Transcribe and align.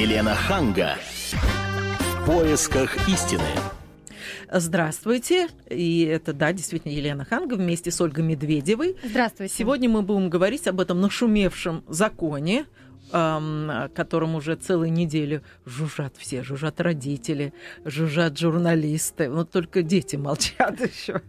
Елена 0.00 0.34
Ханга. 0.34 0.96
В 1.30 2.24
поисках 2.24 3.06
истины. 3.06 3.44
Здравствуйте. 4.50 5.48
И 5.68 6.04
это, 6.04 6.32
да, 6.32 6.54
действительно, 6.54 6.90
Елена 6.90 7.26
Ханга 7.26 7.56
вместе 7.56 7.90
с 7.90 8.00
Ольгой 8.00 8.24
Медведевой. 8.24 8.96
Здравствуйте. 9.04 9.54
Сегодня 9.54 9.90
мы 9.90 10.00
будем 10.00 10.30
говорить 10.30 10.66
об 10.68 10.80
этом 10.80 11.02
нашумевшем 11.02 11.84
законе, 11.86 12.64
которым 13.10 14.34
уже 14.34 14.56
целые 14.56 14.90
недели 14.90 15.42
жужжат 15.64 16.16
все, 16.16 16.42
жужжат 16.42 16.80
родители, 16.80 17.52
жужжат 17.84 18.38
журналисты. 18.38 19.30
Вот 19.30 19.50
только 19.50 19.82
дети 19.82 20.16
молчат 20.16 20.80
еще. 20.80 21.22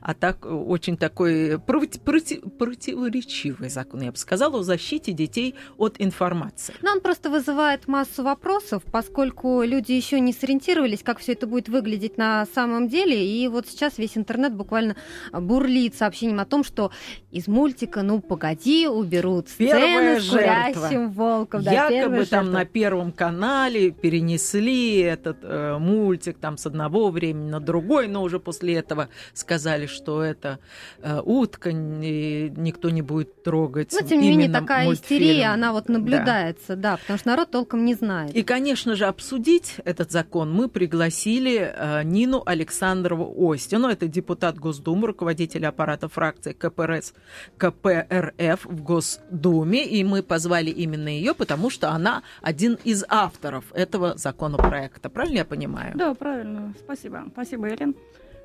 А 0.00 0.14
так 0.14 0.46
очень 0.46 0.96
такой 0.96 1.58
против, 1.58 2.00
против, 2.00 2.40
противоречивый 2.58 3.68
закон, 3.68 4.02
я 4.02 4.12
бы 4.12 4.16
сказала, 4.16 4.60
о 4.60 4.62
защите 4.62 5.12
детей 5.12 5.54
от 5.76 5.96
информации. 5.98 6.74
Но 6.82 6.92
он 6.92 7.00
просто 7.00 7.30
вызывает 7.30 7.88
массу 7.88 8.22
вопросов, 8.22 8.82
поскольку 8.90 9.62
люди 9.62 9.92
еще 9.92 10.20
не 10.20 10.32
сориентировались, 10.32 11.02
как 11.02 11.18
все 11.18 11.32
это 11.32 11.46
будет 11.46 11.68
выглядеть 11.68 12.16
на 12.16 12.46
самом 12.54 12.88
деле. 12.88 13.26
И 13.26 13.48
вот 13.48 13.66
сейчас 13.66 13.98
весь 13.98 14.16
интернет 14.16 14.54
буквально 14.54 14.96
бурлит 15.32 15.94
сообщением 15.94 16.40
о 16.40 16.46
том, 16.46 16.64
что 16.64 16.90
из 17.30 17.48
мультика 17.48 18.02
«Ну, 18.02 18.20
погоди» 18.20 18.86
уберут 18.86 19.48
сцены 19.48 19.70
Первая 19.70 20.20
с 20.20 20.28
курящим 20.28 21.10
волком. 21.26 21.62
Да, 21.62 21.72
Якобы 21.72 22.24
там 22.26 22.44
жертва. 22.46 22.58
на 22.60 22.64
Первом 22.64 23.12
канале 23.12 23.90
перенесли 23.90 24.98
этот 24.98 25.38
э, 25.42 25.76
мультик 25.78 26.38
там 26.38 26.56
с 26.56 26.66
одного 26.66 27.10
времени 27.10 27.50
на 27.50 27.60
другой, 27.60 28.08
но 28.08 28.22
уже 28.22 28.38
после 28.40 28.74
этого 28.76 29.08
сказали, 29.34 29.86
что 29.86 30.22
это 30.22 30.58
э, 31.02 31.20
утка, 31.24 31.70
и 31.70 32.52
никто 32.56 32.90
не 32.90 33.02
будет 33.02 33.42
трогать. 33.42 33.92
Но, 33.92 34.06
тем 34.06 34.20
не 34.20 34.30
менее, 34.30 34.50
такая 34.50 34.84
мультфильм. 34.86 35.22
истерия, 35.22 35.46
она 35.46 35.72
вот 35.72 35.86
Да. 35.86 35.92
наблюдается, 35.94 36.76
да. 36.76 36.96
потому 36.96 37.18
что 37.18 37.28
народ 37.28 37.50
толком 37.50 37.84
не 37.84 37.94
знает. 37.94 38.34
И, 38.34 38.42
конечно 38.42 38.94
же, 38.94 39.06
обсудить 39.06 39.76
этот 39.84 40.10
закон 40.12 40.52
мы 40.52 40.68
пригласили 40.68 41.72
э, 41.74 42.02
Нину 42.04 42.42
Александрову 42.46 43.50
Остину. 43.50 43.88
Это 43.88 44.08
депутат 44.08 44.58
Госдумы, 44.58 45.06
руководитель 45.08 45.66
аппарата 45.66 46.08
фракции 46.08 46.52
КПРС, 46.52 47.12
КПРФ 47.56 48.64
в 48.64 48.82
Госдуме. 48.82 49.84
И 49.84 50.04
мы 50.04 50.22
позвали 50.22 50.70
именно 50.70 51.15
ее, 51.18 51.34
потому 51.34 51.70
что 51.70 51.90
она 51.90 52.22
один 52.42 52.78
из 52.84 53.04
авторов 53.08 53.64
этого 53.74 54.16
законопроекта. 54.16 55.08
Правильно 55.08 55.38
я 55.38 55.44
понимаю? 55.44 55.92
Да, 55.96 56.14
правильно. 56.14 56.74
Спасибо. 56.78 57.24
Спасибо. 57.32 57.68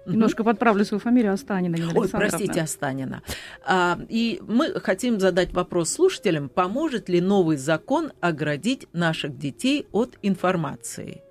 Мгм. 0.05 0.13
Немножко 0.13 0.43
подправлю 0.43 0.83
свою 0.83 0.99
фамилию 0.99 1.33
Останина. 1.33 1.75
Нина 1.75 1.91
Ой, 1.95 2.09
простите, 2.09 2.61
Останина. 2.61 3.21
А, 3.65 3.99
и 4.09 4.41
мы 4.47 4.79
хотим 4.79 5.19
задать 5.19 5.53
вопрос 5.53 5.91
слушателям, 5.91 6.49
поможет 6.49 7.07
ли 7.07 7.21
новый 7.21 7.57
закон 7.57 8.11
оградить 8.19 8.87
наших 8.93 9.37
детей 9.37 9.87
от 9.91 10.17
информации? 10.23 11.21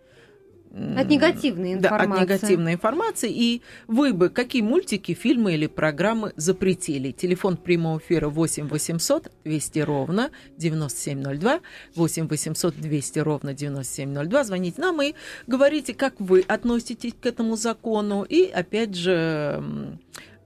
От 0.73 1.09
негативной 1.09 1.75
Да, 1.77 1.89
от 1.89 2.03
информации. 2.03 2.23
негативной 2.23 2.75
информации. 2.75 3.31
И 3.33 3.63
вы 3.89 4.13
бы 4.13 4.29
какие 4.29 4.63
мультики, 4.63 5.15
фильмы 5.15 5.55
или 5.55 5.67
программы 5.67 6.33
запретили? 6.37 7.11
Телефон 7.11 7.57
прямого 7.57 7.99
эфира 7.99 8.29
8 8.29 8.69
800 8.69 9.33
200 9.45 9.79
ровно 9.81 10.31
9702, 10.59 11.61
8 11.97 12.29
800 12.29 12.77
200 12.81 13.19
ровно 13.19 13.53
9702. 13.53 14.45
Звоните 14.45 14.81
нам 14.81 15.03
и 15.03 15.15
говорите, 15.49 15.93
как 15.93 16.15
вы 16.21 16.45
относитесь 16.47 17.15
к 17.21 17.27
этому 17.27 17.57
закону. 17.57 18.23
И, 18.23 18.45
опять 18.45 18.95
же, 18.95 19.63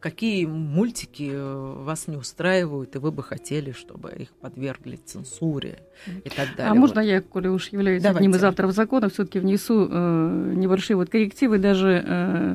какие 0.05 0.45
мультики 0.45 1.31
э, 1.33 1.75
вас 1.79 2.09
не 2.09 2.19
устраивают, 2.19 2.95
и 2.95 2.99
вы 2.99 3.11
бы 3.11 3.23
хотели, 3.23 3.73
чтобы 3.73 4.11
их 4.11 4.29
подвергли 4.33 4.97
цензуре 4.97 5.79
и 6.25 6.29
так 6.29 6.55
далее. 6.57 6.73
А 6.73 6.75
можно 6.75 7.01
я, 7.01 7.23
коли 7.23 7.49
уж 7.49 7.69
являюсь 7.69 8.05
одним 8.05 8.33
из 8.33 8.37
Давайте. 8.37 8.47
авторов 8.49 8.73
закона, 8.73 9.09
все-таки 9.09 9.39
внесу 9.39 9.89
э, 9.91 10.53
небольшие 10.57 10.99
вот 10.99 11.09
коррективы 11.09 11.57
даже 11.57 12.05
э, 12.07 12.55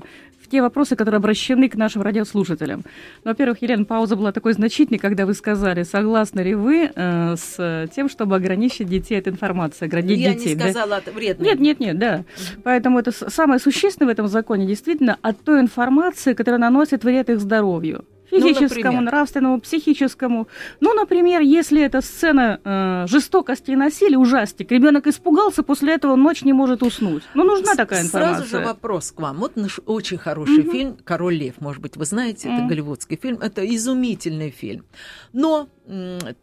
те 0.50 0.62
вопросы, 0.62 0.96
которые 0.96 1.18
обращены 1.18 1.70
к 1.70 1.76
нашим 1.76 2.02
радиослушателям. 2.02 2.84
Ну, 3.24 3.32
Во-первых, 3.32 3.62
Елена, 3.62 3.86
пауза 3.86 4.16
была 4.16 4.32
такой 4.32 4.54
значительной, 4.54 5.00
когда 5.00 5.26
вы 5.26 5.34
сказали, 5.34 5.84
согласны 5.84 6.42
ли 6.42 6.56
вы 6.56 6.92
э, 6.94 7.36
с 7.36 7.90
тем, 7.96 8.10
чтобы 8.10 8.36
ограничить 8.36 8.88
детей 8.88 9.20
от 9.20 9.28
информации, 9.28 9.86
оградить 9.86 10.20
Я 10.20 10.34
детей. 10.34 10.50
не 10.50 10.56
да? 10.56 10.66
сказала 10.66 10.98
от 10.98 11.14
вредной. 11.14 11.48
Нет, 11.48 11.60
нет, 11.60 11.80
нет, 11.80 11.98
да. 11.98 12.24
Поэтому 12.64 13.00
это 13.00 13.12
самое 13.12 13.60
существенное 13.60 14.10
в 14.10 14.12
этом 14.12 14.28
законе 14.28 14.66
действительно 14.66 15.18
от 15.22 15.40
той 15.44 15.62
информации, 15.62 16.34
которая 16.34 16.60
наносит 16.60 17.04
вред 17.04 17.30
их 17.30 17.40
здоровью. 17.40 18.06
Физическому, 18.30 18.84
например? 18.84 19.02
нравственному, 19.02 19.62
психическому. 19.62 20.48
Ну, 20.80 20.94
например, 20.94 21.42
если 21.42 21.82
это 21.82 22.02
сцена 22.02 22.60
э, 22.64 23.06
жестокости 23.08 23.72
и 23.72 23.76
насилия, 23.76 24.18
ужастик, 24.18 24.72
ребенок 24.72 25.08
испугался, 25.08 25.64
после 25.64 25.94
этого 25.94 26.16
ночь 26.16 26.44
не 26.44 26.54
может 26.54 26.84
уснуть. 26.84 27.24
Ну, 27.34 27.44
нужна 27.44 27.76
такая 27.76 28.02
информация. 28.04 28.46
Сразу 28.46 28.50
же 28.58 28.66
вопрос 28.66 29.12
к 29.12 29.20
вам. 29.20 29.38
Вот 29.38 29.56
наш 29.56 29.80
очень 29.86 30.18
хороший 30.18 30.64
Мгм. 30.64 30.72
фильм 30.72 30.98
«Король 31.04 31.36
лев». 31.36 31.56
Может 31.60 31.82
быть, 31.82 31.98
вы 31.98 32.06
знаете, 32.06 32.48
это 32.50 32.60
Мгм. 32.60 32.68
голливудский 32.68 33.18
фильм. 33.22 33.40
Это 33.42 33.66
изумительный 33.66 34.52
фильм. 34.52 34.86
Но 35.34 35.68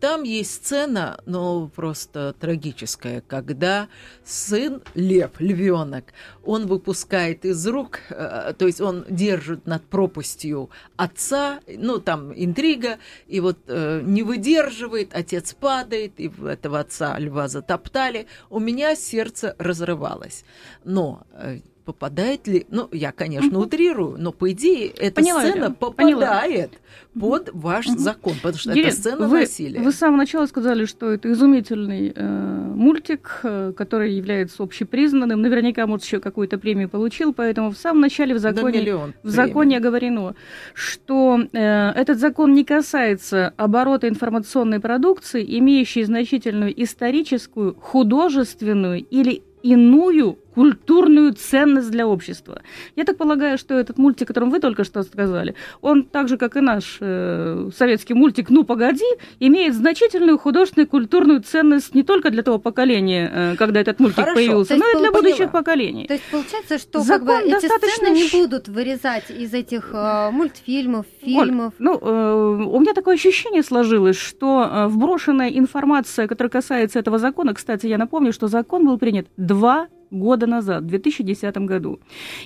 там 0.00 0.24
есть 0.24 0.54
сцена, 0.54 1.20
ну, 1.24 1.68
просто 1.68 2.34
трагическая, 2.38 3.20
когда 3.20 3.88
сын, 4.24 4.82
лев, 4.94 5.30
львенок, 5.38 6.12
он 6.44 6.66
выпускает 6.66 7.44
из 7.44 7.64
рук, 7.66 8.00
э, 8.10 8.54
то 8.58 8.66
есть 8.66 8.80
он 8.80 9.04
держит 9.08 9.66
над 9.66 9.84
пропастью 9.84 10.70
отца, 10.96 11.60
ну, 11.68 12.00
там 12.00 12.32
интрига, 12.34 12.98
и 13.28 13.38
вот 13.38 13.58
э, 13.68 14.00
не 14.02 14.24
выдерживает, 14.24 15.14
отец 15.14 15.54
падает, 15.54 16.14
и 16.18 16.32
этого 16.44 16.80
отца 16.80 17.16
льва 17.16 17.46
затоптали. 17.46 18.26
У 18.50 18.58
меня 18.58 18.96
сердце 18.96 19.54
разрывалось. 19.58 20.44
Но 20.82 21.24
э, 21.34 21.60
попадает 21.86 22.48
ли... 22.48 22.66
Ну, 22.68 22.88
я, 22.92 23.12
конечно, 23.12 23.48
Мгм. 23.48 23.66
утрирую, 23.66 24.16
но, 24.18 24.32
по 24.32 24.50
идее, 24.50 24.88
эта 24.88 25.22
Поняла, 25.22 25.40
сцена 25.40 25.54
Елена, 25.54 25.70
попадает 25.70 26.72
под 27.18 27.50
ваш 27.52 27.86
Мгм. 27.86 27.98
закон, 27.98 28.34
потому 28.42 28.58
что 28.58 28.72
Елена, 28.72 28.88
это 28.88 28.96
сцена 28.96 29.28
вы, 29.28 29.40
насилия. 29.40 29.80
Вы 29.80 29.92
с 29.92 29.94
самого 29.94 30.18
начала 30.18 30.46
сказали, 30.46 30.84
что 30.84 31.12
это 31.12 31.30
изумительный 31.30 32.12
э, 32.14 32.72
мультик, 32.74 33.40
э, 33.44 33.72
который 33.76 34.12
является 34.12 34.64
общепризнанным. 34.64 35.40
Наверняка, 35.40 35.86
может, 35.86 36.04
еще 36.04 36.18
какую-то 36.18 36.58
премию 36.58 36.88
получил, 36.88 37.32
поэтому 37.32 37.70
в 37.70 37.76
самом 37.76 38.00
начале 38.00 38.34
в 38.34 38.40
законе 38.40 39.06
В 39.22 39.30
законе 39.30 39.76
оговорено, 39.76 40.34
что 40.74 41.40
э, 41.52 41.90
этот 41.90 42.18
закон 42.18 42.52
не 42.52 42.64
касается 42.64 43.54
оборота 43.56 44.08
информационной 44.08 44.80
продукции, 44.80 45.58
имеющей 45.58 46.02
значительную 46.02 46.82
историческую, 46.82 47.76
художественную 47.80 49.04
или 49.04 49.42
иную 49.62 50.38
культурную 50.56 51.34
ценность 51.34 51.90
для 51.90 52.06
общества. 52.06 52.62
Я 52.96 53.04
так 53.04 53.18
полагаю, 53.18 53.58
что 53.58 53.74
этот 53.74 53.98
мультик, 53.98 54.22
о 54.22 54.26
котором 54.28 54.50
вы 54.50 54.58
только 54.58 54.84
что 54.84 55.02
сказали, 55.02 55.54
он 55.82 56.02
так 56.02 56.28
же, 56.28 56.38
как 56.38 56.56
и 56.56 56.60
наш 56.60 56.96
э, 57.00 57.68
советский 57.76 58.14
мультик 58.14 58.48
«Ну, 58.48 58.64
погоди», 58.64 59.04
имеет 59.38 59.74
значительную 59.74 60.38
художественную 60.38 60.88
культурную 60.88 61.42
ценность 61.42 61.94
не 61.94 62.02
только 62.02 62.30
для 62.30 62.42
того 62.42 62.58
поколения, 62.58 63.30
э, 63.30 63.56
когда 63.56 63.80
этот 63.80 64.00
мультик 64.00 64.16
Хорошо. 64.16 64.34
появился, 64.34 64.76
но 64.76 64.88
и 64.88 64.92
для 64.92 65.10
поняла. 65.10 65.22
будущих 65.22 65.52
поколений. 65.52 66.06
То 66.06 66.14
есть 66.14 66.24
получается, 66.30 66.78
что 66.78 67.00
как 67.00 67.06
Закон 67.06 67.26
бы, 67.26 67.48
эти 67.48 67.50
достаточно 67.50 68.06
сцены 68.06 68.16
не 68.16 68.30
будут 68.30 68.68
вырезать 68.68 69.30
из 69.30 69.52
этих 69.52 69.90
э, 69.92 70.30
мультфильмов, 70.30 71.04
Оль, 71.22 71.28
фильмов. 71.28 71.74
ну, 71.78 71.98
э, 72.00 72.64
у 72.64 72.80
меня 72.80 72.94
такое 72.94 73.16
ощущение 73.16 73.62
сложилось, 73.62 74.16
что 74.16 74.64
э, 74.64 74.86
вброшенная 74.86 75.50
информация, 75.50 76.26
которая 76.26 76.50
касается 76.50 76.98
этого 76.98 77.18
закона, 77.18 77.52
кстати, 77.52 77.86
я 77.86 77.98
напомню, 77.98 78.32
что 78.32 78.48
закон 78.48 78.86
был 78.86 78.96
принят 78.96 79.26
два 79.36 79.88
года 80.16 80.46
назад, 80.46 80.82
в 80.84 80.86
2010 80.86 81.56
году. 81.58 82.00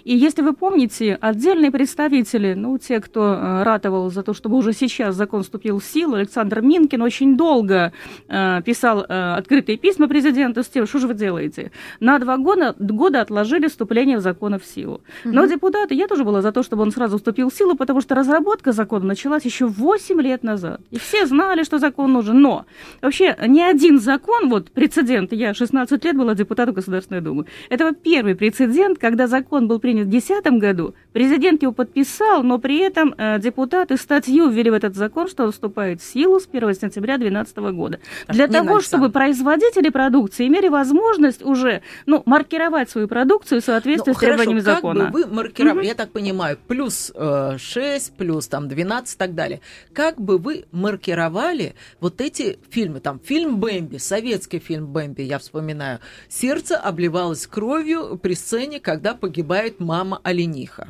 И 0.05 0.15
если 0.17 0.43
вы 0.43 0.53
помните, 0.53 1.19
отдельные 1.21 1.71
представители, 1.71 2.55
ну, 2.55 2.79
те, 2.79 3.01
кто 3.01 3.35
э, 3.35 3.63
ратовал 3.63 4.11
за 4.11 4.23
то, 4.23 4.35
чтобы 4.35 4.57
уже 4.57 4.73
сейчас 4.73 5.15
закон 5.15 5.43
вступил 5.43 5.79
в 5.79 5.85
силу, 5.85 6.15
Александр 6.15 6.61
Минкин 6.61 7.03
очень 7.03 7.37
долго 7.37 7.93
э, 8.29 8.63
писал 8.65 9.05
э, 9.09 9.35
открытые 9.39 9.79
письма 9.79 10.09
президенту 10.09 10.63
с 10.63 10.69
тем, 10.69 10.87
что 10.87 10.99
же 10.99 11.07
вы 11.09 11.15
делаете. 11.15 11.71
На 12.01 12.19
два 12.19 12.37
года, 12.37 12.75
года 12.79 13.21
отложили 13.21 13.69
вступление 13.69 14.19
в 14.19 14.21
закона 14.21 14.59
в 14.59 14.65
силу. 14.65 15.01
Но 15.25 15.43
Мгм. 15.43 15.51
депутаты, 15.51 15.95
я 15.95 16.07
тоже 16.07 16.25
была 16.25 16.43
за 16.43 16.53
то, 16.53 16.63
чтобы 16.63 16.83
он 16.83 16.93
сразу 16.93 17.17
вступил 17.17 17.51
в 17.51 17.55
силу, 17.55 17.77
потому 17.77 18.01
что 18.01 18.15
разработка 18.15 18.73
закона 18.73 19.07
началась 19.07 19.45
еще 19.45 19.67
8 19.67 20.21
лет 20.21 20.43
назад. 20.43 20.81
И 20.91 20.99
все 20.99 21.27
знали, 21.27 21.65
что 21.65 21.79
закон 21.79 22.13
нужен. 22.13 22.41
Но 22.41 22.65
вообще 23.03 23.37
ни 23.47 23.61
один 23.61 23.99
закон, 24.01 24.49
вот 24.49 24.71
прецедент, 24.71 25.33
я 25.33 25.55
16 25.55 26.05
лет 26.05 26.17
была 26.17 26.35
депутатом 26.35 26.75
Государственной 26.75 27.21
Думы, 27.21 27.45
Это 27.69 27.93
первый 27.93 28.35
прецедент, 28.35 28.99
когда 28.99 29.27
закон 29.27 29.69
был 29.69 29.79
принят 29.79 30.07
в 30.07 30.11
2010 30.11 30.61
году, 30.61 30.95
президент 31.13 31.63
его 31.63 31.73
подписал, 31.73 32.43
но 32.43 32.59
при 32.59 32.79
этом 32.79 33.15
э, 33.17 33.39
депутаты 33.41 33.97
статью 33.97 34.49
ввели 34.49 34.71
в 34.71 34.75
этот 34.75 34.97
закон, 34.97 35.29
что 35.29 35.45
он 35.45 35.53
вступает 35.53 36.01
в 36.01 36.05
силу 36.05 36.41
с 36.41 36.49
1 36.51 36.75
сентября 36.75 37.19
2012 37.19 37.57
года. 37.75 38.01
Так, 38.27 38.37
Для 38.37 38.47
Нина 38.47 38.59
того, 38.59 38.81
чтобы 38.81 39.07
Александровна. 39.07 39.11
производители 39.13 39.89
продукции 39.91 40.47
имели 40.47 40.69
возможность 40.69 41.45
уже 41.45 41.83
ну, 42.07 42.23
маркировать 42.27 42.91
свою 42.91 43.09
продукцию 43.09 43.61
в 43.61 43.65
соответствии 43.65 44.13
Ну, 44.13 44.17
с 44.17 44.21
требованиями 44.21 44.61
хорошо, 44.61 44.77
закона. 44.77 45.05
Как 45.05 45.13
бы 45.13 45.25
вы 45.25 45.35
маркировали, 45.35 45.87
я 45.87 45.95
так 45.95 46.11
понимаю, 46.11 46.59
плюс 46.67 47.13
э, 47.15 47.57
6, 47.59 48.17
плюс 48.17 48.49
там 48.49 48.69
12 48.69 49.15
и 49.15 49.19
так 49.19 49.35
далее. 49.35 49.61
Как 49.93 50.21
бы 50.21 50.39
вы 50.39 50.65
маркировали 50.73 51.75
вот 52.01 52.21
эти 52.21 52.59
фильмы? 52.71 53.01
Там 53.01 53.21
фильм 53.23 53.59
«Бэмби», 53.59 53.99
советский 53.99 54.59
фильм 54.59 54.87
«Бэмби», 54.87 55.23
я 55.23 55.39
вспоминаю. 55.39 56.01
Сердце 56.29 56.77
обливалось 56.77 57.40
кровью 57.47 58.19
при 58.23 58.35
сцене, 58.35 58.81
когда 58.81 59.15
погибает 59.15 59.81
мама 59.81 60.21
олениха. 60.25 60.89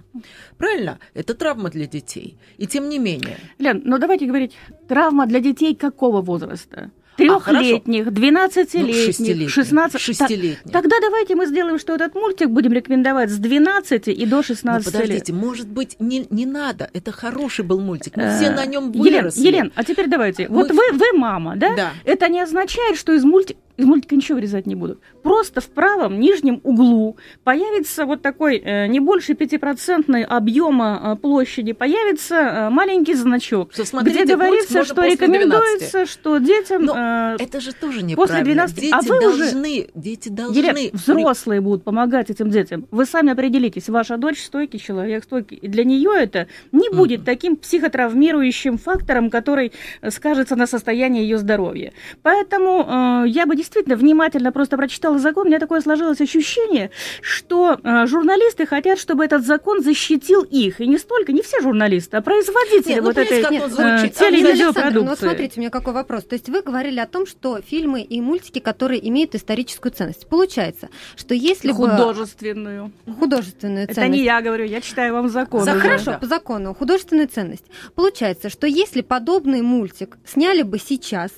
Правильно? 0.58 0.98
Это 1.14 1.34
травма 1.34 1.70
для 1.70 1.86
детей. 1.86 2.36
И 2.58 2.66
тем 2.66 2.88
не 2.88 2.98
менее. 2.98 3.38
Лен, 3.58 3.82
ну 3.84 3.98
давайте 3.98 4.26
говорить, 4.26 4.52
травма 4.88 5.26
для 5.26 5.40
детей 5.40 5.74
какого 5.74 6.20
возраста? 6.22 6.90
Трехлетних, 7.16 8.06
Ну, 8.06 8.10
двенадцатилетних, 8.12 9.04
шестилетних. 9.04 9.50
16 9.50 10.00
Шестилетних. 10.00 10.72
Тогда 10.72 10.96
давайте 11.02 11.34
мы 11.34 11.44
сделаем, 11.46 11.78
что 11.78 11.94
этот 11.94 12.14
мультик 12.14 12.48
будем 12.48 12.72
рекомендовать 12.72 13.30
с 13.30 13.36
12 13.36 14.08
и 14.08 14.24
до 14.26 14.36
Но 14.36 14.42
16 14.42 14.86
лет. 14.86 14.94
Ну, 14.94 15.00
подождите, 15.00 15.32
может 15.34 15.68
быть, 15.68 15.96
не, 15.98 16.26
не 16.30 16.46
надо. 16.46 16.88
Это 16.94 17.12
хороший 17.12 17.64
был 17.64 17.80
мультик. 17.80 18.16
Мы 18.16 18.22
Э, 18.22 18.38
все 18.38 18.50
на 18.50 18.64
нем 18.64 18.90
Елен, 18.92 19.22
выросли. 19.24 19.46
Елен, 19.46 19.72
а 19.74 19.84
теперь 19.84 20.08
давайте. 20.08 20.48
Мы- 20.48 20.54
Вот 20.62 20.70
вы, 20.70 20.92
вы 20.92 21.12
мама, 21.12 21.56
да? 21.56 21.76
Да. 21.76 21.90
Это 22.04 22.28
не 22.28 22.40
означает, 22.40 22.96
что 22.96 23.12
из 23.12 23.22
мультика 23.24 23.58
из 23.80 23.86
мультика 23.86 24.14
ничего 24.16 24.36
вырезать 24.36 24.66
не 24.66 24.74
будут. 24.74 25.00
Просто 25.22 25.60
в 25.60 25.68
правом 25.68 26.20
нижнем 26.20 26.60
углу 26.62 27.16
появится 27.44 28.04
вот 28.06 28.22
такой 28.22 28.58
э, 28.58 28.86
не 28.86 29.00
больше 29.00 29.32
5% 29.32 30.22
объема 30.22 31.00
э, 31.02 31.16
площади, 31.16 31.72
появится 31.72 32.34
э, 32.36 32.70
маленький 32.70 33.14
значок, 33.14 33.72
Что 33.72 33.84
смотрите 33.84 34.24
где 34.24 34.34
говорится, 34.36 34.84
что 34.84 34.94
после 34.96 35.12
рекомендуется, 35.12 36.06
что 36.06 36.38
детям... 36.38 36.84
Но 36.84 36.94
э, 36.96 37.36
Это 37.42 37.60
же 37.60 37.72
тоже 37.72 38.00
После 38.00 38.40
неправильно. 38.40 38.44
12, 38.44 38.76
Дети 38.80 38.92
а 38.92 39.00
вы 39.00 39.28
уже- 39.28 39.38
должны, 39.38 39.88
дети 39.94 40.28
должны... 40.28 40.58
Елена, 40.58 40.90
взрослые 40.92 41.60
будут 41.60 41.84
помогать 41.84 42.30
этим 42.30 42.50
детям. 42.50 42.86
Вы 42.90 43.06
сами 43.06 43.32
определитесь, 43.32 43.88
ваша 43.88 44.16
дочь 44.16 44.42
стойкий 44.42 44.78
человек, 44.78 45.24
стойкий. 45.24 45.56
И 45.56 45.68
для 45.68 45.84
нее 45.84 46.10
это 46.16 46.46
не 46.72 46.88
будет 46.90 47.24
таким 47.24 47.56
психотравмирующим 47.56 48.78
фактором, 48.78 49.30
который 49.30 49.72
э, 50.00 50.10
скажется 50.10 50.56
на 50.56 50.66
состоянии 50.66 51.22
ее 51.22 51.38
здоровья. 51.38 51.92
Поэтому 52.22 53.24
э, 53.24 53.28
я 53.28 53.46
бы 53.46 53.56
действительно 53.56 53.69
внимательно 53.74 54.52
просто 54.52 54.76
прочитала 54.76 55.18
закон. 55.18 55.46
У 55.46 55.48
меня 55.48 55.58
такое 55.58 55.80
сложилось 55.80 56.20
ощущение, 56.20 56.90
что 57.22 57.78
э, 57.82 58.06
журналисты 58.06 58.66
хотят, 58.66 58.98
чтобы 58.98 59.24
этот 59.24 59.44
закон 59.44 59.82
защитил 59.82 60.42
их. 60.42 60.80
И 60.80 60.86
не 60.86 60.98
столько, 60.98 61.32
не 61.32 61.42
все 61.42 61.60
журналисты, 61.60 62.16
а 62.16 62.20
производители 62.20 62.92
Нет, 62.94 63.00
ну, 63.02 63.06
вот 63.08 63.18
этой 63.18 63.38
э, 63.38 63.68
звучит? 63.68 64.14
теле- 64.16 64.40
и 64.40 64.44
Александр, 64.44 64.52
видеопродукции. 64.52 65.00
ну 65.00 65.06
вот 65.10 65.18
смотрите, 65.18 65.52
у 65.56 65.60
меня 65.60 65.70
какой 65.70 65.92
вопрос. 65.92 66.24
То 66.24 66.34
есть 66.34 66.48
вы 66.48 66.62
говорили 66.62 66.98
о 67.00 67.06
том, 67.06 67.26
что 67.26 67.60
фильмы 67.60 68.02
и 68.02 68.20
мультики, 68.20 68.58
которые 68.58 69.06
имеют 69.08 69.34
историческую 69.34 69.92
ценность. 69.92 70.26
Получается, 70.28 70.88
что 71.16 71.34
если 71.34 71.68
бы 71.72 71.74
Художественную. 71.76 72.92
художественную 73.18 73.84
Это 73.84 73.94
ценность... 73.94 74.12
не 74.18 74.24
я 74.24 74.40
говорю, 74.40 74.64
я 74.64 74.80
читаю 74.80 75.14
вам 75.14 75.28
закон. 75.28 75.64
За-. 75.64 75.78
Хорошо, 75.78 76.12
Да. 76.12 76.18
по 76.18 76.26
закону, 76.26 76.74
художественную 76.74 77.28
ценность. 77.28 77.64
Получается, 77.94 78.50
что 78.50 78.66
если 78.66 79.00
подобный 79.00 79.62
мультик 79.62 80.18
сняли 80.26 80.62
бы 80.62 80.78
сейчас, 80.78 81.30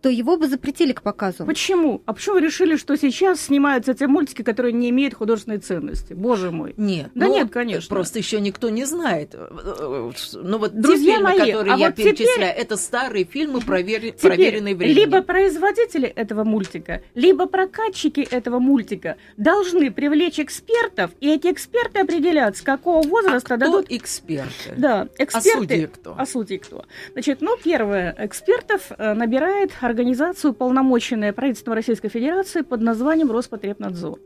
то 0.00 0.08
его 0.08 0.36
бы 0.36 0.48
запретили 0.48 0.92
к 0.92 1.02
показу. 1.02 1.44
Почему? 1.44 2.02
А 2.06 2.12
почему 2.12 2.36
вы 2.36 2.40
решили, 2.42 2.76
что 2.76 2.96
сейчас 2.96 3.40
снимаются 3.40 3.94
те 3.94 4.06
мультики, 4.06 4.42
которые 4.42 4.72
не 4.72 4.90
имеют 4.90 5.14
художественной 5.14 5.58
ценности? 5.58 6.12
Боже 6.12 6.50
мой. 6.50 6.74
Нет, 6.76 7.10
Да 7.14 7.26
ну, 7.26 7.34
нет, 7.34 7.50
конечно. 7.50 7.88
Просто 7.94 8.18
еще 8.18 8.40
никто 8.40 8.68
не 8.70 8.84
знает. 8.84 9.34
Ну 9.34 10.58
вот 10.58 10.74
Друзья 10.74 11.12
те 11.12 11.16
фильмы, 11.18 11.30
мои, 11.30 11.38
которые 11.38 11.74
а 11.74 11.76
я 11.76 11.86
вот 11.86 11.96
теперь- 11.96 12.16
перечисляю, 12.16 12.54
это 12.56 12.76
старые 12.76 13.24
фильмы, 13.24 13.60
провери- 13.60 14.12
Теперь 14.12 14.30
проверенные 14.30 14.74
временем. 14.74 14.96
либо 14.96 15.22
производители 15.22 16.08
этого 16.08 16.44
мультика, 16.44 17.02
либо 17.14 17.46
прокатчики 17.46 18.20
этого 18.20 18.58
мультика 18.58 19.16
должны 19.36 19.90
привлечь 19.90 20.38
экспертов, 20.40 21.10
и 21.20 21.30
эти 21.30 21.48
эксперты 21.48 22.00
определят, 22.00 22.56
с 22.56 22.62
какого 22.62 23.00
а 23.00 23.08
возраста 23.08 23.56
кто 23.56 23.56
дадут... 23.56 23.86
эксперты? 23.90 24.74
Да, 24.76 25.02
А 25.18 25.22
эксперты... 25.22 25.58
судьи 25.60 25.86
кто? 25.86 26.14
А 26.16 26.26
судьи 26.26 26.58
кто? 26.58 26.84
Значит, 27.12 27.40
ну, 27.40 27.56
первое, 27.62 28.14
экспертов 28.18 28.90
э, 28.96 29.14
набирает 29.60 29.72
организация, 29.80 30.50
уполномоченная 30.50 31.32
правительством 31.32 31.74
Российской 31.74 32.08
Федерации 32.08 32.62
под 32.62 32.80
названием 32.80 33.30
Роспотребнадзор. 33.30 34.18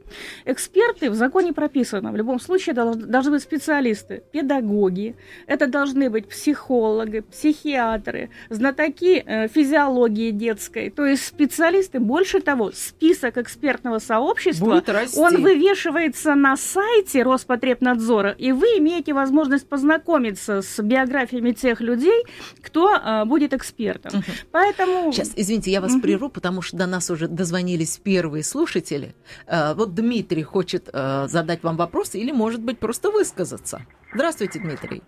Эксперты 0.44 1.10
в 1.10 1.14
законе 1.14 1.52
прописано, 1.52 2.12
в 2.12 2.16
любом 2.16 2.40
случае 2.40 2.74
долж- 2.74 2.96
должны 2.96 3.32
быть 3.32 3.42
специалисты, 3.42 4.22
педагоги, 4.32 5.16
это 5.46 5.66
должны 5.66 6.10
быть 6.10 6.28
психологи, 6.28 7.20
психиатры, 7.20 8.30
знатоки 8.50 9.22
э, 9.24 9.48
физиологии 9.48 10.30
детской, 10.30 10.90
то 10.90 11.04
есть 11.04 11.26
специалисты. 11.26 12.00
Больше 12.00 12.40
того, 12.40 12.70
список 12.72 13.38
экспертного 13.38 13.98
сообщества 13.98 14.82
он 15.16 15.42
вывешивается 15.42 16.34
на 16.34 16.56
сайте 16.56 17.22
Роспотребнадзора, 17.22 18.30
и 18.30 18.52
вы 18.52 18.66
имеете 18.78 19.12
возможность 19.12 19.68
познакомиться 19.68 20.62
с 20.62 20.82
биографиями 20.82 21.52
тех 21.52 21.80
людей, 21.80 22.24
кто 22.62 22.94
э, 22.94 23.24
будет 23.24 23.52
экспертом. 23.52 24.12
Мгм. 24.14 24.24
Поэтому... 24.52 25.12
Сейчас, 25.12 25.23
извините, 25.36 25.70
я 25.70 25.80
вас 25.80 25.92
Мгм. 25.92 26.02
прерву, 26.02 26.28
потому 26.28 26.62
что 26.62 26.76
до 26.76 26.86
нас 26.86 27.10
уже 27.10 27.28
дозвонились 27.28 27.96
первые 27.98 28.42
слушатели. 28.42 29.14
Э, 29.46 29.74
Вот 29.74 29.94
Дмитрий 29.94 30.42
хочет 30.42 30.88
э, 30.92 31.26
задать 31.28 31.62
вам 31.62 31.76
вопрос 31.76 32.14
или, 32.14 32.32
может 32.32 32.60
быть, 32.62 32.78
просто 32.78 33.10
высказаться. 33.10 33.80
Здравствуйте, 34.14 34.58
Дмитрий. 34.60 35.02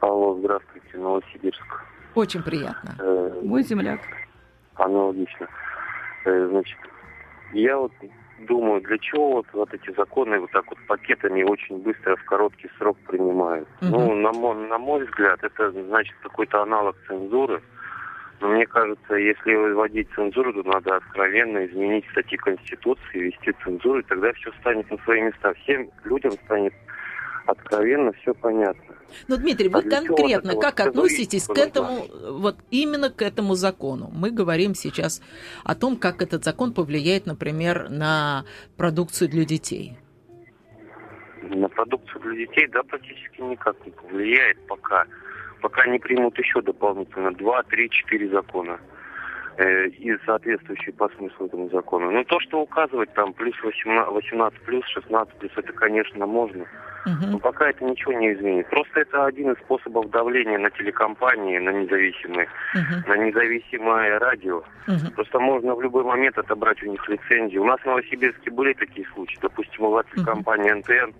Алло, 0.00 0.36
здравствуйте, 0.38 0.96
Новосибирск. 0.98 1.84
Очень 2.14 2.42
приятно. 2.42 2.94
Э, 2.98 3.40
Мой 3.42 3.62
земляк. 3.62 4.00
аналогично. 4.74 5.48
Э, 6.24 6.48
значит, 6.50 6.78
я 7.52 7.76
вот 7.78 7.92
думаю, 8.48 8.80
для 8.82 8.98
чего 8.98 9.32
вот, 9.32 9.46
вот 9.52 9.74
эти 9.74 9.92
законы 9.96 10.38
вот 10.38 10.50
так 10.52 10.64
вот 10.70 10.78
пакетами 10.86 11.42
очень 11.42 11.78
быстро 11.78 12.14
в 12.16 12.24
короткий 12.24 12.70
срок 12.78 12.96
принимают? 13.06 13.68
Мгм. 13.80 13.90
Ну, 13.90 14.14
на 14.14 14.32
мой, 14.32 14.68
на 14.68 14.78
мой 14.78 15.04
взгляд, 15.04 15.42
это 15.42 15.72
значит 15.72 16.14
какой-то 16.22 16.62
аналог 16.62 16.96
цензуры. 17.08 17.62
Но 18.40 18.48
мне 18.48 18.66
кажется, 18.66 19.14
если 19.14 19.54
вводить 19.72 20.08
цензуру, 20.14 20.52
то 20.52 20.62
надо 20.62 20.96
откровенно 20.96 21.66
изменить 21.66 22.04
статьи 22.12 22.38
Конституции, 22.38 23.18
ввести 23.18 23.52
цензуру, 23.64 24.00
и 24.00 24.04
тогда 24.04 24.32
все 24.34 24.52
станет 24.60 24.88
на 24.90 24.98
свои 24.98 25.22
места. 25.22 25.54
Всем 25.54 25.90
людям 26.04 26.32
станет 26.44 26.72
откровенно 27.46 28.12
все 28.12 28.34
понятно. 28.34 28.94
Но, 29.26 29.36
Дмитрий, 29.36 29.68
вы 29.68 29.80
А 29.80 29.82
конкретно 29.82 30.52
вот 30.54 30.62
как 30.62 30.80
относитесь 30.80 31.46
к 31.46 31.56
этому, 31.56 32.06
вот 32.38 32.56
именно 32.70 33.10
к 33.10 33.22
этому 33.22 33.54
закону? 33.54 34.10
Мы 34.12 34.30
говорим 34.30 34.74
сейчас 34.74 35.22
о 35.64 35.74
том, 35.74 35.96
как 35.96 36.20
этот 36.22 36.44
закон 36.44 36.74
повлияет, 36.74 37.26
например, 37.26 37.88
на 37.88 38.44
продукцию 38.76 39.30
для 39.30 39.44
детей. 39.44 39.96
На 41.42 41.68
продукцию 41.68 42.20
для 42.20 42.46
детей, 42.46 42.68
да, 42.68 42.82
практически 42.82 43.40
никак 43.40 43.76
не 43.86 43.92
повлияет 43.92 44.58
пока. 44.66 45.06
Пока 45.60 45.86
не 45.86 45.98
примут 45.98 46.38
еще 46.38 46.60
дополнительно 46.62 47.32
2, 47.32 47.62
3, 47.64 47.90
4 47.90 48.28
закона. 48.28 48.78
э, 49.60 49.88
и 49.88 50.16
соответствующие 50.24 50.92
по 50.94 51.08
смыслу 51.08 51.46
этому 51.46 51.68
закону. 51.70 52.12
Ну, 52.12 52.22
то, 52.22 52.38
что 52.38 52.60
указывать 52.60 53.12
там 53.14 53.32
плюс 53.32 53.60
18, 53.64 54.12
18 54.12 54.60
плюс, 54.60 54.86
16 54.86 55.34
плюс, 55.34 55.50
это, 55.56 55.72
конечно, 55.72 56.26
можно. 56.26 56.64
Мгм. 57.06 57.30
Но 57.32 57.38
пока 57.40 57.68
это 57.70 57.84
ничего 57.84 58.12
не 58.12 58.34
изменит. 58.34 58.68
Просто 58.70 59.00
это 59.00 59.24
один 59.24 59.50
из 59.50 59.58
способов 59.58 60.10
давления 60.10 60.58
на 60.58 60.70
телекомпании, 60.70 61.58
на 61.58 61.70
независимые, 61.70 62.46
Мгм. 62.74 63.08
на 63.08 63.16
независимое 63.16 64.20
радио. 64.20 64.62
Мгм. 64.86 65.10
Просто 65.16 65.40
можно 65.40 65.74
в 65.74 65.82
любой 65.82 66.04
момент 66.04 66.38
отобрать 66.38 66.80
у 66.84 66.86
них 66.86 67.08
лицензию. 67.08 67.62
У 67.62 67.66
нас 67.66 67.80
в 67.80 67.86
Новосибирске 67.86 68.52
были 68.52 68.74
такие 68.74 69.08
случаи. 69.12 69.38
Допустим, 69.42 69.82
была 69.86 70.04
телекомпания 70.04 70.72
НТН, 70.76 71.12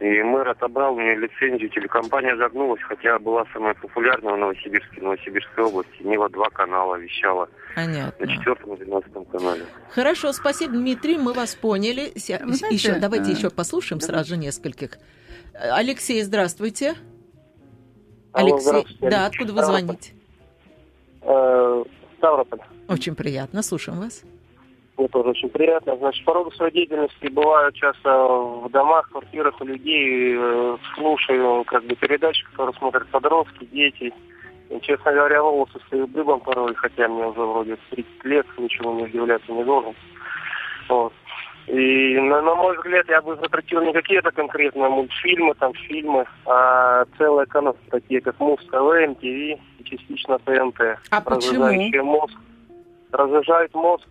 и 0.00 0.22
мэр 0.22 0.48
отобрал 0.48 0.94
у 0.94 1.00
нее 1.00 1.14
лицензию, 1.16 1.68
телекомпания 1.70 2.34
загнулась, 2.36 2.80
хотя 2.82 3.18
была 3.18 3.44
самая 3.52 3.74
популярная 3.74 4.32
в 4.34 4.38
Новосибирске, 4.38 5.02
Новосибирской 5.02 5.64
области. 5.64 6.02
Нива 6.02 6.28
два 6.30 6.48
канала 6.50 6.96
вещала 6.96 7.48
на 7.76 7.82
Понятно. 7.84 8.26
четвертом 8.26 8.74
и 8.74 8.78
двенадцатом 8.78 9.24
канале. 9.26 9.64
Хорошо, 9.90 10.32
спасибо, 10.32 10.72
Дмитрий, 10.72 11.18
мы 11.18 11.34
вас 11.34 11.54
поняли. 11.54 12.12
Ся- 12.16 12.40
Вы 12.42 12.54
знаете, 12.54 12.76
еще, 12.76 12.98
давайте 12.98 13.30
э, 13.30 13.34
еще 13.34 13.50
послушаем 13.50 14.00
сразу 14.00 14.30
же 14.30 14.36
нескольких. 14.38 14.98
Э, 15.52 15.70
Алексей, 15.72 16.22
здравствуйте. 16.22 16.94
Алло, 18.32 18.54
Алексей, 18.54 18.68
здравствуйте, 18.68 18.98
да, 19.10 19.26
Алексей 19.26 19.38
откуда 19.42 19.52
вы 19.52 19.64
звоните? 19.64 20.12
Э, 21.22 21.84
Ставрополь. 22.18 22.60
Очень 22.88 23.14
приятно, 23.14 23.62
слушаем 23.62 23.98
вас. 24.00 24.22
Мне 25.00 25.08
тоже 25.08 25.30
очень 25.30 25.48
приятно. 25.48 25.96
Значит, 25.96 26.22
по 26.26 26.34
роду 26.34 26.50
своей 26.50 26.74
деятельности 26.74 27.28
бываю 27.28 27.72
часто 27.72 28.10
в 28.10 28.68
домах, 28.70 29.08
квартирах 29.08 29.58
у 29.58 29.64
людей, 29.64 30.36
э, 30.36 30.76
слушаю 30.94 31.64
как 31.64 31.84
бы 31.84 31.96
передачи, 31.96 32.44
которые 32.50 32.76
смотрят 32.76 33.08
подростки, 33.08 33.64
дети. 33.72 34.12
И, 34.68 34.78
честно 34.82 35.10
говоря, 35.12 35.42
волосы 35.42 35.80
стою 35.86 36.06
дыбом 36.06 36.40
порой, 36.40 36.74
хотя 36.74 37.08
мне 37.08 37.26
уже 37.26 37.40
вроде 37.40 37.78
30 37.92 38.24
лет, 38.24 38.46
ничего 38.58 38.92
не 38.92 39.04
удивляться 39.04 39.50
не 39.50 39.64
должен. 39.64 39.94
Вот. 40.90 41.14
И, 41.66 42.20
на, 42.20 42.42
на 42.42 42.54
мой 42.54 42.76
взгляд, 42.76 43.08
я 43.08 43.22
бы 43.22 43.36
запретил 43.36 43.80
не 43.80 43.94
какие-то 43.94 44.30
конкретные 44.32 44.90
мультфильмы, 44.90 45.54
там, 45.54 45.72
фильмы, 45.72 46.26
а 46.44 47.06
целые 47.16 47.46
каналы, 47.46 47.78
такие 47.90 48.20
как 48.20 48.38
Муз 48.38 48.60
ТВ, 48.66 49.08
МТВ 49.08 49.24
и 49.24 49.58
частично 49.82 50.38
ТНТ. 50.40 50.98
А 51.10 51.20
почему? 51.22 52.04
Мозг. 52.04 52.38
Разжижает 53.12 53.72
мозг. 53.74 54.06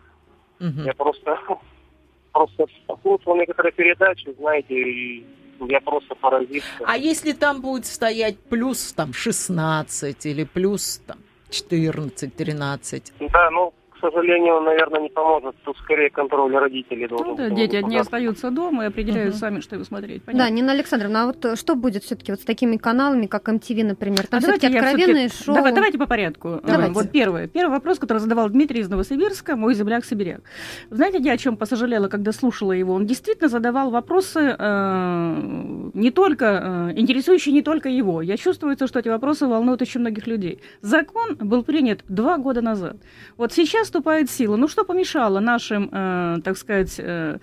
Мгм. 0.60 0.86
Я 0.86 0.94
просто, 0.94 1.38
просто 2.32 2.66
послушал 2.88 3.36
некоторые 3.36 3.72
передачи, 3.72 4.34
знаете, 4.38 4.74
и 4.74 5.25
я 5.68 5.82
просто 5.82 6.16
поразился. 6.16 6.68
А 6.86 6.98
если 6.98 7.34
там 7.34 7.62
будет 7.62 7.86
стоять 7.86 8.39
плюс 8.39 8.94
там 8.94 9.13
16 9.13 10.25
или 10.25 10.44
плюс 10.44 11.01
там 11.06 11.18
14, 11.50 12.36
13? 12.36 13.13
Да, 13.32 13.50
ну, 13.51 13.74
к 14.00 14.01
сожалению, 14.12 14.62
наверное, 14.62 15.01
не 15.01 15.10
поможет. 15.10 15.56
Тут 15.65 15.77
скорее 15.77 16.10
контроль 16.10 16.56
родителей 16.56 17.08
должен 17.08 17.27
Ну 17.27 17.36
да, 17.36 17.44
быть. 17.50 17.56
дети 17.56 17.75
одни 17.75 17.96
Да. 17.96 18.01
остаются 18.01 18.50
дома 18.50 18.86
и 18.86 18.88
определяют 18.88 19.32
Мгм. 19.34 19.39
сами, 19.39 19.60
что 19.60 19.75
им 19.75 19.84
смотреть. 19.84 20.24
Да, 20.25 20.32
Понятно? 20.32 20.53
Нина 20.53 20.72
Александровна, 20.72 21.24
а 21.24 21.25
вот 21.27 21.44
э, 21.46 21.56
что 21.58 21.75
будет 21.75 22.03
все-таки 22.03 22.32
вот 22.32 22.39
с 22.41 22.46
такими 22.46 22.77
каналами, 22.77 23.25
как 23.25 23.50
MTV, 23.50 23.84
например? 23.84 24.25
Там 24.27 24.38
А 24.38 24.41
все-таки 24.41 24.68
давайте 24.68 24.79
откровенные 24.79 25.27
всё-таки- 25.27 25.46
шоу. 25.46 25.56
Давай- 25.56 25.74
давайте 25.74 25.98
по 25.98 26.08
порядку. 26.08 26.60
Давайте. 26.63 26.91
Э, 26.91 26.94
Вот 26.94 27.12
первое. 27.12 27.48
Первый 27.48 27.72
вопрос, 27.72 28.00
который 28.00 28.20
задавал 28.20 28.50
Дмитрий 28.50 28.79
из 28.82 28.89
Новосибирска, 28.89 29.56
мой 29.58 29.74
земляк-сибиряк. 29.74 30.41
Знаете, 30.89 31.18
я 31.20 31.34
о 31.34 31.38
чем 31.38 31.58
посожалела, 31.58 32.08
когда 32.08 32.32
слушала 32.32 32.72
его? 32.72 32.94
Он 32.94 33.06
действительно 33.06 33.50
задавал 33.50 33.91
вопросы, 33.91 34.56
э, 34.58 35.89
не 35.94 36.12
только, 36.12 36.46
э, 36.91 37.00
интересующие 37.00 37.53
не 37.53 37.62
только 37.62 37.89
его. 37.89 38.22
Я 38.22 38.38
чувствую, 38.38 38.75
что 38.88 39.00
эти 39.00 39.10
вопросы 39.10 39.46
волнуют 39.48 39.82
очень 39.82 40.00
многих 40.01 40.27
людей. 40.27 40.62
Закон 40.82 41.36
был 41.36 41.63
принят 41.63 42.00
два 42.08 42.38
года 42.38 42.62
назад. 42.62 42.98
Вот 43.38 43.51
сейчас 43.51 43.88
вступает 43.89 44.29
в 44.29 44.31
силу. 44.31 44.58
Ну 44.58 44.67
что 44.67 44.86
помешало 44.86 45.39
нашим, 45.39 45.89
э, 45.91 46.41
так 46.43 46.58
сказать, 46.58 47.00
э, 47.00 47.39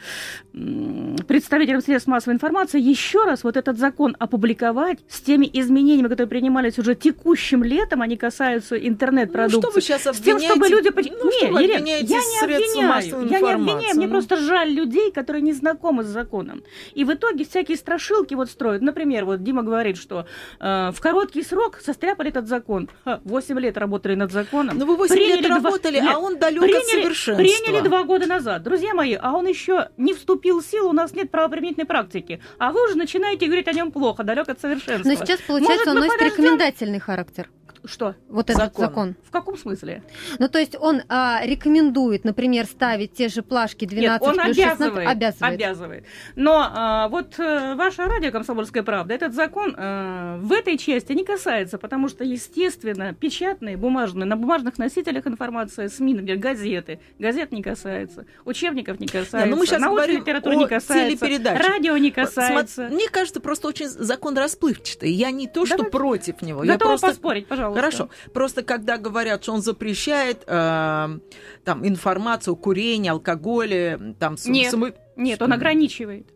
представителям 1.29 1.83
средств 1.83 2.09
массовой 2.09 2.35
информации 2.35 2.81
еще 2.81 3.25
раз 3.25 3.45
вот 3.45 3.57
этот 3.57 3.79
закон 3.79 4.17
опубликовать 4.19 4.99
с 5.09 5.21
теми 5.21 5.49
изменениями, 5.53 6.09
которые 6.09 6.29
принимались 6.29 6.79
уже 6.79 6.95
текущим 6.95 7.63
летом, 7.63 8.01
они 8.03 8.17
касаются 8.17 8.75
Ну, 8.77 8.89
интернет-продукции. 8.89 9.61
что 9.61 9.71
вы 9.71 9.81
сейчас 9.83 10.01
с 10.03 10.21
тем, 10.21 10.37
обвиняете? 10.37 10.47
чтобы 10.47 10.69
люди... 10.69 10.91
Ну, 10.95 11.31
что 11.31 11.47
Не, 11.47 11.53
вы 11.53 11.63
Елена, 11.63 11.79
обвиняете 11.79 12.07
я 12.15 12.19
не 12.21 12.39
обвиняю, 12.55 13.29
я 13.31 13.41
не 13.41 13.53
обвиняю, 13.53 13.97
мне 13.97 14.07
Ну, 14.07 14.13
просто 14.13 14.37
жаль 14.39 14.71
людей, 14.71 15.11
которые 15.13 15.43
не 15.43 15.53
знакомы 15.53 16.05
с 16.05 16.07
законом. 16.07 16.63
И 16.95 17.05
в 17.05 17.13
итоге 17.13 17.45
всякие 17.45 17.77
страшилки 17.77 18.35
вот 18.35 18.49
строят. 18.51 18.81
Например, 18.83 19.25
вот 19.27 19.43
Дима 19.43 19.63
говорит, 19.63 19.99
что 19.99 20.27
э, 20.61 20.91
в 20.93 21.01
короткий 21.01 21.43
срок 21.43 21.81
состряпали 21.85 22.31
этот 22.31 22.49
закон. 22.49 22.89
Ха, 23.05 23.21
8 23.25 23.59
лет 23.61 23.77
работали 23.77 24.15
над 24.15 24.33
законом. 24.33 24.79
Ну, 24.79 24.87
вы 24.87 24.97
8 24.97 25.15
лет 25.17 25.27
Приняли 25.41 25.47
два- 25.49 25.57
работали, 25.57 26.01
Нет, 26.01 26.11
а 26.15 26.19
он 26.19 26.39
далек 26.39 26.63
от 26.63 26.69
приняли, 26.71 27.03
совершенства. 27.03 27.43
приняли 27.45 27.81
два 27.87 28.05
года 28.05 28.27
назад. 28.27 28.63
Друзья 28.63 28.95
мои, 28.95 29.15
а 29.21 29.33
он 29.33 29.47
еще 29.47 29.89
не 29.99 30.15
вступил 30.15 30.46
в 30.53 30.63
силу, 30.63 30.91
у 30.91 30.93
нас 30.93 31.13
нет 31.15 31.31
правоприменительной 31.31 31.87
практики. 31.87 32.41
А 32.59 32.73
вы 32.73 32.85
уже 32.87 32.97
начинаете 32.97 33.47
говорить 33.47 33.69
о 33.69 33.73
нем 33.73 33.91
плохо, 33.93 34.25
далек 34.25 34.49
от 34.49 34.61
совершенства. 34.61 35.09
Но 35.09 35.15
сейчас, 35.15 35.41
получается, 35.41 35.85
Может, 35.85 35.89
он 35.89 35.95
носит 35.97 36.13
подождем? 36.13 36.45
рекомендательный 36.45 37.01
характер. 37.01 37.51
Что? 37.87 38.15
Вот 38.29 38.51
этот 38.51 38.65
Закон. 38.65 38.85
закон. 38.85 39.17
В 39.25 39.31
каком 39.31 39.57
смысле? 39.57 40.03
Ну, 40.39 40.49
то 40.49 40.59
есть 40.59 40.77
он 40.79 41.03
а, 41.09 41.41
рекомендует, 41.45 42.25
например, 42.25 42.67
ставить 42.67 43.13
те 43.13 43.29
же 43.29 43.43
плашки 43.43 43.85
12 43.85 44.21
Нет, 44.21 44.23
он 44.23 44.35
плюс 44.35 44.57
16. 44.57 44.79
обязывает, 44.79 45.09
Обязывает. 45.09 45.55
обязывает. 45.55 46.05
Но 46.35 46.71
а, 46.73 47.09
вот 47.09 47.39
э, 47.39 47.75
ваша 47.75 48.07
радио 48.07 48.31
«Комсомольская 48.31 48.83
правда», 48.83 49.15
этот 49.15 49.35
закон 49.35 49.75
э, 49.77 50.39
в 50.41 50.53
этой 50.53 50.79
части 50.79 51.13
не 51.13 51.25
касается, 51.25 51.79
потому 51.79 52.09
что, 52.09 52.25
естественно, 52.25 53.15
печатные, 53.15 53.77
бумажные, 53.77 54.27
на 54.27 54.37
бумажных 54.37 54.79
носителях 54.79 55.27
информация, 55.27 55.89
СМИ, 55.89 56.15
например, 56.15 56.39
газеты, 56.39 57.01
газет 57.19 57.53
не 57.53 57.63
касается, 57.63 58.27
учебников 58.45 59.01
не 59.01 59.07
касается, 59.07 59.47
Не, 59.47 59.51
ну 59.51 59.57
мы 59.57 59.67
сейчас 59.67 59.81
научной 59.81 60.17
литературы 60.17 60.57
о 60.57 60.59
не 60.59 60.67
касается, 60.67 61.27
радио 61.55 61.97
не 61.97 62.11
касается. 62.11 62.89
Мне 62.91 63.09
кажется, 63.09 63.41
просто 63.41 63.69
очень 63.69 63.89
закон 63.89 64.37
расплывчатый. 64.37 65.11
Я 65.13 65.31
не 65.31 65.47
то, 65.47 65.67
что 65.67 65.85
против 65.85 66.43
него. 66.43 66.65
я 66.65 66.73
Готова 66.73 66.91
просто... 66.91 67.09
поспорить, 67.09 67.47
пожалуйста. 67.47 67.76
Хорошо. 67.81 68.09
Просто 68.33 68.63
когда 68.63 68.97
говорят, 68.99 69.43
что 69.43 69.53
он 69.53 69.63
запрещает 69.63 70.43
э, 70.47 71.19
там 71.65 71.87
информацию 71.87 72.55
о 72.55 72.57
курении, 72.57 73.11
алкоголе, 73.11 74.15
там 74.19 74.37
Нет. 74.47 74.71
самы- 74.71 74.95
Нет, 75.17 75.41
он 75.43 75.53
ограничивает. 75.53 76.27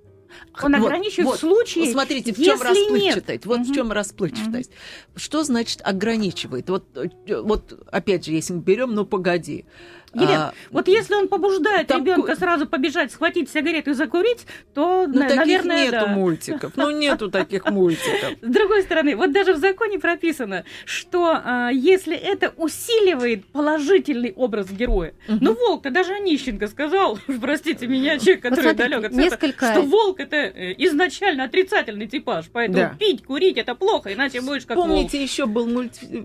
Он 0.63 0.73
Вот, 0.77 0.87
ограничивает 0.87 1.27
вот. 1.27 1.37
в 1.39 1.41
случае, 1.41 1.91
Смотрите, 1.91 2.33
в 2.33 2.37
чем 2.41 2.61
расплывчатость. 2.63 3.29
нет. 3.29 3.47
Вот 3.47 3.59
в 3.59 3.65
Мгм. 3.65 3.75
чем 3.75 3.91
расплывчатость. 3.93 4.71
Что 5.17 5.43
значит 5.43 5.81
ограничивает? 5.85 6.71
Вот, 6.71 6.85
э, 6.97 7.09
вот 7.43 7.73
опять 7.91 8.27
же, 8.27 8.33
если 8.33 8.53
мы 8.55 8.61
берем, 8.61 8.95
ну 8.95 9.05
погоди. 9.05 9.65
Елена, 10.15 10.49
А, 10.49 10.55
Вот 10.71 10.89
если 10.89 11.15
он 11.15 11.29
побуждает 11.29 11.87
Там 11.87 12.01
ребенка 12.05 12.35
сразу 12.37 12.67
побежать, 12.67 13.13
схватить 13.13 13.49
сигарету 13.51 13.91
и 13.91 13.95
закурить, 13.95 14.47
то, 14.75 15.07
ну 15.07 15.21
на- 15.21 15.29
таких 15.29 15.39
наверное, 15.65 15.85
нету 15.87 15.97
да. 16.01 16.07
мультиков. 16.09 16.73
Ну 16.77 16.91
нету 16.91 17.31
таких 17.31 17.65
мультиков. 17.71 18.33
С 18.43 18.47
другой 18.53 18.83
стороны, 18.83 19.15
вот 19.17 19.33
даже 19.33 19.53
в 19.55 19.59
законе 19.59 19.99
прописано, 19.99 20.65
что 20.85 21.41
а, 21.45 21.71
если 21.71 22.17
это 22.17 22.53
усиливает 22.57 23.47
положительный 23.47 24.33
образ 24.35 24.71
героя, 24.71 25.15
Мгм. 25.29 25.39
ну 25.43 25.55
волк-то 25.55 25.91
даже 25.91 26.13
Онищенко 26.15 26.67
сказал, 26.67 27.19
простите 27.41 27.87
меня, 27.87 28.19
человек, 28.19 28.43
который 28.43 28.75
далек 28.75 29.05
от 29.05 29.15
света, 29.15 29.31
несколько- 29.37 29.73
что 29.73 29.83
волк 29.83 30.19
это 30.21 30.37
э, 30.37 30.75
изначально 30.79 31.45
отрицательный 31.45 32.07
типаж, 32.09 32.47
поэтому 32.53 32.79
Да. 32.79 32.95
пить, 32.99 33.25
курить 33.25 33.59
это 33.59 33.75
плохо, 33.75 34.13
иначе 34.13 34.41
будешь 34.41 34.67
как 34.67 34.77
волк. 34.77 34.89
Помните, 34.89 35.23
еще 35.23 35.47
был 35.47 35.67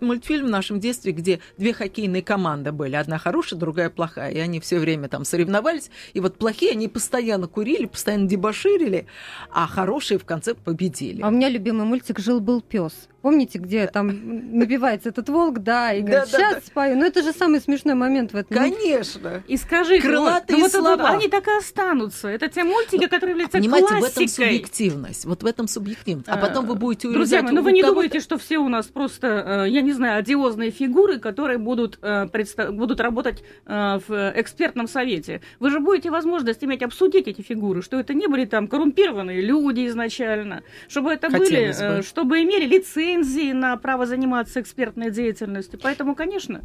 мультфильм 0.01 0.47
в 0.47 0.49
нашем 0.49 0.79
детстве, 0.79 1.11
где 1.11 1.39
две 1.57 1.73
хоккейные 1.73 2.23
команды 2.23 2.71
были. 2.71 2.95
Одна 2.95 3.17
хорошая, 3.17 3.59
другая 3.59 3.74
плохая. 3.89 4.31
И 4.31 4.39
они 4.39 4.59
все 4.59 4.79
время 4.79 5.07
там 5.07 5.25
соревновались. 5.25 5.89
И 6.13 6.19
вот 6.19 6.37
плохие, 6.37 6.71
они 6.71 6.87
постоянно 6.87 7.47
курили, 7.47 7.85
постоянно 7.85 8.27
дебоширили, 8.27 9.07
а 9.51 9.67
хорошие 9.67 10.17
в 10.17 10.25
конце 10.25 10.53
победили. 10.53 11.21
А 11.21 11.27
у 11.27 11.31
меня 11.31 11.49
любимый 11.49 11.85
мультик 11.85 12.19
«Жил-был 12.19 12.61
пес». 12.61 13.09
Помните, 13.25 13.57
где 13.57 13.87
там 13.87 14.11
набивается 14.59 15.09
этот 15.09 15.29
волк, 15.29 15.57
да, 15.57 15.91
и 15.91 16.01
говорит, 16.01 16.25
Да-да-да. 16.31 16.49
сейчас 16.51 16.65
спою. 16.67 16.95
Ну, 16.95 17.05
это 17.07 17.23
же 17.23 17.31
самый 17.33 17.59
смешной 17.59 17.95
момент 17.95 18.33
в 18.33 18.35
этом. 18.35 18.55
Конечно. 18.55 19.41
И 19.47 19.57
скажите, 19.57 20.07
Крылатые 20.07 20.59
вот, 20.59 20.71
ну 20.73 20.79
вот, 20.81 20.87
вот, 20.89 20.99
слова. 20.99 21.09
они 21.17 21.27
так 21.27 21.47
и 21.47 21.57
останутся. 21.57 22.27
Это 22.27 22.49
те 22.49 22.63
мультики, 22.63 23.07
которые 23.07 23.31
являются 23.31 23.57
Понимаете, 23.57 23.87
в 23.87 23.89
этом 23.93 23.99
классикой. 24.01 24.27
субъективность. 24.27 25.25
Вот 25.25 25.41
в 25.41 25.45
этом 25.47 25.67
субъективность. 25.67 26.29
А 26.29 26.37
потом 26.37 26.67
вы 26.67 26.75
будете 26.75 27.09
Друзья 27.09 27.41
мои, 27.41 27.51
ну 27.51 27.63
вы 27.63 27.71
не 27.71 27.81
думаете, 27.81 28.19
что 28.19 28.37
все 28.37 28.59
у 28.59 28.69
нас 28.69 28.85
просто, 28.85 29.63
э, 29.65 29.69
я 29.71 29.81
не 29.81 29.93
знаю, 29.93 30.19
одиозные 30.19 30.69
фигуры, 30.69 31.17
которые 31.17 31.57
будут, 31.57 31.97
э, 32.03 32.27
предста- 32.31 32.71
будут 32.71 32.99
работать 32.99 33.43
э, 33.65 33.99
в 34.07 34.33
экспертном 34.35 34.87
совете. 34.87 35.41
Вы 35.59 35.71
же 35.71 35.79
будете 35.79 36.11
возможность 36.11 36.63
иметь 36.63 36.83
обсудить 36.83 37.27
эти 37.27 37.41
фигуры, 37.41 37.81
что 37.81 37.99
это 37.99 38.13
не 38.13 38.27
были 38.27 38.45
там 38.45 38.67
коррумпированные 38.67 39.41
люди 39.41 39.87
изначально, 39.87 40.61
чтобы 40.87 41.11
это 41.11 41.27
были, 41.31 41.43
Хотелось 41.43 41.79
бы. 41.79 41.85
э, 41.85 42.01
чтобы 42.03 42.43
имели 42.43 42.67
лицензии 43.15 43.51
на 43.53 43.77
право 43.77 44.05
заниматься 44.05 44.61
экспертной 44.61 45.11
деятельностью. 45.11 45.79
Поэтому, 45.81 46.15
конечно. 46.15 46.61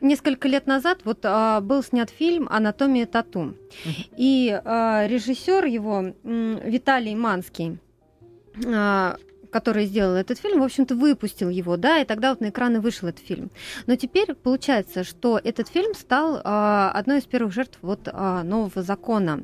Несколько 0.00 0.48
лет 0.48 0.66
назад 0.66 1.00
вот 1.04 1.20
а, 1.22 1.60
был 1.60 1.82
снят 1.82 2.10
фильм 2.10 2.46
«Анатомия 2.50 3.06
тату». 3.06 3.54
И 4.16 4.60
а, 4.64 5.06
режиссер 5.06 5.64
его 5.64 6.14
Виталий 6.22 7.14
Манский, 7.14 7.78
а, 8.66 9.16
который 9.50 9.84
сделал 9.84 10.14
этот 10.14 10.38
фильм, 10.38 10.60
в 10.60 10.64
общем-то, 10.64 10.94
выпустил 10.94 11.48
его, 11.48 11.76
да, 11.76 12.00
и 12.00 12.04
тогда 12.04 12.30
вот 12.30 12.40
на 12.40 12.50
экраны 12.50 12.80
вышел 12.80 13.08
этот 13.08 13.24
фильм. 13.24 13.50
Но 13.86 13.96
теперь 13.96 14.34
получается, 14.34 15.04
что 15.04 15.40
этот 15.42 15.68
фильм 15.68 15.94
стал 15.94 16.40
а, 16.44 16.90
одной 16.94 17.18
из 17.18 17.24
первых 17.24 17.52
жертв 17.52 17.78
вот 17.82 18.08
а, 18.12 18.42
нового 18.42 18.82
закона. 18.82 19.40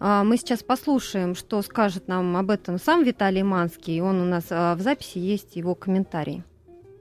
А, 0.00 0.24
мы 0.24 0.36
сейчас 0.36 0.62
послушаем, 0.62 1.34
что 1.34 1.62
скажет 1.62 2.08
нам 2.08 2.36
об 2.36 2.50
этом 2.50 2.78
сам 2.78 3.02
Виталий 3.04 3.42
Манский. 3.42 4.00
Он 4.00 4.20
у 4.20 4.24
нас 4.24 4.48
а, 4.50 4.74
в 4.74 4.80
записи 4.80 5.18
есть 5.18 5.56
его 5.56 5.74
комментарий. 5.74 6.42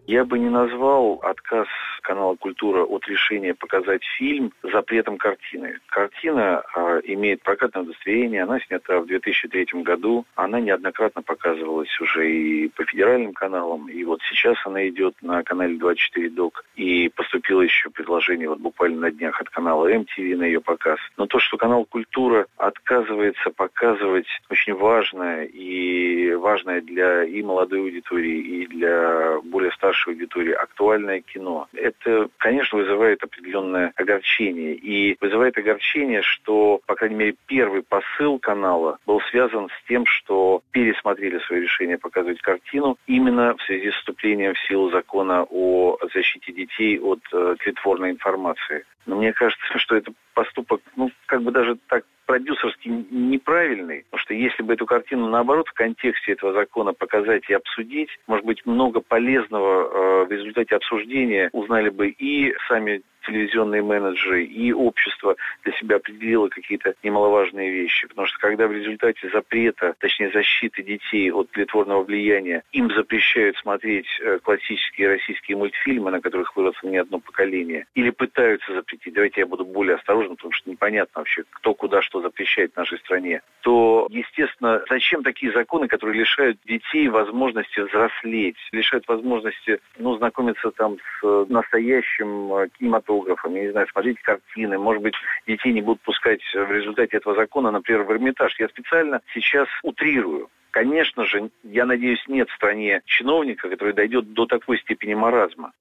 Я 0.06 0.26
бы 0.26 0.38
не 0.38 0.50
назвал 0.50 1.20
отказ 1.24 1.68
канала 2.04 2.36
«Культура» 2.36 2.84
от 2.84 3.08
решения 3.08 3.56
показать 3.56 4.04
фильм 4.18 4.52
запретом 4.62 5.18
картины. 5.18 5.80
Картина 5.88 6.64
э, 6.76 7.02
имеет 7.06 7.42
прокатное 7.42 7.84
удостоверение, 7.84 8.44
она 8.44 8.60
снята 8.60 9.00
в 9.00 9.08
2003 9.08 9.82
году, 9.82 10.26
она 10.36 10.60
неоднократно 10.60 11.22
показывалась 11.24 12.00
уже 12.00 12.32
и 12.32 12.68
по 12.70 12.86
федеральным 12.86 13.34
каналам, 13.34 13.90
и 13.90 14.04
вот 14.04 14.20
сейчас 14.30 14.58
она 14.66 14.88
идет 14.88 15.16
на 15.22 15.44
канале 15.44 15.78
24 15.78 16.30
Док, 16.30 16.66
и 16.76 17.10
поступило 17.10 17.62
еще 17.62 17.90
предложение 17.90 18.50
вот 18.50 18.60
буквально 18.60 19.02
на 19.02 19.12
днях 19.12 19.40
от 19.42 19.50
канала 19.50 19.92
MTV 19.92 20.36
на 20.36 20.44
ее 20.44 20.62
показ. 20.62 21.00
Но 21.18 21.26
то, 21.26 21.40
что 21.40 21.58
канал 21.58 21.86
«Культура» 21.86 22.46
отказывается 22.58 23.50
показывать 23.52 24.28
очень 24.50 24.74
важное 24.74 25.46
и 25.46 26.34
важное 26.34 26.82
для 26.82 27.24
и 27.24 27.42
молодой 27.42 27.80
аудитории, 27.80 28.40
и 28.40 28.68
для 28.68 29.40
более 29.44 29.72
старшей 29.72 30.14
аудитории 30.14 30.54
актуальное 30.54 31.22
кино. 31.22 31.68
Это, 31.74 31.93
конечно, 32.38 32.78
вызывает 32.78 33.24
определенное 33.24 33.92
огорчение. 33.96 34.76
И 34.76 35.18
вызывает 35.20 35.58
огорчение, 35.58 36.22
что, 36.22 36.82
по 36.86 36.96
крайней 36.96 37.16
мере, 37.16 37.36
первый 37.48 37.84
посыл 37.84 38.40
канала 38.40 38.98
был 39.06 39.22
связан 39.32 39.70
с 39.70 39.88
тем, 39.88 40.06
что 40.06 40.62
пересмотрели 40.72 41.40
свое 41.40 41.64
решение 41.64 41.98
показывать 41.98 42.42
картину 42.42 42.98
именно 43.08 43.56
в 43.56 43.62
связи 43.64 43.92
с 43.92 43.96
вступлением 43.96 44.54
в 44.54 44.68
силу 44.68 44.90
закона 44.92 45.46
о 45.50 45.98
защите 46.14 46.52
детей 46.52 47.00
от 47.00 47.22
э, 47.32 47.56
тлетворной 47.60 48.12
информации. 48.12 48.86
Но 49.06 49.18
мне 49.18 49.34
кажется, 49.34 49.66
что 49.80 49.96
это 49.96 50.12
поступок, 50.34 50.82
ну, 50.96 51.12
как 51.25 51.42
бы 51.44 51.52
даже 51.52 51.78
так 51.88 52.06
продюсерски 52.25 52.88
неправильный, 52.88 54.06
потому 54.06 54.22
что 54.22 54.34
если 54.34 54.63
бы 54.63 54.74
эту 54.74 54.86
картину, 54.86 55.30
наоборот, 55.30 55.68
в 55.68 55.74
контексте 55.74 56.34
этого 56.34 56.54
закона 56.54 56.94
показать 56.94 57.50
и 57.50 57.54
обсудить, 57.54 58.10
может 58.28 58.46
быть, 58.46 58.66
много 58.66 59.02
полезного 59.02 60.24
э, 60.24 60.25
в 60.25 60.32
результате 60.32 60.75
обсуждения 60.75 61.50
узнали 61.52 61.90
бы 61.90 62.10
и 62.10 62.54
сами 62.68 63.02
телевизионные 63.25 63.82
менеджеры 63.82 64.46
и 64.46 64.72
общество 64.74 65.36
для 65.63 65.74
себя 65.74 65.98
определило 65.98 66.48
какие-то 66.50 66.94
немаловажные 67.03 67.72
вещи. 67.72 68.08
Потому 68.08 68.27
что 68.27 68.39
когда 68.39 68.68
в 68.68 68.72
результате 68.72 69.30
запрета, 69.30 69.96
точнее 70.00 70.32
защиты 70.32 70.84
детей 70.84 71.32
от 71.32 71.50
тлетворного 71.51 72.03
влияния, 72.03 72.63
им 72.72 72.92
запрещают 72.94 73.58
смотреть 73.58 74.08
э, 74.22 74.39
классические 74.39 75.10
российские 75.10 75.58
мультфильмы, 75.58 76.12
на 76.12 76.22
которых 76.22 76.56
выросло 76.56 76.88
не 76.88 76.98
одно 76.98 77.20
поколение, 77.20 77.86
или 77.96 78.10
пытаются 78.10 78.74
запретить, 78.74 79.13
давайте 79.13 79.42
я 79.42 79.48
буду 79.48 79.65
более 79.65 79.96
осторожен, 79.96 80.36
потому 80.36 80.53
что 80.53 80.70
непонятно 80.70 81.22
вообще, 81.22 81.44
кто 81.50 81.74
куда 81.74 82.01
что 82.01 82.22
запрещает 82.22 82.74
в 82.74 82.77
нашей 82.77 83.00
стране, 83.00 83.42
то, 83.62 84.08
естественно, 84.10 84.84
зачем 84.89 85.24
такие 85.24 85.51
законы, 85.53 85.88
которые 85.88 86.20
лишают 86.20 86.58
детей 86.65 87.08
возможности 87.08 87.80
взрослеть, 87.80 88.58
лишают 88.72 89.08
возможности, 89.08 89.80
ну, 89.98 90.18
знакомиться 90.18 90.72
там 90.72 90.98
с 90.98 91.24
э, 91.24 91.46
настоящим 91.50 92.53
э, 92.53 92.68
кинематографом, 92.77 93.12
кинематографом, 93.13 93.55
я 93.55 93.62
не 93.63 93.72
знаю, 93.72 93.88
смотреть 93.91 94.20
картины, 94.22 94.77
может 94.77 95.03
быть, 95.03 95.13
детей 95.48 95.74
не 95.74 95.82
будут 95.82 96.01
пускать 96.01 96.41
в 96.53 96.72
результате 96.72 97.17
этого 97.17 97.36
закона, 97.36 97.72
например, 97.72 98.03
в 98.03 98.12
Эрмитаж. 98.12 98.55
Я 98.60 98.67
специально 98.70 99.22
сейчас 99.34 99.67
утрирую. 99.84 100.50
Конечно 100.72 101.25
же, 101.25 101.51
я 101.63 101.86
надеюсь, 101.86 102.24
нет 102.27 102.50
в 102.50 102.55
стране 102.55 103.01
чиновника, 103.05 103.70
который 103.70 103.93
дойдет 103.93 104.34
до 104.34 104.46
такой 104.46 104.79
степени 104.79 105.13
маразма. 105.13 105.72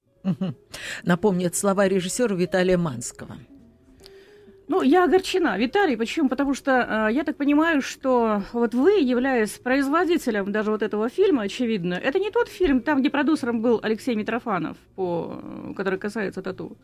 Напомнит 1.02 1.56
слова 1.56 1.88
режиссера 1.88 2.34
Виталия 2.34 2.76
Манского. 2.76 3.36
Ну, 4.68 4.80
я 4.80 5.04
огорчена. 5.04 5.58
Виталий, 5.58 5.96
почему? 5.96 6.30
Потому 6.30 6.54
что 6.54 7.08
э, 7.10 7.12
я 7.12 7.24
так 7.24 7.36
понимаю, 7.36 7.82
что 7.82 8.42
вот 8.54 8.74
вы, 8.74 9.00
являясь 9.00 9.58
производителем 9.58 10.50
даже 10.50 10.70
вот 10.70 10.82
этого 10.82 11.10
фильма, 11.10 11.42
очевидно, 11.42 11.94
это 11.94 12.18
не 12.18 12.30
тот 12.30 12.48
фильм, 12.48 12.80
там, 12.80 13.00
где 13.00 13.10
продюсером 13.10 13.60
был 13.60 13.80
Алексей 13.82 14.14
Митрофанов, 14.14 14.78
по, 14.96 15.42
который 15.76 15.98
касается 15.98 16.40
тату. 16.40 16.78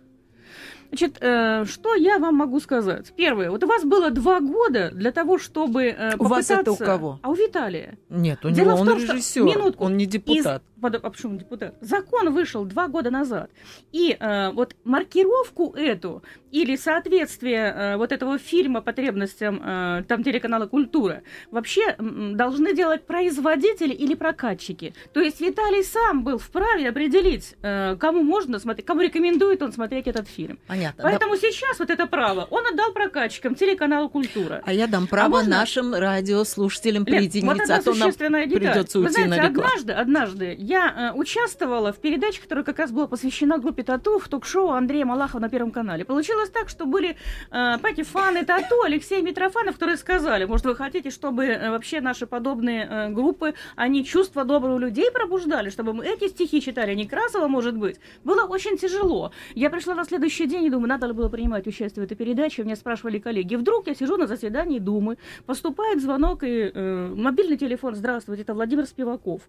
Значит, 0.89 1.19
э, 1.21 1.65
что 1.67 1.95
я 1.95 2.19
вам 2.19 2.37
могу 2.37 2.61
сказать? 2.61 3.13
Первое, 3.15 3.51
вот 3.51 3.63
у 3.63 3.67
вас 3.67 3.85
было 3.85 4.11
два 4.11 4.41
года 4.41 4.91
для 4.93 5.13
того, 5.13 5.39
чтобы 5.39 5.85
э, 5.85 6.13
попытаться... 6.17 6.25
У 6.25 6.29
вас 6.29 6.51
это 6.51 6.73
у 6.73 6.77
кого? 6.77 7.21
А 7.23 7.29
у 7.29 7.35
Виталия. 7.35 7.99
Нет, 8.09 8.45
у 8.45 8.51
Дело 8.51 8.71
него 8.71 8.81
он 8.81 8.87
том, 8.87 8.99
режиссер, 8.99 9.45
минутку, 9.45 9.85
он 9.85 9.97
не 9.97 10.07
депутат. 10.07 10.63
Из... 10.63 10.95
А 10.95 11.11
почему 11.11 11.37
депутат? 11.37 11.75
Закон 11.81 12.33
вышел 12.33 12.65
два 12.65 12.89
года 12.89 13.11
назад. 13.11 13.51
И 13.93 14.17
э, 14.19 14.51
вот 14.53 14.77
маркировку 14.85 15.75
эту 15.77 16.23
или 16.53 16.77
соответствие 16.77 17.75
э, 17.75 17.97
вот 17.97 18.13
этого 18.13 18.39
фильма 18.39 18.81
потребностям 18.81 19.61
э, 19.63 20.05
там 20.09 20.23
телеканала 20.23 20.67
«Культура» 20.67 21.23
вообще 21.51 21.97
должны 21.99 22.75
делать 22.75 23.07
производители 23.07 23.93
или 23.93 24.15
прокатчики. 24.15 24.95
То 25.13 25.21
есть 25.21 25.41
Виталий 25.41 25.85
сам 25.85 26.25
был 26.25 26.39
вправе 26.39 26.89
определить, 26.89 27.55
э, 27.63 27.97
кому 27.97 28.23
можно 28.23 28.59
смотреть, 28.59 28.87
кому 28.87 29.01
рекомендует 29.03 29.63
он 29.63 29.73
смотреть 29.73 30.07
этот 30.07 30.29
фильм. 30.29 30.59
Понятно. 30.67 31.03
Поэтому 31.03 31.35
да. 31.35 31.41
сейчас 31.41 31.79
вот 31.79 31.91
это 31.91 32.07
право 32.07 32.47
он 32.51 32.67
отдал 32.67 32.93
прокатчикам 32.93 33.55
телеканалу 33.55 34.09
«Культура». 34.09 34.63
А 34.65 34.73
я 34.73 34.87
дам 34.87 35.07
право 35.07 35.27
а 35.27 35.29
можно... 35.41 35.59
нашим 35.59 35.95
радиослушателям 35.95 37.05
присоединиться, 37.05 37.57
Лет, 37.57 37.69
вот 37.69 37.79
а 37.79 37.83
то 37.83 38.29
нам 38.29 38.45
придется 38.49 38.99
уйти 38.99 39.09
Вы 39.09 39.27
знаете, 39.27 39.43
на 39.43 39.47
однажды, 39.47 39.93
однажды 39.93 40.57
я 40.59 41.13
участвовала 41.15 41.93
в 41.93 41.97
передаче, 41.97 42.41
которая 42.41 42.65
как 42.65 42.79
раз 42.79 42.91
была 42.91 43.07
посвящена 43.07 43.59
группе 43.59 43.83
Тату 43.83 44.19
в 44.19 44.29
ток-шоу 44.29 44.71
Андрея 44.71 45.05
Малахова 45.05 45.41
на 45.41 45.49
Первом 45.49 45.71
канале. 45.71 46.05
Получилось 46.39 46.51
так, 46.51 46.69
что 46.69 46.87
были, 46.87 47.11
э, 47.11 47.15
понимаете, 47.51 48.05
фаны 48.05 48.45
Тату, 48.45 48.83
Алексей 48.85 49.23
Митрофанов, 49.23 49.75
которые 49.75 49.97
сказали, 49.97 50.45
может, 50.45 50.67
вы 50.67 50.77
хотите, 50.77 51.11
чтобы 51.11 51.47
э, 51.47 51.71
вообще 51.71 52.01
наши 52.01 52.27
подобные 52.27 52.87
э, 52.89 53.09
группы, 53.09 53.55
они 53.75 54.05
чувства 54.05 54.45
добрых 54.45 54.79
людей 54.79 55.11
пробуждали, 55.11 55.71
чтобы 55.71 55.95
мы 55.95 56.07
эти 56.07 56.29
стихи 56.29 56.61
читали, 56.61 56.93
а 56.93 56.95
не 56.95 57.09
Красова, 57.09 57.49
может 57.49 57.77
быть. 57.77 57.97
Было 58.23 58.45
очень 58.45 58.77
тяжело. 58.77 59.33
Я 59.57 59.69
пришла 59.71 59.95
на 59.95 60.05
следующий 60.05 60.47
день 60.47 60.65
и 60.65 60.71
думаю, 60.71 60.89
надо 60.89 61.13
было 61.13 61.29
принимать 61.29 61.67
участие 61.67 62.03
в 62.03 62.07
этой 62.07 62.17
передаче. 62.17 62.63
Меня 62.63 62.77
спрашивали 62.77 63.19
коллеги. 63.19 63.57
Вдруг 63.57 63.89
я 63.89 63.95
сижу 63.95 64.17
на 64.17 64.29
заседании 64.29 64.79
Думы, 64.79 65.17
поступает 65.45 66.01
звонок 66.01 66.45
и 66.45 66.71
э, 66.73 67.15
мобильный 67.17 67.57
телефон, 67.57 67.97
здравствуйте, 67.97 68.43
это 68.43 68.55
Владимир 68.55 68.87
Спиваков. 68.87 69.43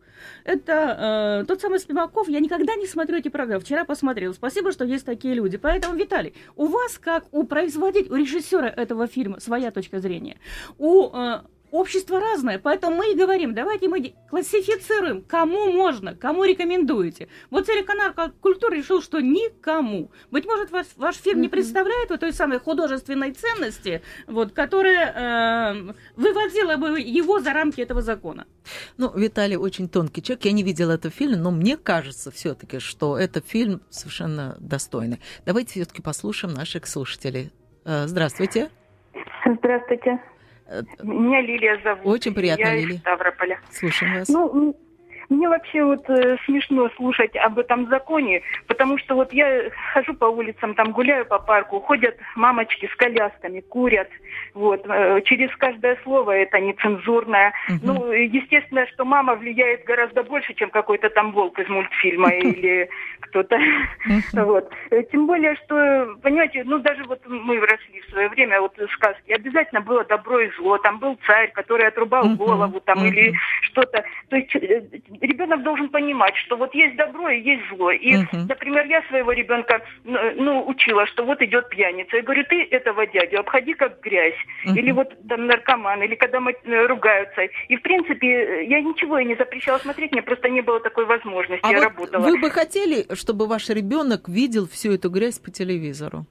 Это 0.43 1.43
э, 1.43 1.45
тот 1.45 1.61
самый 1.61 1.79
Спиваков, 1.79 2.27
я 2.29 2.39
никогда 2.39 2.75
не 2.75 2.87
смотрю 2.87 3.17
эти 3.17 3.29
программы, 3.29 3.61
вчера 3.61 3.85
посмотрел. 3.85 4.33
Спасибо, 4.33 4.71
что 4.71 4.85
есть 4.85 5.05
такие 5.05 5.35
люди. 5.35 5.57
Поэтому, 5.57 5.95
Виталий, 5.95 6.33
у 6.55 6.65
вас, 6.65 6.78
как 7.01 7.25
у 7.31 7.43
производителя, 7.43 8.13
у 8.13 8.15
режиссера 8.15 8.67
этого 8.67 9.07
фильма, 9.07 9.39
своя 9.39 9.71
точка 9.71 9.99
зрения. 9.99 10.37
У 10.77 11.09
э, 11.09 11.41
Общество 11.71 12.19
разное, 12.19 12.57
поэтому 12.57 12.95
мы 12.95 13.11
и 13.11 13.15
говорим, 13.15 13.53
давайте 13.53 13.87
мы 13.87 14.13
классифицируем, 14.29 15.21
кому 15.21 15.71
можно, 15.71 16.15
кому 16.15 16.43
рекомендуете. 16.43 17.27
Вот 17.51 17.67
телеканал 17.67 18.13
«Культура» 18.41 18.75
решил, 18.75 19.01
что 19.01 19.19
никому. 19.19 20.09
Быть 20.31 20.45
может, 20.45 20.71
ваш, 20.71 20.87
ваш 20.95 21.15
фильм 21.17 21.41
не 21.41 21.47
представляет 21.49 22.09
вот 22.09 22.21
той 22.21 22.33
самой 22.33 22.59
художественной 22.59 23.33
ценности, 23.33 24.01
вот, 24.25 24.51
которая 24.53 25.73
э, 25.75 25.93
выводила 26.15 26.77
бы 26.77 26.99
его 26.99 27.39
за 27.39 27.53
рамки 27.53 27.81
этого 27.81 28.01
закона. 28.01 28.47
Ну, 28.97 29.11
Виталий 29.15 29.55
очень 29.55 29.89
тонкий 29.89 30.23
человек. 30.23 30.45
Я 30.45 30.51
не 30.53 30.63
видела 30.63 30.93
этот 30.93 31.13
фильм, 31.13 31.41
но 31.43 31.51
мне 31.51 31.77
кажется 31.77 32.31
все-таки, 32.31 32.79
что 32.79 33.17
этот 33.17 33.47
фильм 33.47 33.81
совершенно 33.89 34.57
достойный. 34.59 35.19
Давайте 35.45 35.73
все-таки 35.73 36.01
послушаем 36.01 36.55
наших 36.55 36.87
слушателей. 36.87 37.51
Э, 37.85 38.07
здравствуйте. 38.07 38.69
Здравствуйте. 39.45 40.19
Меня 41.01 41.41
Лилия 41.41 41.79
зовут. 41.83 42.05
Очень 42.05 42.33
приятно, 42.33 42.63
я 42.63 42.75
Лилия. 42.75 42.95
из 42.95 42.99
Ставрополя. 42.99 43.59
Слушаем 43.71 44.13
вас. 44.15 44.29
Ну, 44.29 44.75
мне 45.29 45.47
вообще 45.47 45.83
вот 45.83 46.09
э, 46.09 46.37
смешно 46.45 46.89
слушать 46.95 47.35
об 47.35 47.59
этом 47.59 47.87
законе, 47.87 48.41
потому 48.67 48.97
что 48.97 49.15
вот 49.15 49.31
я 49.31 49.69
хожу 49.93 50.13
по 50.15 50.25
улицам, 50.25 50.73
там 50.73 50.91
гуляю 50.91 51.25
по 51.25 51.39
парку, 51.39 51.79
ходят 51.79 52.17
мамочки 52.35 52.89
с 52.91 52.95
колясками, 52.95 53.61
курят, 53.61 54.09
вот, 54.53 54.85
э, 54.87 55.21
через 55.25 55.55
каждое 55.57 55.97
слово 56.03 56.31
это 56.31 56.59
нецензурное. 56.59 57.53
Угу. 57.69 57.79
Ну, 57.83 58.11
естественно, 58.11 58.87
что 58.87 59.05
мама 59.05 59.35
влияет 59.35 59.83
гораздо 59.85 60.23
больше, 60.23 60.53
чем 60.55 60.71
какой-то 60.71 61.09
там 61.09 61.31
волк 61.31 61.59
из 61.59 61.69
мультфильма 61.69 62.29
или 62.33 62.89
кто-то. 63.19 63.59
Вот. 64.33 64.71
Э, 64.89 65.03
тем 65.11 65.27
более, 65.27 65.55
что, 65.57 66.15
понимаете, 66.23 66.63
ну 66.63 66.79
даже 66.79 67.03
вот 67.03 67.21
мы 67.27 67.59
росли 67.59 68.01
в 68.01 68.09
свое 68.11 68.29
время, 68.29 68.61
вот 68.61 68.73
сказки, 68.93 69.31
обязательно 69.31 69.81
было 69.81 70.03
добро 70.05 70.39
и 70.39 70.49
зло, 70.57 70.77
там 70.79 70.99
был 70.99 71.19
царь, 71.27 71.51
который 71.51 71.87
отрубал 71.87 72.29
голову, 72.35 72.79
там, 72.79 73.05
или 73.05 73.33
что-то. 73.61 74.03
То 74.29 74.35
есть 74.35 74.55
э, 74.55 74.81
ребенок 75.21 75.63
должен 75.63 75.89
понимать, 75.89 76.35
что 76.37 76.57
вот 76.57 76.73
есть 76.73 76.95
добро 76.95 77.29
и 77.29 77.41
есть 77.41 77.63
зло. 77.69 77.91
И, 77.91 78.15
uh-huh. 78.15 78.45
например, 78.47 78.85
я 78.87 79.01
своего 79.03 79.31
ребенка 79.31 79.81
ну, 80.03 80.65
учила, 80.67 81.05
что 81.07 81.23
вот 81.23 81.41
идет 81.41 81.69
пьяница. 81.69 82.17
Я 82.17 82.23
говорю, 82.23 82.43
ты 82.45 82.63
этого 82.63 83.05
дядю 83.07 83.39
обходи 83.39 83.73
как 83.73 84.01
грязь. 84.01 84.33
Uh-huh. 84.65 84.77
Или 84.77 84.91
вот 84.91 85.13
там 85.27 85.47
наркоман, 85.47 86.01
или 86.03 86.15
когда 86.15 86.39
э, 86.39 86.85
ругаются. 86.87 87.43
И, 87.67 87.75
в 87.75 87.81
принципе, 87.81 88.65
я 88.65 88.81
ничего 88.81 89.19
и 89.19 89.25
не 89.25 89.35
запрещала 89.35 89.77
смотреть, 89.77 90.11
мне 90.11 90.21
просто 90.21 90.49
не 90.49 90.61
было 90.61 90.79
такой 90.79 91.05
возможности. 91.05 91.65
А 91.65 91.71
я 91.71 91.77
вот 91.77 91.83
работала. 91.83 92.21
Вы 92.21 92.39
бы 92.39 92.49
хотели, 92.49 93.05
чтобы 93.15 93.47
ваш 93.47 93.69
ребенок 93.69 94.27
видел 94.27 94.67
всю 94.67 94.93
эту 94.93 95.09
грязь 95.09 95.39
по 95.39 95.51
телевизору? 95.51 96.25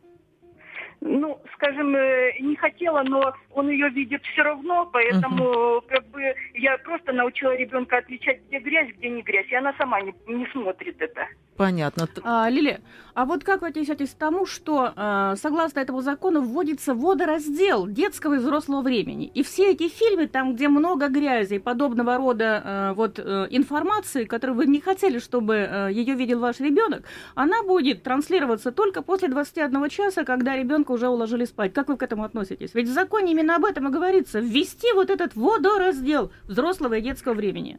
Ну, 1.00 1.40
скажем, 1.54 1.94
э, 1.94 2.32
не 2.40 2.56
хотела, 2.56 3.02
но 3.02 3.34
он 3.50 3.68
ее 3.68 3.88
видит 3.90 4.22
все 4.24 4.42
равно, 4.42 4.88
поэтому 4.92 5.44
uh-huh. 5.44 5.84
как 5.88 6.06
бы 6.08 6.34
я 6.54 6.78
просто 6.78 7.12
научила 7.12 7.56
ребенка 7.56 7.98
отличать, 7.98 8.40
где 8.48 8.58
грязь, 8.58 8.88
где 8.96 9.08
не 9.08 9.22
грязь, 9.22 9.46
и 9.50 9.54
она 9.54 9.72
сама 9.78 10.00
не, 10.00 10.14
не 10.26 10.46
смотрит 10.46 11.00
это. 11.00 11.26
Понятно. 11.58 12.08
А, 12.22 12.48
Лили, 12.48 12.80
а 13.14 13.24
вот 13.24 13.42
как 13.42 13.62
вы 13.62 13.68
отнесетесь 13.68 14.10
к 14.10 14.16
тому, 14.16 14.46
что 14.46 14.92
а, 14.94 15.34
согласно 15.34 15.80
этому 15.80 16.02
закону 16.02 16.40
вводится 16.40 16.94
водораздел 16.94 17.88
детского 17.88 18.34
и 18.34 18.38
взрослого 18.38 18.80
времени, 18.80 19.26
и 19.26 19.42
все 19.42 19.72
эти 19.72 19.88
фильмы, 19.88 20.28
там, 20.28 20.54
где 20.54 20.68
много 20.68 21.08
грязи 21.08 21.54
и 21.54 21.58
подобного 21.58 22.16
рода 22.16 22.62
а, 22.64 22.94
вот 22.94 23.18
а, 23.18 23.48
информации, 23.50 24.24
которую 24.24 24.56
вы 24.56 24.66
не 24.66 24.80
хотели, 24.80 25.18
чтобы 25.18 25.56
а, 25.56 25.88
ее 25.88 26.14
видел 26.14 26.38
ваш 26.38 26.60
ребенок, 26.60 27.02
она 27.34 27.64
будет 27.64 28.04
транслироваться 28.04 28.70
только 28.70 29.02
после 29.02 29.26
21 29.26 29.88
часа, 29.88 30.22
когда 30.22 30.56
ребенка 30.88 30.92
уже 30.92 31.08
уложили 31.08 31.44
спать. 31.44 31.72
Как 31.72 31.88
вы 31.88 31.96
к 31.96 32.02
этому 32.02 32.24
относитесь? 32.24 32.74
Ведь 32.74 32.88
в 32.88 32.92
законе 32.92 33.32
именно 33.32 33.56
об 33.56 33.64
этом 33.64 33.88
и 33.88 33.92
говорится. 33.92 34.40
Ввести 34.40 34.92
вот 34.94 35.10
этот 35.10 35.36
водораздел 35.36 36.30
взрослого 36.48 36.94
и 36.94 37.02
детского 37.02 37.34
времени. 37.34 37.78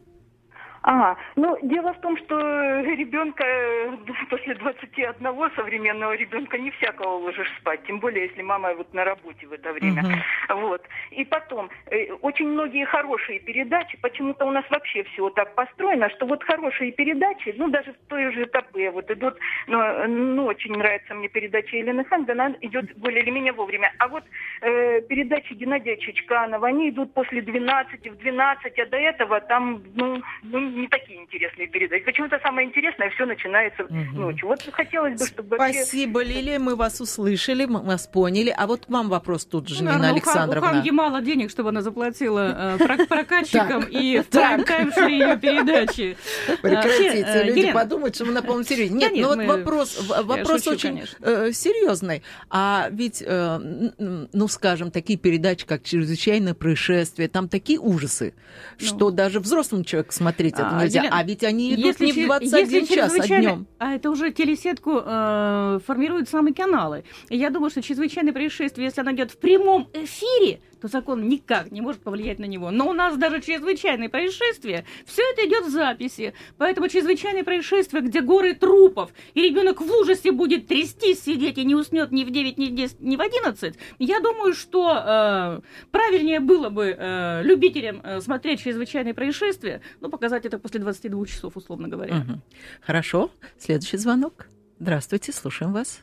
А, 0.82 1.16
ну, 1.36 1.58
дело 1.62 1.92
в 1.92 2.00
том, 2.00 2.16
что 2.16 2.36
ребенка 2.80 3.44
э, 3.44 3.96
после 4.30 4.54
21 4.54 5.14
современного 5.54 6.14
ребенка 6.14 6.58
не 6.58 6.70
всякого 6.70 7.16
ложишь 7.16 7.52
спать, 7.60 7.82
тем 7.86 8.00
более, 8.00 8.26
если 8.28 8.42
мама 8.42 8.74
вот 8.74 8.92
на 8.94 9.04
работе 9.04 9.46
в 9.46 9.52
это 9.52 9.72
время. 9.72 10.02
Uh-huh. 10.02 10.60
Вот. 10.60 10.82
И 11.10 11.24
потом, 11.24 11.68
э, 11.86 12.12
очень 12.22 12.48
многие 12.48 12.86
хорошие 12.86 13.40
передачи, 13.40 13.98
почему-то 14.00 14.46
у 14.46 14.50
нас 14.50 14.64
вообще 14.70 15.04
все 15.04 15.28
так 15.30 15.54
построено, 15.54 16.08
что 16.10 16.26
вот 16.26 16.42
хорошие 16.44 16.92
передачи, 16.92 17.54
ну, 17.58 17.68
даже 17.68 17.92
в 17.92 18.08
той 18.08 18.32
же 18.32 18.46
ТП 18.46 18.76
вот 18.92 19.10
идут, 19.10 19.36
ну, 19.66 20.06
ну 20.06 20.46
очень 20.46 20.72
нравится 20.72 21.14
мне 21.14 21.28
передача 21.28 21.76
Елены 21.76 22.04
Ханг, 22.04 22.28
она 22.30 22.54
идет 22.62 22.96
более 22.96 23.22
или 23.22 23.30
менее 23.30 23.52
вовремя. 23.52 23.92
А 23.98 24.08
вот 24.08 24.24
э, 24.62 25.02
передачи 25.02 25.52
Геннадия 25.52 25.98
Чичканова, 25.98 26.68
они 26.68 26.88
идут 26.88 27.12
после 27.12 27.42
12, 27.42 28.10
в 28.10 28.16
12, 28.16 28.78
а 28.78 28.86
до 28.86 28.96
этого 28.96 29.40
там, 29.42 29.82
ну, 29.94 30.22
ну 30.42 30.69
не 30.70 30.88
такие 30.88 31.20
интересные 31.20 31.68
передачи. 31.68 32.04
Почему-то 32.04 32.38
самое 32.42 32.68
интересное 32.68 33.10
все 33.10 33.26
начинается 33.26 33.84
угу. 33.84 33.94
ночью. 33.94 34.48
Вот 34.48 34.62
хотелось 34.72 35.18
бы, 35.18 35.26
чтобы... 35.26 35.56
Спасибо, 35.56 36.18
вообще... 36.18 36.32
Лилия, 36.34 36.58
мы 36.58 36.76
вас 36.76 37.00
услышали, 37.00 37.66
мы 37.66 37.80
вас 37.82 38.06
поняли. 38.06 38.54
А 38.56 38.66
вот 38.66 38.88
вам 38.88 39.08
вопрос 39.08 39.44
тут 39.44 39.68
же, 39.68 39.82
ну, 39.82 39.90
Нина 39.90 40.08
ну, 40.08 40.12
Александровна. 40.14 40.68
У 40.68 40.72
Ханги 40.72 40.90
мало 40.90 41.20
денег, 41.20 41.50
чтобы 41.50 41.70
она 41.70 41.82
заплатила 41.82 42.76
э, 42.78 43.06
прокатчикам 43.06 43.84
и 43.84 44.18
в 44.20 44.28
прайм-тайм 44.28 44.92
шли 44.92 45.18
ее 45.18 45.36
передачи. 45.40 46.16
Прекратите, 46.62 47.24
э, 47.26 47.44
люди 47.44 47.72
подумают, 47.72 48.14
что 48.14 48.24
мы 48.24 48.32
на 48.32 48.42
полном 48.42 48.64
серьезе. 48.64 48.94
Нет, 48.94 49.12
ну 49.14 49.28
вот 49.28 49.44
вопрос 49.44 50.00
вопрос 50.08 50.66
очень 50.66 51.02
э, 51.20 51.52
серьезный. 51.52 52.22
А 52.48 52.88
ведь, 52.90 53.24
ну, 53.26 54.48
скажем, 54.48 54.90
такие 54.90 55.18
передачи, 55.18 55.66
как 55.66 55.82
«Чрезвычайное 55.82 56.54
происшествие», 56.54 57.28
там 57.28 57.48
такие 57.48 57.78
ужасы, 57.78 58.34
ну. 58.80 58.86
что 58.86 59.10
даже 59.10 59.40
взрослым 59.40 59.84
человеку 59.84 60.12
смотреть 60.12 60.59
это 60.60 60.76
а, 60.76 60.82
нельзя. 60.84 61.08
А 61.10 61.22
ведь 61.22 61.44
они 61.44 61.74
идут 61.74 61.86
если, 61.86 62.06
не 62.06 62.12
в 62.12 62.26
21 62.26 62.86
час, 62.86 63.14
а 63.18 63.26
днем. 63.26 63.66
А 63.78 63.94
это 63.94 64.10
уже 64.10 64.32
телесетку 64.32 65.00
э, 65.04 65.78
формируют 65.86 66.28
самые 66.28 66.54
каналы. 66.54 67.04
И 67.28 67.36
я 67.36 67.50
думаю, 67.50 67.70
что 67.70 67.82
чрезвычайное 67.82 68.32
происшествие, 68.32 68.86
если 68.86 69.00
оно 69.00 69.12
идет 69.12 69.30
в 69.30 69.38
прямом 69.38 69.88
эфире, 69.92 70.60
то 70.80 70.88
закон 70.88 71.28
никак 71.28 71.70
не 71.70 71.80
может 71.80 72.02
повлиять 72.02 72.38
на 72.38 72.46
него. 72.46 72.70
Но 72.70 72.88
у 72.88 72.92
нас 72.92 73.16
даже 73.16 73.40
чрезвычайные 73.40 74.08
происшествия, 74.08 74.84
все 75.04 75.22
это 75.32 75.46
идет 75.46 75.66
в 75.66 75.70
записи. 75.70 76.32
Поэтому 76.56 76.88
чрезвычайные 76.88 77.44
происшествия, 77.44 78.00
где 78.00 78.20
горы 78.20 78.54
трупов, 78.54 79.10
и 79.34 79.42
ребенок 79.42 79.80
в 79.80 79.90
ужасе 79.90 80.32
будет 80.32 80.66
трястись, 80.66 81.22
сидеть 81.22 81.58
и 81.58 81.64
не 81.64 81.74
уснет 81.74 82.12
ни 82.12 82.24
в 82.24 82.30
9, 82.30 82.58
ни 82.58 82.66
в 82.66 82.74
10, 82.74 83.00
ни 83.00 83.16
в 83.16 83.20
11, 83.20 83.74
я 83.98 84.20
думаю, 84.20 84.54
что 84.54 84.92
э, 84.94 85.60
правильнее 85.90 86.40
было 86.40 86.70
бы 86.70 86.96
э, 86.96 87.42
любителям 87.42 88.00
э, 88.02 88.20
смотреть 88.20 88.62
чрезвычайные 88.62 89.14
происшествия, 89.14 89.82
но 90.00 90.08
показать 90.08 90.46
это 90.50 90.58
после 90.58 90.80
22 90.80 91.26
часов, 91.26 91.56
условно 91.56 91.88
говоря. 91.88 92.16
Угу. 92.16 92.40
Хорошо. 92.82 93.30
Следующий 93.58 93.96
звонок. 93.96 94.46
Здравствуйте, 94.80 95.32
слушаем 95.32 95.72
вас. 95.72 96.02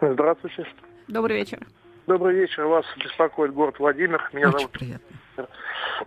Здравствуйте. 0.00 0.66
Добрый 1.08 1.36
вечер. 1.36 1.66
Добрый 2.06 2.34
вечер. 2.34 2.64
Вас 2.64 2.86
беспокоит 2.96 3.52
город 3.52 3.78
Владимир. 3.78 4.30
Меня 4.32 4.48
Очень 4.48 4.58
зовут... 4.58 4.72
приятно. 4.72 5.16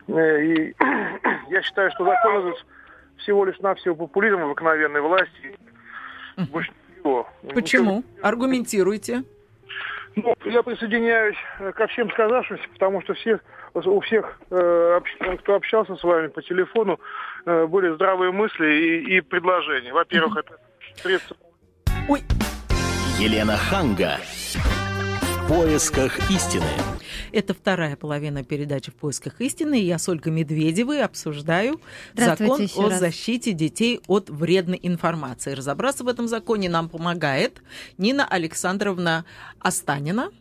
Э, 0.07 0.43
и 0.43 0.75
я 1.49 1.61
считаю, 1.61 1.91
что 1.91 2.05
закон 2.05 2.47
этот 2.47 2.65
всего 3.17 3.45
лишь 3.45 3.59
навсего 3.59 3.95
популизм 3.95 4.39
обыкновенной 4.39 5.01
власти. 5.01 5.55
Больше 6.51 6.71
ничего. 6.89 7.29
Почему? 7.53 8.03
Аргументируйте. 8.23 9.23
Ну, 10.15 10.33
я 10.45 10.63
присоединяюсь 10.63 11.37
э, 11.59 11.71
ко 11.71 11.87
всем 11.87 12.09
сказавшимся, 12.11 12.63
потому 12.73 13.01
что 13.03 13.13
все, 13.13 13.39
у 13.73 13.99
всех, 14.01 14.39
э, 14.49 14.99
кто 15.39 15.55
общался 15.55 15.95
с 15.95 16.03
вами 16.03 16.27
по 16.27 16.41
телефону, 16.41 16.99
были 17.45 17.93
здравые 17.95 18.31
мысли 18.31 18.65
и, 18.65 19.17
и 19.17 19.21
предложения. 19.21 19.93
Во-первых, 19.93 20.37
это 20.37 20.57
средства... 20.95 21.35
Ой. 22.07 22.21
Елена 23.19 23.57
Ханга 23.57 24.17
поисках 25.51 26.17
истины». 26.29 26.65
Это 27.33 27.53
вторая 27.53 27.97
половина 27.97 28.43
передачи 28.43 28.89
«В 28.89 28.95
поисках 28.95 29.41
истины». 29.41 29.75
Я 29.75 29.97
с 29.97 30.07
Ольгой 30.07 30.31
Медведевой 30.31 31.03
обсуждаю 31.03 31.81
закон 32.13 32.67
о 32.77 32.89
раз. 32.89 32.99
защите 32.99 33.51
детей 33.51 33.99
от 34.07 34.29
вредной 34.29 34.79
информации. 34.81 35.53
Разобраться 35.53 36.05
в 36.05 36.07
этом 36.07 36.29
законе 36.29 36.69
нам 36.69 36.87
помогает 36.87 37.61
Нина 37.97 38.25
Александровна 38.25 39.25
Останина, 39.59 40.31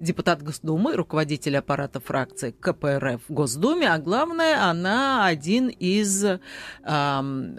депутат 0.00 0.42
Госдумы, 0.42 0.94
руководитель 0.94 1.56
аппарата 1.56 2.00
фракции 2.00 2.50
КПРФ 2.50 3.22
в 3.28 3.32
Госдуме, 3.32 3.88
а 3.88 3.98
главное, 3.98 4.62
она 4.62 5.26
один 5.26 5.68
из 5.68 6.24
эм, 6.84 7.58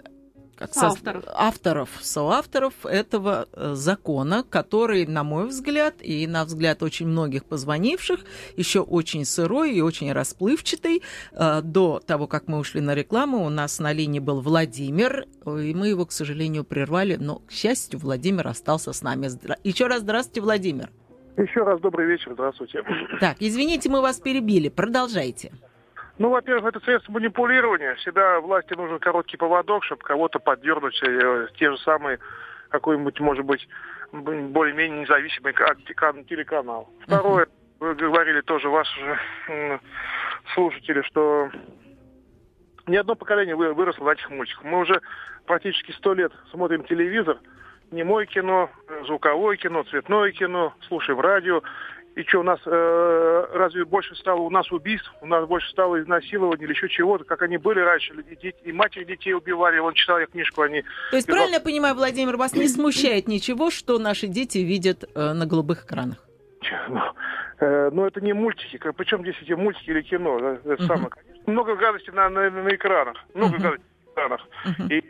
как 0.58 0.74
соавторов. 0.74 1.24
Со, 1.24 1.40
авторов, 1.40 1.90
соавторов 2.00 2.74
этого 2.84 3.48
э, 3.52 3.74
закона, 3.74 4.42
который, 4.42 5.06
на 5.06 5.22
мой 5.22 5.46
взгляд, 5.46 5.94
и 6.00 6.26
на 6.26 6.44
взгляд 6.44 6.82
очень 6.82 7.06
многих 7.06 7.44
позвонивших, 7.44 8.24
еще 8.56 8.80
очень 8.80 9.24
сырой 9.24 9.74
и 9.74 9.80
очень 9.80 10.12
расплывчатый. 10.12 11.02
Э, 11.32 11.60
до 11.62 12.00
того, 12.04 12.26
как 12.26 12.48
мы 12.48 12.58
ушли 12.58 12.80
на 12.80 12.94
рекламу, 12.94 13.46
у 13.46 13.50
нас 13.50 13.78
на 13.78 13.92
линии 13.92 14.18
был 14.18 14.40
Владимир, 14.40 15.26
и 15.46 15.74
мы 15.74 15.88
его, 15.88 16.06
к 16.06 16.12
сожалению, 16.12 16.64
прервали, 16.64 17.14
но, 17.14 17.36
к 17.36 17.52
счастью, 17.52 18.00
Владимир 18.00 18.48
остался 18.48 18.92
с 18.92 19.02
нами. 19.02 19.28
Еще 19.62 19.86
раз 19.86 20.00
здравствуйте, 20.00 20.40
Владимир. 20.40 20.90
Еще 21.38 21.62
раз 21.62 21.80
добрый 21.80 22.06
вечер, 22.06 22.32
здравствуйте. 22.32 22.82
Так, 23.20 23.36
извините, 23.38 23.88
мы 23.88 24.02
вас 24.02 24.18
перебили, 24.18 24.68
продолжайте. 24.68 25.52
Ну, 26.18 26.30
во-первых, 26.30 26.74
это 26.74 26.84
средство 26.84 27.12
манипулирования. 27.12 27.94
Всегда 27.94 28.40
власти 28.40 28.74
нужен 28.74 28.98
короткий 28.98 29.36
поводок, 29.36 29.84
чтобы 29.84 30.02
кого-то 30.02 30.40
поддернуть. 30.40 31.00
Э, 31.04 31.46
те 31.56 31.70
же 31.70 31.78
самые, 31.78 32.18
какой-нибудь, 32.70 33.20
может 33.20 33.44
быть, 33.44 33.68
более-менее 34.10 35.02
независимый 35.02 35.52
телеканал. 36.24 36.90
Второе, 37.04 37.46
вы 37.78 37.94
говорили 37.94 38.40
тоже 38.40 38.68
ваши 38.68 38.98
же 38.98 39.80
слушатели, 40.54 41.02
что 41.02 41.50
ни 42.88 42.96
одно 42.96 43.14
поколение 43.14 43.54
выросло 43.54 44.06
на 44.06 44.10
этих 44.10 44.28
мультиках. 44.30 44.64
Мы 44.64 44.80
уже 44.80 45.00
практически 45.46 45.92
сто 45.92 46.14
лет 46.14 46.32
смотрим 46.50 46.82
телевизор, 46.82 47.38
немое 47.90 48.26
кино, 48.26 48.70
звуковое 49.06 49.56
кино, 49.56 49.84
цветное 49.84 50.32
кино, 50.32 50.74
слушаем 50.88 51.20
радио. 51.20 51.62
И 52.14 52.24
что, 52.24 52.40
у 52.40 52.42
нас 52.42 52.58
э, 52.66 53.46
разве 53.52 53.84
больше 53.84 54.16
стало 54.16 54.40
у 54.40 54.50
нас 54.50 54.72
убийств, 54.72 55.08
у 55.20 55.26
нас 55.26 55.46
больше 55.46 55.70
стало 55.70 56.00
изнасилований 56.00 56.64
или 56.64 56.72
еще 56.72 56.88
чего-то, 56.88 57.22
как 57.22 57.42
они 57.42 57.58
были 57.58 57.78
раньше, 57.78 58.12
и, 58.42 58.54
и 58.64 58.72
матери 58.72 59.04
детей 59.04 59.34
убивали, 59.34 59.78
вон 59.78 59.94
читал 59.94 60.18
я 60.18 60.26
книжку, 60.26 60.62
они... 60.62 60.82
То 61.10 61.16
есть, 61.16 61.28
правильно 61.28 61.56
я 61.56 61.60
понимаю, 61.60 61.94
Владимир, 61.94 62.36
вас 62.36 62.54
не 62.54 62.66
смущает 62.66 63.28
ничего, 63.28 63.70
что 63.70 64.00
наши 64.00 64.26
дети 64.26 64.58
видят 64.58 65.04
э, 65.14 65.32
на 65.32 65.46
голубых 65.46 65.84
экранах? 65.84 66.18
Ну, 66.88 67.00
э, 67.60 67.90
ну, 67.92 68.04
это 68.04 68.20
не 68.20 68.32
мультики, 68.32 68.80
причем 68.96 69.22
здесь 69.22 69.36
эти 69.40 69.52
мультики 69.52 69.90
или 69.90 70.02
кино, 70.02 70.38
это 70.38 70.72
uh-huh. 70.72 70.86
самое. 70.86 71.10
Много 71.46 71.76
гадостей 71.76 72.12
на, 72.12 72.28
на, 72.28 72.50
на 72.50 72.74
экранах, 72.74 73.16
много 73.32 73.58
uh-huh. 73.58 73.62
гадостей 73.62 73.86
на 74.06 74.10
экранах. 74.10 74.48
Uh-huh. 74.66 74.92
И 74.92 75.04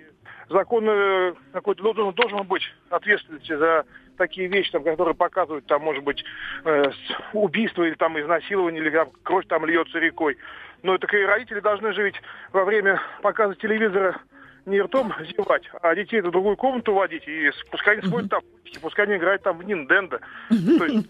закон 0.48 0.84
э, 0.88 1.34
какой-то 1.52 1.82
должен, 1.82 2.12
должен 2.12 2.42
быть 2.46 2.62
ответственности 2.90 3.54
за 3.56 3.84
такие 4.16 4.48
вещи, 4.48 4.72
там, 4.72 4.82
которые 4.82 5.14
показывают, 5.14 5.66
там, 5.66 5.82
может 5.82 6.04
быть, 6.04 6.24
э, 6.64 6.90
убийство 7.32 7.84
или 7.84 7.94
там 7.94 8.18
изнасилование, 8.20 8.82
или 8.82 8.90
там, 8.90 9.11
кровь 9.22 9.46
там 9.46 9.64
льется 9.64 9.98
рекой. 9.98 10.37
Но 10.82 10.98
так 10.98 11.12
и 11.14 11.24
родители 11.24 11.61
должны 11.61 11.92
же 11.92 12.02
ведь 12.02 12.16
во 12.52 12.64
время 12.64 13.00
показа 13.22 13.54
телевизора 13.56 14.20
не 14.68 14.81
ртом 14.81 15.12
зевать, 15.37 15.64
а 15.83 15.94
детей 15.94 16.20
в 16.20 16.31
другую 16.31 16.57
комнату 16.57 16.94
водить, 16.94 17.26
и 17.26 17.50
пускай 17.70 17.98
они 17.98 18.09
смотрят 18.09 18.31
там 18.31 18.42
пускай 18.83 19.07
они 19.07 19.16
играют 19.16 19.42
там 19.42 19.59
в 19.59 19.62
Нинденда. 19.64 20.20
То 20.48 20.85
есть, 20.85 21.09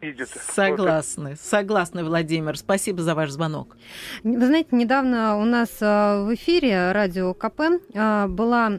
видят. 0.00 0.28
Согласны, 0.28 1.36
согласны, 1.36 2.04
Владимир. 2.04 2.56
Спасибо 2.56 3.02
за 3.02 3.14
ваш 3.14 3.30
звонок. 3.30 3.76
Вы 4.22 4.46
знаете, 4.46 4.68
недавно 4.72 5.36
у 5.38 5.44
нас 5.44 5.70
э, 5.80 6.24
в 6.24 6.34
эфире 6.34 6.92
радио 6.92 7.34
КП 7.34 7.60
э, 7.94 8.26
была 8.28 8.78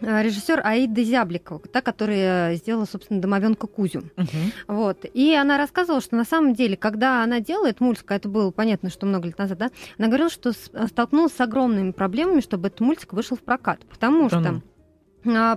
режиссер 0.00 0.60
Аида 0.64 1.02
Зябликова, 1.02 1.60
та, 1.60 1.80
которая 1.80 2.54
сделала, 2.56 2.84
собственно, 2.84 3.20
домовенка 3.20 3.66
Кузю. 3.66 4.04
Угу. 4.16 4.26
Вот. 4.68 5.04
И 5.12 5.34
она 5.34 5.58
рассказывала, 5.58 6.00
что 6.00 6.16
на 6.16 6.24
самом 6.24 6.54
деле, 6.54 6.76
когда 6.76 7.22
она 7.22 7.40
делает 7.40 7.80
мультик, 7.80 8.10
а 8.10 8.16
это 8.16 8.28
было 8.28 8.50
понятно, 8.50 8.90
что 8.90 9.06
много 9.06 9.26
лет 9.26 9.38
назад, 9.38 9.58
да, 9.58 9.70
она 9.98 10.08
говорила, 10.08 10.30
что 10.30 10.52
столкнулась 10.52 11.34
с 11.34 11.40
огромными 11.40 11.92
проблемами, 11.92 12.40
чтобы 12.40 12.68
этот 12.68 12.80
мультик 12.80 13.12
вышел 13.12 13.36
в 13.36 13.40
прокат. 13.40 13.80
Потому 13.90 14.28
да 14.28 14.40
что 14.40 14.48
а, 14.48 14.60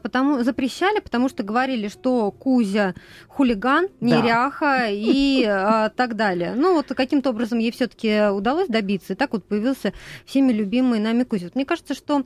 потому, 0.02 0.44
запрещали, 0.44 1.00
потому 1.00 1.30
что 1.30 1.44
говорили, 1.44 1.88
что 1.88 2.32
Кузя 2.32 2.96
хулиган, 3.28 3.88
неряха 4.02 4.80
да. 4.80 4.88
и 4.90 5.44
а, 5.46 5.90
так 5.90 6.16
далее. 6.16 6.54
Ну 6.56 6.74
вот 6.76 6.88
каким-то 6.88 7.30
образом 7.30 7.60
ей 7.60 7.72
все-таки 7.72 8.30
удалось 8.30 8.68
добиться, 8.68 9.14
и 9.14 9.16
так 9.16 9.34
вот 9.34 9.46
появился 9.46 9.94
всеми 10.26 10.52
любимый 10.52 11.00
нами 11.00 11.24
Кузя. 11.24 11.46
Вот 11.46 11.56
мне 11.56 11.66
кажется, 11.66 11.94
что 11.94 12.26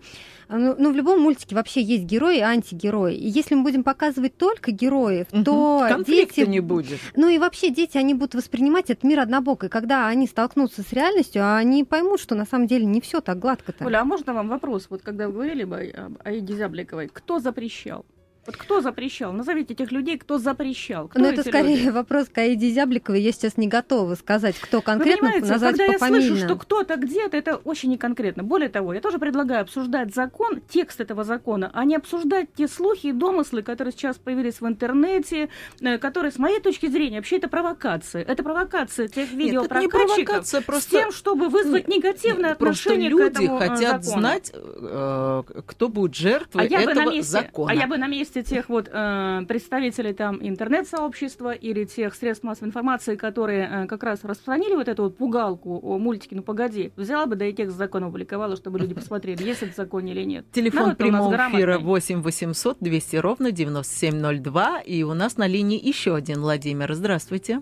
ну, 0.49 0.75
ну, 0.77 0.91
в 0.91 0.95
любом 0.95 1.21
мультике 1.21 1.56
вообще 1.56 1.82
есть 1.82 2.03
герои 2.03 2.38
и 2.38 2.41
антигерои. 2.41 3.15
И 3.15 3.27
если 3.27 3.56
мы 3.56 3.63
будем 3.63 3.84
показывать 3.84 4.38
только 4.38 4.71
героев, 4.71 5.27
угу. 5.32 5.43
то 5.43 5.86
Конфликта 5.88 6.36
дети... 6.36 6.49
не 6.49 6.60
будет. 6.60 6.99
Ну 7.15 7.27
и 7.27 7.38
вообще 7.38 7.69
дети, 7.69 7.97
они 7.97 8.13
будут 8.13 8.36
воспринимать 8.36 8.89
этот 8.89 9.03
мир 9.03 9.19
однобоко. 9.19 9.67
И 9.67 9.69
когда 9.69 10.08
они 10.08 10.27
столкнутся 10.27 10.84
с 10.84 10.93
реальностью, 10.93 11.56
они 11.56 11.84
поймут, 11.84 12.19
что 12.19 12.36
на 12.36 12.45
самом 12.45 12.67
деле 12.67 12.86
не 12.86 13.01
все 13.01 13.21
так 13.21 13.39
гладко-то. 13.39 13.86
Оля, 13.86 14.01
а 14.01 14.06
можно 14.06 14.34
вам 14.34 14.49
вопрос? 14.49 14.88
Вот 14.89 15.01
когда 15.01 15.27
вы 15.27 15.34
говорили 15.34 15.63
бы 15.63 15.93
о 15.95 16.12
Аиде 16.27 16.56
Зябликовой, 16.56 17.10
кто 17.12 17.32
запрещал? 17.39 18.05
Вот 18.45 18.58
кто 18.58 18.82
запрещал? 18.82 19.32
Назовите 19.32 19.73
этих 19.73 19.91
людей, 19.91 20.17
кто 20.17 20.38
запрещал. 20.38 21.08
Кто 21.08 21.19
Но 21.19 21.27
ну, 21.27 21.32
это 21.32 21.43
скорее 21.43 21.77
люди? 21.77 21.89
вопрос 21.89 22.27
к 22.27 22.38
Аиде 22.39 22.69
Зябликовой. 22.71 23.21
Я 23.21 23.32
сейчас 23.32 23.56
не 23.56 23.67
готова 23.67 24.15
сказать, 24.15 24.58
кто 24.60 24.82
конкретно 24.82 25.32
Вы 25.32 25.39
назвать 25.39 25.77
когда 25.77 25.93
пофамильно. 25.93 26.23
я 26.23 26.29
слышу, 26.29 26.45
что 26.45 26.56
кто-то 26.58 26.97
где-то, 26.97 27.38
это 27.38 27.56
очень 27.56 27.91
неконкретно. 27.91 28.43
Более 28.43 28.67
того, 28.67 28.93
я 28.93 28.99
тоже 28.99 29.17
предлагаю 29.17 29.62
обсуждать 29.62 30.13
закон, 30.13 30.62
текст 30.67 30.99
этого 30.99 31.23
закона, 31.23 31.71
а 31.73 31.86
не 31.86 31.95
обсуждать 31.95 32.53
те 32.53 32.67
слухи 32.67 33.08
и 33.08 33.12
домыслы, 33.13 33.63
которые 33.63 33.93
сейчас 33.93 34.17
появились 34.17 34.60
в 34.60 34.67
интернете, 34.67 35.47
э, 35.79 35.97
которые, 35.97 36.32
с 36.32 36.38
моей 36.38 36.60
точки 36.60 36.88
зрения, 36.88 37.17
вообще 37.17 37.38
это 37.38 37.47
провокация. 37.47 38.23
Это 38.23 38.43
провокация 38.43 39.08
тех 39.08 39.32
видеопрокатчиков 39.32 40.65
просто... 40.65 40.82
с 40.82 40.86
тем, 40.88 41.12
чтобы 41.13 41.47
вызвать 41.47 41.88
негативное 41.88 42.51
отношение 42.51 43.10
люди 43.10 43.23
к 43.23 43.39
этому 43.39 43.58
э, 43.58 43.69
хотят 43.69 44.03
закону. 44.03 44.21
знать, 44.21 44.51
э, 44.53 45.43
кто 45.65 45.88
будет 45.88 46.13
жертвой 46.13 46.63
а 46.63 46.65
я 46.65 46.82
этого 46.82 46.93
бы 46.93 47.06
на 47.06 47.12
месте, 47.12 47.32
закона. 47.32 47.71
А 47.71 47.75
я 47.75 47.88
бы 47.88 47.97
на 47.97 48.08
месте 48.08 48.32
месте 48.35 48.55
тех 48.55 48.69
вот 48.69 48.89
э, 48.91 49.41
представителей 49.47 50.13
там 50.13 50.37
интернет-сообщества 50.41 51.51
или 51.51 51.83
тех 51.85 52.15
средств 52.15 52.43
массовой 52.43 52.69
информации, 52.69 53.15
которые 53.15 53.69
э, 53.71 53.87
как 53.87 54.03
раз 54.03 54.23
распространили 54.23 54.75
вот 54.75 54.87
эту 54.87 55.03
вот 55.03 55.17
пугалку 55.17 55.79
о 55.83 55.97
мультике 55.97 56.35
«Ну 56.35 56.43
погоди», 56.43 56.91
взяла 56.95 57.25
бы, 57.25 57.35
да 57.35 57.45
и 57.45 57.53
текст 57.53 57.77
закона 57.77 58.07
опубликовала, 58.07 58.55
чтобы 58.55 58.79
люди 58.79 58.93
посмотрели, 58.93 59.43
есть 59.43 59.63
это 59.63 59.73
закон 59.75 60.05
или 60.05 60.23
нет. 60.23 60.45
Телефон 60.51 60.83
Народ 60.83 60.97
прямого 60.97 61.35
эфира 61.35 61.77
8 61.77 62.21
800 62.21 62.77
200 62.79 63.15
ровно 63.17 63.51
9702. 63.51 64.81
И 64.81 65.03
у 65.03 65.13
нас 65.13 65.37
на 65.37 65.47
линии 65.47 65.79
еще 65.79 66.15
один 66.15 66.41
Владимир. 66.41 66.93
Здравствуйте. 66.93 67.61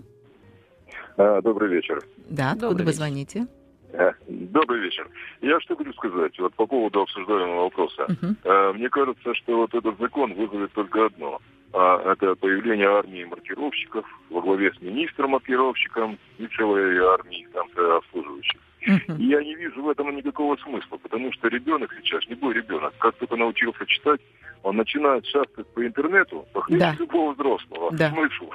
А, 1.16 1.40
добрый 1.42 1.70
вечер. 1.70 2.00
Да, 2.28 2.52
откуда 2.52 2.68
Добрый 2.68 2.86
вы 2.86 2.90
вечер. 2.92 2.96
звоните? 2.96 3.46
Э, 3.92 4.12
добрый 4.28 4.80
вечер. 4.80 5.08
Я 5.40 5.60
что 5.60 5.76
хочу 5.76 5.92
сказать 5.92 6.38
вот 6.38 6.54
по 6.54 6.66
поводу 6.66 7.02
обсуждаемого 7.02 7.64
вопроса. 7.64 8.06
Uh-huh. 8.08 8.72
Мне 8.74 8.88
кажется, 8.88 9.34
что 9.34 9.58
вот 9.58 9.74
этот 9.74 9.98
закон 9.98 10.34
вызовет 10.34 10.72
только 10.72 11.06
одно. 11.06 11.40
А 11.74 12.12
это 12.12 12.34
появление 12.34 12.88
армии 12.88 13.24
маркировщиков 13.24 14.04
во 14.28 14.42
главе 14.42 14.72
с 14.74 14.82
министром-маркировщиком 14.82 16.18
и 16.38 16.46
целой 16.48 16.98
армии 16.98 17.48
там 17.52 17.68
обслуживающих. 17.96 18.60
Uh-huh. 18.86 19.18
И 19.18 19.26
я 19.26 19.42
не 19.42 19.54
вижу 19.54 19.82
в 19.82 19.88
этом 19.88 20.14
никакого 20.14 20.56
смысла, 20.56 20.96
потому 20.96 21.32
что 21.32 21.48
ребенок 21.48 21.94
сейчас, 22.02 22.24
любой 22.26 22.54
ребенок, 22.54 22.92
как 22.98 23.14
только 23.16 23.36
научился 23.36 23.86
читать, 23.86 24.20
он 24.62 24.76
начинает 24.76 25.24
шастать 25.26 25.66
по 25.68 25.86
интернету, 25.86 26.46
похлеще 26.52 26.80
да. 26.80 26.96
любого 26.98 27.32
взрослого. 27.32 27.90
Да. 27.92 28.10
Смысл. 28.10 28.50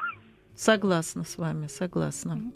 Согласна 0.58 1.24
с 1.24 1.38
вами, 1.38 1.68
согласна. 1.68 2.52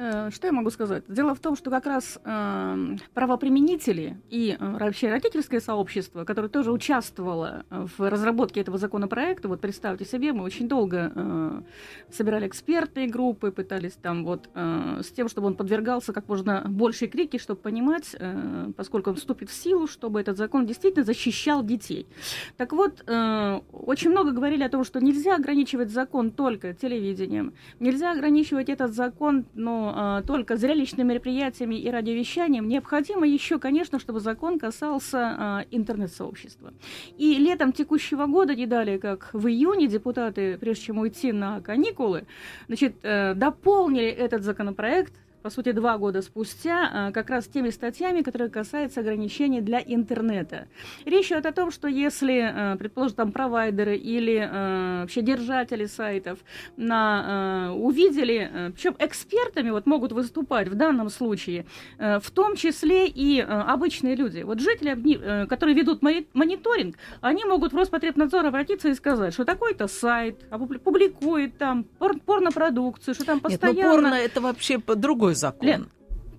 Э, 0.00 0.30
что 0.30 0.46
я 0.46 0.52
могу 0.52 0.70
сказать? 0.70 1.04
Дело 1.08 1.34
в 1.34 1.40
том, 1.40 1.56
что 1.56 1.70
как 1.70 1.84
раз 1.84 2.18
э, 2.24 2.96
правоприменители 3.12 4.16
и 4.30 4.56
э, 4.58 4.76
вообще 4.80 5.10
родительское 5.10 5.60
сообщество, 5.60 6.24
которое 6.24 6.48
тоже 6.48 6.72
участвовало 6.72 7.64
в 7.68 8.08
разработке 8.08 8.62
этого 8.62 8.78
законопроекта, 8.78 9.48
вот 9.48 9.60
представьте 9.60 10.06
себе, 10.06 10.32
мы 10.32 10.44
очень 10.44 10.68
долго 10.68 11.12
э, 11.14 11.60
собирали 12.10 12.46
экспертные 12.46 13.08
группы, 13.08 13.50
пытались 13.50 13.92
там 13.92 14.24
вот 14.24 14.48
э, 14.54 15.02
с 15.04 15.12
тем, 15.12 15.28
чтобы 15.28 15.48
он 15.48 15.54
подвергался 15.54 16.14
как 16.14 16.28
можно 16.28 16.64
большей 16.66 17.08
крики, 17.08 17.36
чтобы 17.36 17.60
понимать, 17.60 18.16
э, 18.18 18.72
поскольку 18.74 19.10
он 19.10 19.16
вступит 19.16 19.50
в 19.50 19.54
силу, 19.54 19.86
чтобы 19.86 20.22
этот 20.22 20.38
закон 20.38 20.64
действительно 20.64 21.04
защищал 21.04 21.62
детей. 21.62 22.06
Так 22.56 22.72
вот, 22.72 23.04
э, 23.06 23.60
очень 23.70 24.10
много 24.10 24.30
говорили 24.30 24.62
о 24.62 24.70
том, 24.70 24.82
что 24.84 24.98
нельзя 24.98 25.34
ограничивать 25.36 25.90
закон 25.90 26.30
только 26.30 26.72
телевидением, 26.72 27.52
нельзя 27.80 28.12
ограничивать 28.12 28.70
этот 28.70 28.94
закон, 28.94 29.44
но 29.52 29.89
э, 29.94 30.22
только 30.26 30.56
зрелищными 30.56 31.08
мероприятиями 31.08 31.74
и 31.74 31.90
радиовещанием, 31.90 32.68
необходимо 32.68 33.26
еще, 33.26 33.58
конечно, 33.58 33.98
чтобы 33.98 34.20
закон 34.20 34.58
касался 34.58 35.64
э, 35.70 35.76
интернет-сообщества. 35.76 36.72
И 37.18 37.36
летом 37.38 37.72
текущего 37.72 38.26
года, 38.26 38.54
не 38.54 38.66
далее 38.66 38.98
как 38.98 39.30
в 39.32 39.46
июне, 39.48 39.86
депутаты, 39.86 40.58
прежде 40.58 40.84
чем 40.86 40.98
уйти 40.98 41.32
на 41.32 41.60
каникулы, 41.60 42.24
значит, 42.66 42.94
э, 43.02 43.34
дополнили 43.34 44.08
этот 44.08 44.42
законопроект 44.42 45.12
по 45.42 45.50
сути, 45.50 45.72
два 45.72 45.98
года 45.98 46.22
спустя, 46.22 46.90
а, 46.92 47.12
как 47.12 47.30
раз 47.30 47.46
теми 47.46 47.70
статьями, 47.70 48.22
которые 48.22 48.50
касаются 48.50 49.00
ограничений 49.00 49.60
для 49.60 49.80
интернета. 49.80 50.68
Речь 51.04 51.26
идет 51.26 51.46
о 51.46 51.52
том, 51.52 51.70
что 51.70 51.88
если, 51.88 52.40
а, 52.40 52.76
предположим, 52.76 53.16
там 53.16 53.32
провайдеры 53.32 53.96
или 53.96 54.38
а, 54.38 55.02
вообще 55.02 55.22
держатели 55.22 55.86
сайтов 55.86 56.38
на, 56.76 57.72
увидели, 57.74 58.72
причем 58.74 58.94
экспертами 58.98 59.70
вот 59.70 59.86
могут 59.86 60.12
выступать 60.12 60.68
в 60.68 60.74
данном 60.74 61.08
случае, 61.08 61.66
в 61.98 62.30
том 62.32 62.56
числе 62.56 63.06
и 63.06 63.40
обычные 63.40 64.14
люди. 64.14 64.42
Вот 64.42 64.60
жители, 64.60 65.46
которые 65.46 65.74
ведут 65.74 66.02
мониторинг, 66.02 66.96
они 67.20 67.44
могут 67.44 67.72
в 67.72 67.76
Роспотребнадзор 67.76 68.46
обратиться 68.46 68.88
и 68.88 68.94
сказать, 68.94 69.34
что 69.34 69.44
такой-то 69.44 69.88
сайт 69.88 70.44
публикует 70.84 71.58
там 71.58 71.84
порнопродукцию, 72.26 73.14
что 73.14 73.24
там 73.24 73.40
постоянно... 73.40 73.76
Нет, 73.76 73.86
ну 73.86 73.92
порно 73.92 74.14
это 74.14 74.40
вообще 74.40 74.78
другой 74.78 75.29
другой 75.30 75.34
закон. 75.34 75.68
Лен, 75.68 75.88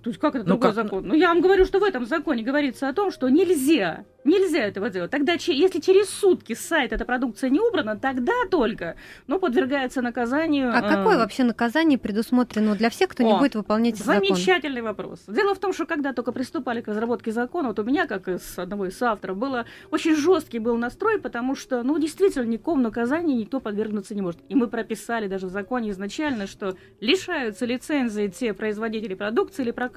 то 0.02 0.10
есть 0.10 0.20
как 0.20 0.34
это 0.34 0.44
ну, 0.44 0.56
другой 0.56 0.74
как... 0.74 0.84
закон? 0.84 1.06
Ну, 1.06 1.14
я 1.14 1.28
вам 1.28 1.40
говорю, 1.40 1.64
что 1.64 1.78
в 1.78 1.84
этом 1.84 2.06
законе 2.06 2.42
говорится 2.42 2.88
о 2.88 2.92
том, 2.92 3.10
что 3.10 3.28
нельзя 3.28 4.04
Нельзя 4.24 4.60
этого 4.60 4.88
делать. 4.88 5.10
Тогда, 5.10 5.32
если 5.32 5.80
через 5.80 6.08
сутки 6.08 6.54
с 6.54 6.60
сайта 6.60 6.94
эта 6.94 7.04
продукция 7.04 7.50
не 7.50 7.60
убрана, 7.60 7.96
тогда 7.96 8.32
только, 8.50 8.96
ну, 9.26 9.40
подвергается 9.40 10.00
наказанию. 10.00 10.70
А 10.72 10.78
э... 10.78 10.96
какое 10.96 11.18
вообще 11.18 11.42
наказание 11.42 11.98
предусмотрено 11.98 12.76
для 12.76 12.88
всех, 12.90 13.08
кто 13.08 13.24
О, 13.24 13.32
не 13.32 13.38
будет 13.38 13.56
выполнять 13.56 13.94
этот 13.94 14.06
закон? 14.06 14.26
Замечательный 14.28 14.82
вопрос. 14.82 15.24
Дело 15.26 15.54
в 15.54 15.58
том, 15.58 15.72
что 15.72 15.86
когда 15.86 16.12
только 16.12 16.30
приступали 16.30 16.80
к 16.80 16.88
разработке 16.88 17.32
закона, 17.32 17.68
вот 17.68 17.78
у 17.80 17.84
меня, 17.84 18.06
как 18.06 18.28
из 18.28 18.58
одного 18.58 18.86
из 18.86 19.02
авторов, 19.02 19.36
было 19.36 19.66
очень 19.90 20.14
жесткий 20.14 20.60
был 20.60 20.76
настрой, 20.76 21.18
потому 21.18 21.56
что, 21.56 21.82
ну, 21.82 21.98
действительно, 21.98 22.44
никакого 22.44 22.78
наказания 22.78 23.34
никто 23.34 23.58
подвергнуться 23.58 24.14
не 24.14 24.22
может. 24.22 24.40
И 24.48 24.54
мы 24.54 24.68
прописали 24.68 25.26
даже 25.26 25.46
в 25.46 25.50
законе 25.50 25.90
изначально, 25.90 26.46
что 26.46 26.76
лишаются 27.00 27.66
лицензии 27.66 28.28
те 28.28 28.54
производители 28.54 29.14
продукции 29.14 29.62
или 29.62 29.72
прокатчики, 29.72 29.91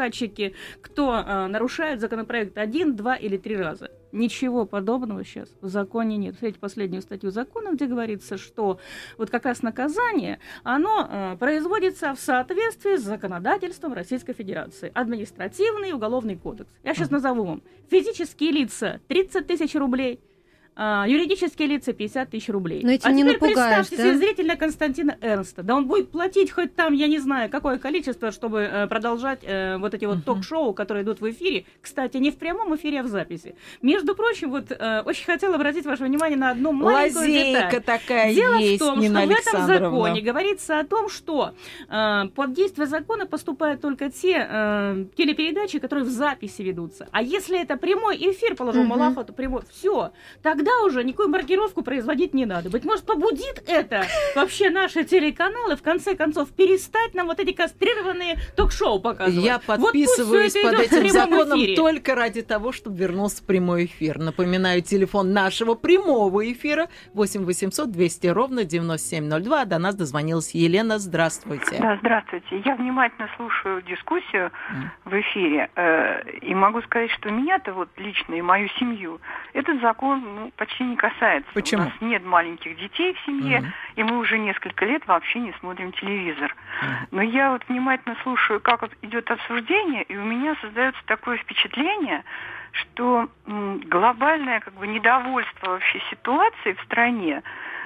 кто 0.81 1.15
э, 1.15 1.47
нарушает 1.47 1.99
законопроект 1.99 2.57
один, 2.57 2.95
два 2.95 3.15
или 3.15 3.37
три 3.37 3.55
раза. 3.57 3.89
Ничего 4.11 4.65
подобного 4.65 5.25
сейчас 5.25 5.49
в 5.61 5.67
законе 5.67 6.15
нет. 6.15 6.35
Смотрите 6.35 6.59
последнюю 6.59 7.01
статью 7.01 7.31
закона, 7.31 7.73
где 7.73 7.85
говорится, 7.85 8.37
что 8.37 8.79
вот 9.17 9.29
как 9.29 9.45
раз 9.45 9.61
наказание, 9.61 10.39
оно 10.63 11.07
э, 11.09 11.37
производится 11.37 12.13
в 12.13 12.19
соответствии 12.19 12.95
с 12.95 13.01
законодательством 13.01 13.93
Российской 13.93 14.33
Федерации. 14.33 14.91
Административный 14.93 15.89
и 15.89 15.93
уголовный 15.93 16.37
кодекс. 16.37 16.69
Я 16.83 16.93
сейчас 16.93 17.11
назову 17.11 17.43
вам. 17.43 17.63
Физические 17.89 18.51
лица 18.51 19.01
30 19.07 19.47
тысяч 19.47 19.75
рублей– 19.75 20.19
а, 20.77 21.05
юридические 21.07 21.69
лица 21.69 21.93
50 21.93 22.29
тысяч 22.29 22.49
рублей. 22.49 22.81
Но 22.83 22.91
этим 22.91 23.07
а 23.07 23.11
не 23.13 23.23
теперь 23.23 23.33
напугаешь, 23.39 23.87
представьте 23.87 23.97
да? 23.97 24.03
себе 24.03 24.17
зрителя 24.17 24.55
Константина 24.57 25.17
Эрнста. 25.21 25.63
Да 25.63 25.75
он 25.75 25.87
будет 25.87 26.11
платить 26.11 26.51
хоть 26.51 26.75
там, 26.75 26.93
я 26.93 27.07
не 27.07 27.19
знаю, 27.19 27.49
какое 27.49 27.77
количество, 27.77 28.31
чтобы 28.31 28.59
э, 28.59 28.87
продолжать 28.87 29.39
э, 29.43 29.77
вот 29.77 29.93
эти 29.93 30.03
вот 30.03 30.17
uh-huh. 30.17 30.23
ток-шоу, 30.23 30.73
которые 30.73 31.05
идут 31.05 31.21
в 31.21 31.29
эфире. 31.31 31.65
Кстати, 31.81 32.17
не 32.17 32.29
в 32.29 32.37
прямом 32.37 32.75
эфире, 32.75 32.99
а 32.99 33.03
в 33.03 33.07
записи. 33.07 33.55
Между 33.81 34.15
прочим, 34.15 34.51
вот 34.51 34.69
э, 34.69 35.01
очень 35.05 35.25
хотела 35.25 35.55
обратить 35.55 35.85
ваше 35.85 36.03
внимание 36.03 36.37
на 36.37 36.51
одну 36.51 36.73
маленькую 36.73 37.21
Лазейка 37.21 37.71
деталь. 37.71 37.81
такая 37.81 38.33
Дело 38.33 38.55
есть, 38.55 38.81
в 38.81 38.85
том, 38.85 38.99
Нина 38.99 39.21
что 39.21 39.29
в 39.29 39.31
этом 39.31 39.67
законе 39.67 40.21
говорится 40.21 40.79
о 40.79 40.83
том, 40.83 41.07
что 41.07 41.53
э, 41.89 42.21
под 42.35 42.53
действие 42.53 42.87
закона 42.87 43.25
поступают 43.25 43.79
только 43.79 44.09
те 44.09 44.45
э, 44.45 45.05
телепередачи, 45.15 45.79
которые 45.79 46.03
в 46.03 46.09
записи 46.09 46.63
ведутся. 46.63 47.07
А 47.11 47.21
если 47.21 47.61
это 47.61 47.77
прямой 47.77 48.17
эфир, 48.17 48.55
положил 48.55 48.83
uh-huh. 48.83 48.87
Малахов, 48.87 49.25
то 49.25 49.31
прямой, 49.31 49.61
все, 49.71 50.11
тогда 50.41 50.64
тогда 50.65 50.85
уже 50.85 51.03
никакую 51.03 51.29
маркировку 51.29 51.83
производить 51.83 52.33
не 52.33 52.45
надо. 52.45 52.69
Быть 52.69 52.85
может, 52.85 53.05
побудит 53.05 53.63
это 53.67 54.05
вообще 54.35 54.69
наши 54.69 55.03
телеканалы 55.03 55.75
в 55.75 55.81
конце 55.81 56.15
концов 56.15 56.49
перестать 56.51 57.13
нам 57.13 57.27
вот 57.27 57.39
эти 57.39 57.53
кастрированные 57.53 58.37
ток-шоу 58.55 58.99
показывать. 58.99 59.45
Я 59.45 59.59
подписываюсь 59.59 60.55
вот 60.55 60.71
под 60.71 60.79
этим 60.79 61.09
законом 61.09 61.59
эфире. 61.59 61.75
только 61.75 62.15
ради 62.15 62.41
того, 62.41 62.71
чтобы 62.71 62.97
вернулся 62.97 63.43
прямой 63.43 63.85
эфир. 63.85 64.17
Напоминаю, 64.17 64.81
телефон 64.81 65.33
нашего 65.33 65.75
прямого 65.75 66.51
эфира 66.51 66.87
8 67.13 67.45
800 67.45 67.91
200 67.91 68.27
ровно 68.27 68.63
9702. 68.63 69.65
До 69.65 69.77
нас 69.77 69.95
дозвонилась 69.95 70.51
Елена. 70.55 70.97
Здравствуйте. 70.97 71.77
Да, 71.79 71.97
здравствуйте. 71.97 72.61
Я 72.65 72.75
внимательно 72.75 73.29
слушаю 73.37 73.81
дискуссию 73.83 74.51
mm. 74.71 75.09
в 75.09 75.21
эфире. 75.21 75.69
Э, 75.75 76.21
и 76.41 76.55
могу 76.55 76.81
сказать, 76.81 77.11
что 77.11 77.29
меня-то 77.29 77.73
вот 77.73 77.89
лично 77.97 78.33
и 78.35 78.41
мою 78.41 78.67
семью 78.79 79.19
этот 79.53 79.79
закон 79.81 80.21
ну, 80.21 80.51
почти 80.55 80.83
не 80.83 80.95
касается. 80.95 81.49
Почему? 81.53 81.83
У 81.83 81.85
нас 81.85 81.93
нет 82.01 82.23
маленьких 82.25 82.77
детей 82.77 83.13
в 83.13 83.25
семье, 83.25 83.59
Мгм. 83.61 83.73
и 83.95 84.03
мы 84.03 84.17
уже 84.19 84.37
несколько 84.37 84.85
лет 84.85 85.05
вообще 85.07 85.39
не 85.39 85.53
смотрим 85.59 85.91
телевизор. 85.93 86.55
Мгм. 86.81 87.07
Но 87.11 87.21
я 87.21 87.51
вот 87.51 87.63
внимательно 87.67 88.15
слушаю, 88.23 88.59
как 88.59 88.81
вот 88.81 88.91
идет 89.01 89.29
обсуждение, 89.31 90.03
и 90.03 90.17
у 90.17 90.23
меня 90.23 90.55
создается 90.61 91.01
такое 91.05 91.37
впечатление, 91.37 92.23
что 92.71 93.29
глобальное 93.45 94.59
как 94.59 94.73
бы 94.73 94.87
недовольство 94.87 95.71
вообще 95.71 96.01
ситуацией 96.09 96.75
в 96.75 96.81
стране 96.83 97.41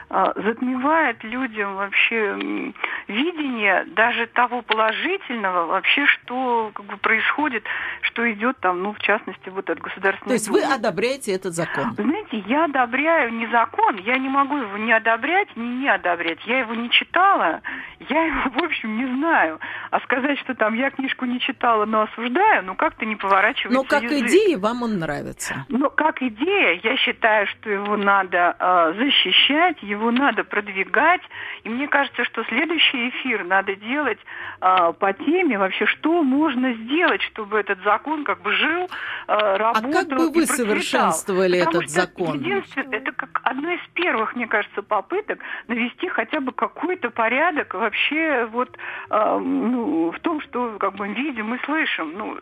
затмевает 0.09 1.23
людям 1.23 1.75
вообще 1.75 2.73
видение 3.07 3.85
даже 3.95 4.27
того 4.27 4.61
положительного 4.63 5.67
вообще, 5.67 6.05
что 6.07 6.71
как 6.73 6.85
бы 6.85 6.97
происходит, 6.97 7.63
что 8.01 8.29
идет 8.31 8.57
там, 8.59 8.81
ну, 8.81 8.93
в 8.93 8.99
частности, 8.99 9.49
вот 9.49 9.69
от 9.69 9.79
государственной 9.79 10.29
То 10.29 10.33
есть 10.33 10.49
вы 10.49 10.61
Думы. 10.61 10.73
одобряете 10.73 11.33
этот 11.33 11.53
закон? 11.53 11.93
Вы 11.97 12.03
знаете, 12.03 12.39
я 12.47 12.65
одобряю 12.65 13.33
не 13.33 13.47
закон, 13.47 13.97
я 13.97 14.17
не 14.17 14.29
могу 14.29 14.57
его 14.57 14.77
не 14.77 14.91
одобрять, 14.91 15.55
не 15.55 15.67
не 15.79 15.87
одобрять. 15.87 16.39
Я 16.45 16.59
его 16.59 16.73
не 16.73 16.89
читала, 16.89 17.61
я 18.09 18.23
его, 18.23 18.49
в 18.49 18.63
общем, 18.63 18.97
не 18.97 19.05
знаю. 19.17 19.59
А 19.91 19.99
сказать, 20.01 20.39
что 20.39 20.55
там 20.55 20.73
я 20.73 20.89
книжку 20.89 21.25
не 21.25 21.39
читала, 21.39 21.85
но 21.85 22.01
осуждаю, 22.01 22.63
ну 22.63 22.75
как-то 22.75 23.05
не 23.05 23.15
поворачивается 23.15 23.79
Но 23.79 23.83
как 23.83 24.03
язык. 24.03 24.27
идея 24.27 24.57
вам 24.57 24.83
он 24.83 24.97
нравится? 24.97 25.65
Но 25.69 25.89
как 25.89 26.21
идея, 26.21 26.79
я 26.83 26.97
считаю, 26.97 27.45
что 27.47 27.69
его 27.69 27.95
надо 27.97 28.55
э, 28.59 28.93
защищать, 28.97 29.81
его 29.83 29.98
надо 30.11 30.43
продвигать. 30.43 31.21
И 31.63 31.69
мне 31.69 31.87
кажется, 31.87 32.23
что 32.25 32.43
следующий 32.45 33.09
эфир 33.09 33.43
надо 33.43 33.75
делать 33.75 34.19
э, 34.61 34.93
по 34.99 35.13
теме 35.13 35.57
вообще, 35.57 35.85
что 35.85 36.23
можно 36.23 36.73
сделать, 36.73 37.21
чтобы 37.21 37.59
этот 37.59 37.81
закон 37.83 38.23
как 38.23 38.41
бы 38.41 38.53
жил, 38.53 38.89
э, 39.27 39.57
работал 39.57 39.89
А 39.89 39.93
как 39.93 40.07
бы 40.07 40.31
вы 40.31 40.45
совершенствовали 40.45 41.59
Потому 41.59 41.81
этот 41.81 41.89
закон? 41.89 42.33
Единственное, 42.39 42.99
это 42.99 43.11
как 43.11 43.41
одно 43.43 43.71
из 43.71 43.81
первых, 43.93 44.35
мне 44.35 44.47
кажется, 44.47 44.81
попыток 44.81 45.39
навести 45.67 46.09
хотя 46.09 46.39
бы 46.39 46.51
какой-то 46.51 47.09
порядок 47.09 47.73
вообще 47.73 48.47
вот 48.51 48.69
э, 49.09 49.39
ну, 49.39 50.11
в 50.11 50.19
том, 50.19 50.41
что 50.41 50.77
как 50.79 50.95
бы 50.95 51.07
видим 51.07 51.53
и 51.53 51.65
слышим. 51.65 52.13
Ну, 52.17 52.37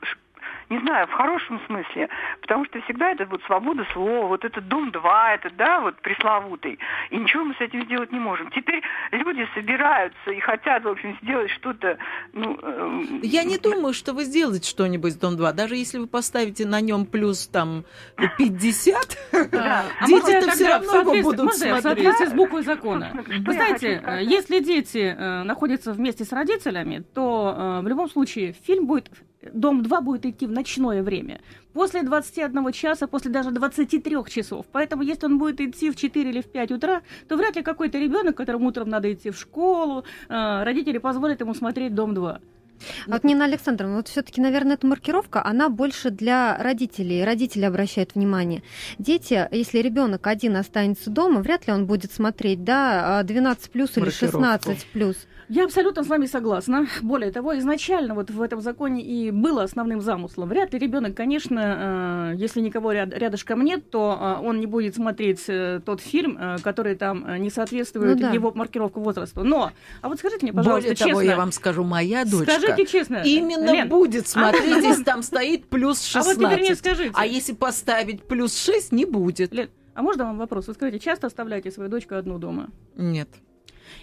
не 0.69 0.79
знаю, 0.79 1.07
в 1.07 1.11
хорошем 1.11 1.59
смысле, 1.65 2.09
потому 2.41 2.65
что 2.65 2.81
всегда 2.81 3.11
это 3.11 3.25
вот 3.25 3.41
свобода 3.45 3.85
слова, 3.93 4.27
вот 4.27 4.43
этот 4.45 4.67
дом 4.67 4.91
2, 4.91 5.33
это, 5.35 5.49
да, 5.51 5.79
вот 5.81 5.95
пресловутый, 6.01 6.77
и 7.09 7.17
ничего 7.17 7.45
мы 7.45 7.53
с 7.55 7.61
этим 7.61 7.85
сделать 7.85 8.11
не 8.11 8.19
можем. 8.19 8.49
Теперь 8.51 8.81
люди 9.11 9.47
собираются 9.53 10.31
и 10.31 10.39
хотят, 10.39 10.83
в 10.83 10.87
общем, 10.89 11.17
сделать 11.21 11.49
что-то, 11.51 11.97
ну... 12.33 12.57
эм, 12.61 13.19
Я 13.23 13.43
не 13.43 13.57
думаю, 13.57 13.93
что 13.93 14.13
вы 14.13 14.23
сделаете 14.25 14.69
что-нибудь 14.69 15.13
с 15.13 15.17
Дом 15.17 15.37
2. 15.37 15.53
Даже 15.53 15.75
если 15.75 15.97
вы 15.99 16.07
поставите 16.07 16.65
на 16.67 16.81
нем 16.81 17.05
плюс 17.05 17.47
там 17.47 17.83
50, 18.37 19.17
Да. 19.51 19.85
А 19.99 20.05
дети 20.07 20.11
можно 20.11 20.29
я 20.29 20.37
это 20.39 20.51
все 20.51 20.67
равно 20.67 20.87
в 20.87 20.93
его 20.93 21.03
соответствии- 21.13 21.23
будут 21.23 21.51
в 21.53 21.55
смотреть. 21.57 21.83
соответствии 21.83 22.25
с 22.25 22.33
буквой 22.33 22.63
закона. 22.63 23.11
Вы 23.45 23.53
знаете, 23.53 24.01
э, 24.05 24.23
если 24.23 24.59
дети 24.59 25.15
э, 25.17 25.43
находятся 25.43 25.93
вместе 25.93 26.23
с 26.25 26.31
родителями, 26.31 27.03
то 27.13 27.55
э, 27.57 27.81
в 27.83 27.87
любом 27.87 28.09
случае 28.09 28.53
фильм 28.53 28.85
будет 28.87 29.09
Дом 29.41 29.83
2 29.83 30.01
будет 30.01 30.25
идти 30.25 30.45
в 30.45 30.51
ночное 30.51 31.03
время. 31.03 31.41
После 31.73 32.03
21 32.03 32.71
часа, 32.71 33.07
после 33.07 33.31
даже 33.31 33.51
23 33.51 34.17
часов. 34.27 34.65
Поэтому, 34.71 35.03
если 35.03 35.25
он 35.25 35.37
будет 35.37 35.61
идти 35.61 35.91
в 35.91 35.95
4 35.95 36.29
или 36.29 36.41
в 36.41 36.47
5 36.47 36.71
утра, 36.71 37.01
то 37.27 37.37
вряд 37.37 37.55
ли 37.55 37.61
какой-то 37.61 37.99
ребенок, 37.99 38.35
которому 38.35 38.67
утром 38.67 38.89
надо 38.89 39.13
идти 39.13 39.29
в 39.29 39.37
школу, 39.37 40.03
э, 40.29 40.63
родители 40.63 40.97
позволят 40.97 41.39
ему 41.41 41.53
смотреть 41.53 41.93
Дом 41.93 42.13
2. 42.13 42.39
А 43.07 43.11
Вот, 43.11 43.23
Нина 43.23 43.45
Александровна, 43.45 43.97
вот 43.97 44.07
все-таки, 44.07 44.41
наверное, 44.41 44.75
эта 44.75 44.85
маркировка, 44.87 45.43
она 45.43 45.69
больше 45.69 46.09
для 46.09 46.57
родителей. 46.57 47.23
Родители 47.23 47.63
обращают 47.63 48.15
внимание. 48.15 48.63
Дети, 48.99 49.47
если 49.51 49.79
ребенок 49.79 50.27
один 50.27 50.55
останется 50.55 51.09
дома, 51.09 51.41
вряд 51.41 51.67
ли 51.67 51.73
он 51.73 51.85
будет 51.85 52.11
смотреть, 52.11 52.63
да, 52.63 53.19
а 53.19 53.23
12 53.23 53.71
плюс 53.71 53.97
или 53.97 54.05
Маркировку. 54.05 54.37
16 54.39 54.85
плюс. 54.87 55.27
Я 55.49 55.63
абсолютно 55.63 56.03
с 56.03 56.07
вами 56.07 56.25
согласна. 56.25 56.87
Более 57.01 57.31
того, 57.31 57.57
изначально 57.57 58.15
вот 58.15 58.29
в 58.29 58.41
этом 58.41 58.59
законе 58.59 59.01
и 59.01 59.31
было 59.31 59.63
основным 59.63 60.01
замыслом. 60.01 60.49
Вряд 60.49 60.73
ли 60.73 60.79
ребенок, 60.79 61.15
конечно, 61.15 62.33
э, 62.33 62.37
если 62.37 62.59
никого 62.59 62.91
ряд, 62.91 63.13
рядышком 63.13 63.63
нет, 63.63 63.89
то 63.89 64.37
э, 64.41 64.45
он 64.45 64.59
не 64.59 64.65
будет 64.65 64.95
смотреть 64.95 65.45
э, 65.47 65.79
тот 65.85 66.01
фильм, 66.01 66.37
который 66.61 66.95
там 66.95 67.41
не 67.41 67.49
соответствует 67.49 68.15
Ну 68.15 68.21
да. 68.21 68.31
его 68.31 68.51
маркировку 68.53 68.99
возрасту. 68.99 69.45
Но, 69.45 69.71
а 70.01 70.09
вот 70.09 70.19
скажите 70.19 70.45
мне, 70.45 70.51
пожалуйста, 70.51 70.81
Более 70.81 70.95
того, 70.97 71.09
честно, 71.11 71.29
я 71.29 71.37
вам 71.37 71.51
скажу, 71.53 71.83
моя 71.85 72.25
дочка 72.25 72.59
скажите 72.59 72.85
честно, 72.85 73.21
именно 73.23 73.71
Лен, 73.71 73.87
будет 73.87 74.27
смотреть, 74.27 74.83
если 74.83 75.03
там 75.03 75.23
стоит 75.23 75.67
плюс 75.67 76.13
а 76.13 76.23
вот 76.23 76.35
теперь 76.35 76.59
мне 76.59 76.75
16. 76.75 76.77
скажите, 76.79 77.11
А 77.13 77.25
если 77.25 77.53
поставить 77.53 78.23
плюс 78.23 78.57
6, 78.57 78.91
не 78.91 79.05
будет. 79.05 79.53
Лен, 79.53 79.69
а 79.93 80.01
можно 80.01 80.25
вам 80.25 80.37
вопрос? 80.37 80.67
Вы 80.67 80.73
скажите, 80.73 80.99
часто 80.99 81.27
оставляете 81.27 81.71
свою 81.71 81.89
дочку 81.89 82.15
одну 82.15 82.37
дома? 82.37 82.69
Нет. 82.95 83.29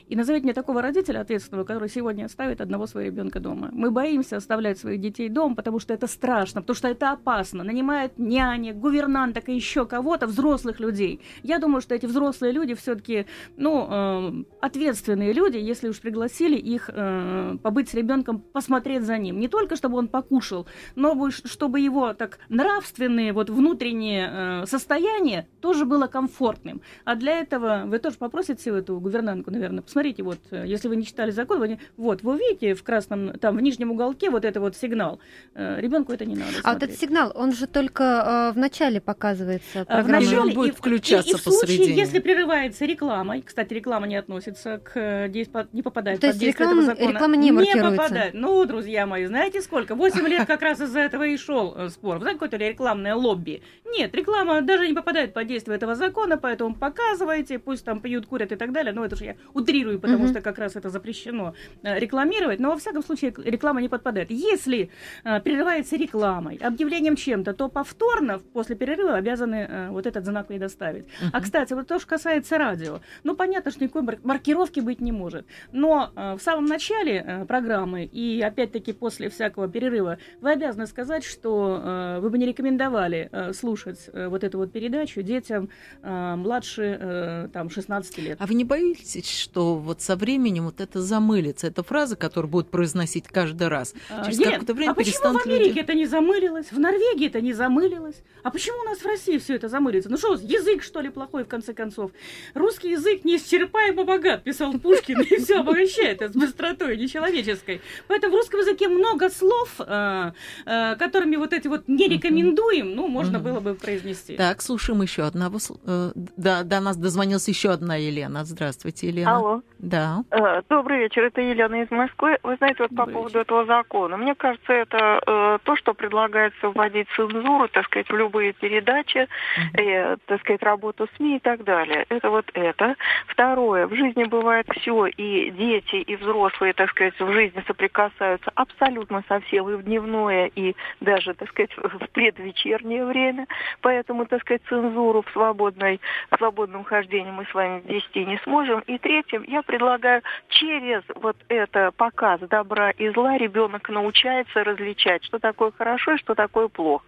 И 0.08 0.16
назовите 0.16 0.44
мне 0.44 0.54
такого 0.54 0.82
родителя 0.82 1.20
ответственного, 1.20 1.64
который 1.64 1.88
сегодня 1.88 2.24
оставит 2.24 2.60
одного 2.60 2.86
своего 2.86 3.10
ребенка 3.10 3.40
дома. 3.40 3.70
Мы 3.72 3.90
боимся 3.90 4.36
оставлять 4.36 4.78
своих 4.78 5.00
детей 5.00 5.28
дома, 5.28 5.54
потому 5.54 5.78
что 5.78 5.94
это 5.94 6.06
страшно, 6.06 6.60
потому 6.60 6.76
что 6.76 6.88
это 6.88 7.12
опасно. 7.12 7.64
Нанимают 7.64 8.18
нянек, 8.18 8.76
гувернанток 8.76 9.48
и 9.48 9.54
еще 9.54 9.86
кого-то, 9.86 10.26
взрослых 10.26 10.80
людей. 10.80 11.20
Я 11.42 11.58
думаю, 11.58 11.80
что 11.80 11.94
эти 11.94 12.06
взрослые 12.06 12.52
люди 12.52 12.74
все-таки, 12.74 13.26
ну, 13.56 13.88
э, 13.90 14.44
ответственные 14.60 15.32
люди, 15.32 15.56
если 15.56 15.88
уж 15.88 16.00
пригласили 16.00 16.56
их 16.56 16.90
э, 16.92 17.56
побыть 17.62 17.88
с 17.88 17.94
ребенком, 17.94 18.40
посмотреть 18.40 19.02
за 19.02 19.18
ним. 19.18 19.38
Не 19.38 19.48
только 19.48 19.76
чтобы 19.76 19.98
он 19.98 20.08
покушал, 20.08 20.66
но 20.94 21.14
бы- 21.14 21.30
чтобы 21.30 21.80
его 21.80 22.14
так 22.14 22.38
нравственные, 22.48 23.32
вот 23.32 23.50
внутреннее 23.50 24.30
э, 24.32 24.66
состояние 24.66 25.46
тоже 25.60 25.84
было 25.84 26.06
комфортным. 26.06 26.80
А 27.04 27.14
для 27.16 27.40
этого 27.40 27.82
вы 27.86 27.98
тоже 27.98 28.16
попросите 28.18 28.70
эту 28.70 29.00
гувернантку, 29.00 29.50
наверное, 29.50 29.73
посмотрите, 29.82 30.22
вот, 30.22 30.38
э, 30.50 30.64
если 30.66 30.88
вы 30.88 30.96
не 30.96 31.04
читали 31.06 31.30
закон, 31.30 31.58
вы 31.60 31.68
не- 31.68 31.78
вот, 31.96 32.22
вы 32.22 32.34
увидите 32.34 32.74
в 32.74 32.82
красном, 32.82 33.38
там, 33.38 33.56
в 33.56 33.60
нижнем 33.60 33.90
уголке 33.90 34.30
вот 34.30 34.44
это 34.44 34.60
вот 34.60 34.76
сигнал. 34.76 35.18
Ребенку 35.54 36.12
это 36.12 36.24
не 36.24 36.34
надо 36.36 36.50
А 36.62 36.74
вот 36.74 36.82
этот 36.82 36.96
смотреть. 36.96 37.00
сигнал, 37.00 37.32
он 37.34 37.52
же 37.52 37.66
только 37.66 38.50
э, 38.50 38.54
в 38.54 38.58
начале 38.58 39.00
показывается. 39.00 39.84
А, 39.88 40.02
В 40.02 40.08
начале 40.08 40.40
он 40.40 40.52
будет 40.52 40.72
и, 40.72 40.74
в- 40.74 40.78
включаться 40.78 41.28
и, 41.28 41.32
и 41.32 41.34
в 41.34 41.40
случае, 41.40 41.94
если 41.94 42.18
прерывается 42.18 42.84
реклама, 42.84 43.38
и, 43.38 43.42
кстати, 43.42 43.74
реклама 43.74 44.06
не 44.06 44.16
относится 44.16 44.78
к 44.78 44.92
э, 44.96 45.28
не 45.72 45.82
попадает 45.82 46.20
То 46.20 46.26
под 46.28 46.34
есть 46.34 46.40
действие 46.40 46.68
реклама- 46.68 46.82
этого 46.82 46.94
закона. 46.96 47.12
реклама 47.14 47.36
не 47.36 47.52
маркируется? 47.52 47.96
попадает. 47.96 48.34
Ну, 48.34 48.64
друзья 48.64 49.06
мои, 49.06 49.26
знаете 49.26 49.60
сколько? 49.62 49.94
Восемь 49.94 50.26
лет 50.26 50.46
как 50.46 50.62
раз 50.62 50.80
из-за 50.80 51.00
этого 51.00 51.24
и 51.26 51.36
шел 51.36 51.74
э, 51.76 51.88
спор. 51.88 52.16
Вы 52.16 52.22
знаете, 52.22 52.38
какое-то 52.40 52.56
рекламное 52.56 53.14
лобби? 53.14 53.62
Нет, 53.86 54.14
реклама 54.14 54.60
даже 54.62 54.86
не 54.88 54.94
попадает 54.94 55.32
под 55.34 55.46
действие 55.46 55.76
этого 55.76 55.94
закона, 55.94 56.36
поэтому 56.36 56.74
показывайте, 56.74 57.58
пусть 57.58 57.84
там 57.84 58.00
пьют, 58.00 58.26
курят 58.26 58.52
и 58.52 58.56
так 58.56 58.72
далее. 58.72 58.92
Но 58.92 59.04
это 59.04 59.16
же 59.16 59.24
я 59.24 59.36
утрирую, 59.64 59.98
потому 60.00 60.24
Мгм. 60.24 60.28
что 60.32 60.40
как 60.42 60.58
раз 60.58 60.76
это 60.76 60.90
запрещено 60.90 61.54
э, 61.82 61.98
рекламировать. 61.98 62.60
Но 62.60 62.70
во 62.70 62.76
всяком 62.76 63.02
случае 63.02 63.30
рек- 63.30 63.44
реклама 63.44 63.80
не 63.80 63.88
подпадает. 63.88 64.30
Если 64.30 64.90
э, 65.24 65.40
прерывается 65.40 65.96
рекламой, 65.96 66.56
объявлением 66.56 67.16
чем-то, 67.16 67.52
то 67.54 67.68
повторно 67.68 68.38
после 68.52 68.76
перерыва 68.76 69.16
обязаны 69.16 69.66
э, 69.68 69.88
вот 69.90 70.06
этот 70.06 70.24
знак 70.24 70.46
предоставить. 70.46 71.04
А, 71.32 71.40
кстати, 71.40 71.72
вот 71.74 71.86
то, 71.88 71.98
что 71.98 72.08
касается 72.08 72.58
радио, 72.58 73.00
ну, 73.24 73.34
понятно, 73.36 73.70
что 73.70 73.82
никакой 73.84 74.02
мар- 74.02 74.18
маркировки 74.22 74.80
быть 74.80 75.00
не 75.00 75.12
может. 75.12 75.46
Но 75.72 76.10
э, 76.16 76.34
в 76.38 76.42
самом 76.42 76.66
начале 76.66 77.24
э, 77.26 77.44
программы 77.46 78.04
и, 78.04 78.40
опять-таки, 78.40 78.92
после 78.92 79.28
всякого 79.28 79.68
перерыва 79.68 80.18
вы 80.40 80.52
обязаны 80.52 80.86
сказать, 80.86 81.24
что 81.24 81.80
э, 81.82 82.20
вы 82.20 82.30
бы 82.30 82.38
не 82.38 82.46
рекомендовали 82.46 83.28
э, 83.32 83.52
слушать 83.52 84.10
э, 84.12 84.28
вот 84.28 84.44
эту 84.44 84.58
вот 84.58 84.72
передачу 84.72 85.22
детям 85.22 85.68
э, 86.02 86.34
младше, 86.36 86.98
э, 87.00 87.48
там, 87.52 87.70
16 87.70 88.18
лет. 88.18 88.36
А 88.40 88.46
вы 88.46 88.54
не 88.54 88.64
боитесь, 88.64 89.30
что 89.54 89.76
вот 89.76 90.02
со 90.02 90.16
временем 90.16 90.64
вот 90.64 90.80
это 90.80 91.00
замылится? 91.00 91.68
Это 91.68 91.84
фраза, 91.84 92.16
которую 92.16 92.50
будут 92.50 92.70
произносить 92.70 93.28
каждый 93.28 93.68
раз. 93.68 93.94
А, 94.10 94.24
Через 94.24 94.40
Елен, 94.40 94.52
какое-то 94.54 94.74
время 94.74 94.90
а 94.90 94.94
почему 94.94 95.32
в 95.32 95.46
Америке 95.46 95.68
люди... 95.68 95.78
это 95.78 95.94
не 95.94 96.06
замылилось? 96.06 96.72
В 96.72 96.78
Норвегии 96.80 97.28
это 97.28 97.40
не 97.40 97.52
замылилось? 97.52 98.16
А 98.42 98.50
почему 98.50 98.80
у 98.80 98.84
нас 98.84 98.98
в 98.98 99.06
России 99.06 99.38
все 99.38 99.54
это 99.54 99.68
замылится? 99.68 100.10
Ну 100.10 100.16
что, 100.16 100.34
язык, 100.34 100.82
что 100.82 101.00
ли, 101.00 101.08
плохой, 101.08 101.44
в 101.44 101.48
конце 101.48 101.72
концов? 101.72 102.10
Русский 102.54 102.90
язык 102.90 103.24
неисчерпаемо 103.24 104.02
богат, 104.02 104.42
писал 104.42 104.72
Пушкин, 104.72 105.20
и 105.20 105.36
все 105.36 105.60
обогащает 105.60 106.20
с 106.20 106.34
быстротой 106.34 106.96
нечеловеческой. 106.96 107.80
Поэтому 108.08 108.34
в 108.34 108.36
русском 108.38 108.58
языке 108.58 108.88
много 108.88 109.30
слов, 109.30 109.76
э, 109.78 110.32
э, 110.66 110.96
которыми 110.96 111.36
вот 111.36 111.52
эти 111.52 111.68
вот 111.68 111.86
не 111.86 112.08
рекомендуем, 112.08 112.96
ну, 112.96 113.06
можно 113.06 113.38
было 113.38 113.60
бы 113.60 113.74
произнести. 113.74 114.34
Так, 114.34 114.62
слушаем 114.62 115.00
еще 115.00 115.22
одного. 115.22 115.58
э, 115.86 116.10
Да, 116.36 116.64
до 116.64 116.80
нас 116.80 116.96
дозвонилась 116.96 117.46
еще 117.46 117.70
одна 117.70 117.94
Елена. 117.94 118.44
Здравствуйте, 118.44 119.06
Елена. 119.06 119.43
Алло. 119.44 119.60
Да. 119.78 120.24
Э, 120.30 120.62
Добрый 120.70 121.00
вечер, 121.00 121.24
это 121.24 121.42
Елена 121.42 121.82
из 121.82 121.90
Москвы. 121.90 122.38
Вы 122.42 122.56
знаете, 122.56 122.84
вот 122.84 122.96
по 122.96 123.04
поводу 123.04 123.28
вечер. 123.28 123.40
этого 123.40 123.66
закона, 123.66 124.16
мне 124.16 124.34
кажется, 124.34 124.72
это 124.72 125.20
э, 125.26 125.58
то, 125.62 125.76
что 125.76 125.92
предлагается 125.92 126.70
вводить 126.70 127.06
цензуру, 127.14 127.68
так 127.68 127.84
сказать, 127.84 128.08
в 128.08 128.16
любые 128.16 128.54
передачи, 128.54 129.28
э, 129.74 130.16
так 130.24 130.40
сказать, 130.40 130.62
работу 130.62 131.06
СМИ 131.16 131.36
и 131.36 131.40
так 131.40 131.64
далее. 131.64 132.06
Это 132.08 132.30
вот 132.30 132.46
это. 132.54 132.96
Второе, 133.26 133.86
в 133.86 133.94
жизни 133.94 134.24
бывает 134.24 134.66
все, 134.74 135.06
и 135.06 135.50
дети, 135.50 135.96
и 135.96 136.16
взрослые, 136.16 136.72
так 136.72 136.88
сказать, 136.90 137.20
в 137.20 137.32
жизни 137.32 137.62
соприкасаются 137.66 138.50
абсолютно 138.54 139.22
со 139.28 139.40
всем, 139.40 139.68
и 139.68 139.74
в 139.74 139.82
дневное, 139.82 140.50
и 140.54 140.74
даже, 141.02 141.34
так 141.34 141.50
сказать, 141.50 141.76
в 141.76 142.08
предвечернее 142.12 143.04
время. 143.04 143.46
Поэтому, 143.82 144.24
так 144.24 144.40
сказать, 144.40 144.62
цензуру 144.70 145.22
в 145.22 145.30
свободной, 145.32 146.00
в 146.30 146.38
свободном 146.38 146.84
хождении 146.84 147.30
мы 147.30 147.44
с 147.44 147.52
вами 147.52 147.82
ввести 147.84 148.24
не 148.24 148.38
сможем. 148.44 148.80
И 148.86 148.96
третьим, 149.34 149.52
я 149.52 149.62
предлагаю 149.62 150.22
через 150.48 151.02
вот 151.16 151.36
это 151.48 151.90
показ 151.96 152.40
добра 152.48 152.90
и 152.90 153.08
зла 153.10 153.36
ребенок 153.36 153.88
научается 153.88 154.64
различать, 154.64 155.24
что 155.24 155.38
такое 155.38 155.72
хорошо 155.76 156.12
и 156.12 156.18
что 156.18 156.34
такое 156.34 156.68
плохо, 156.68 157.04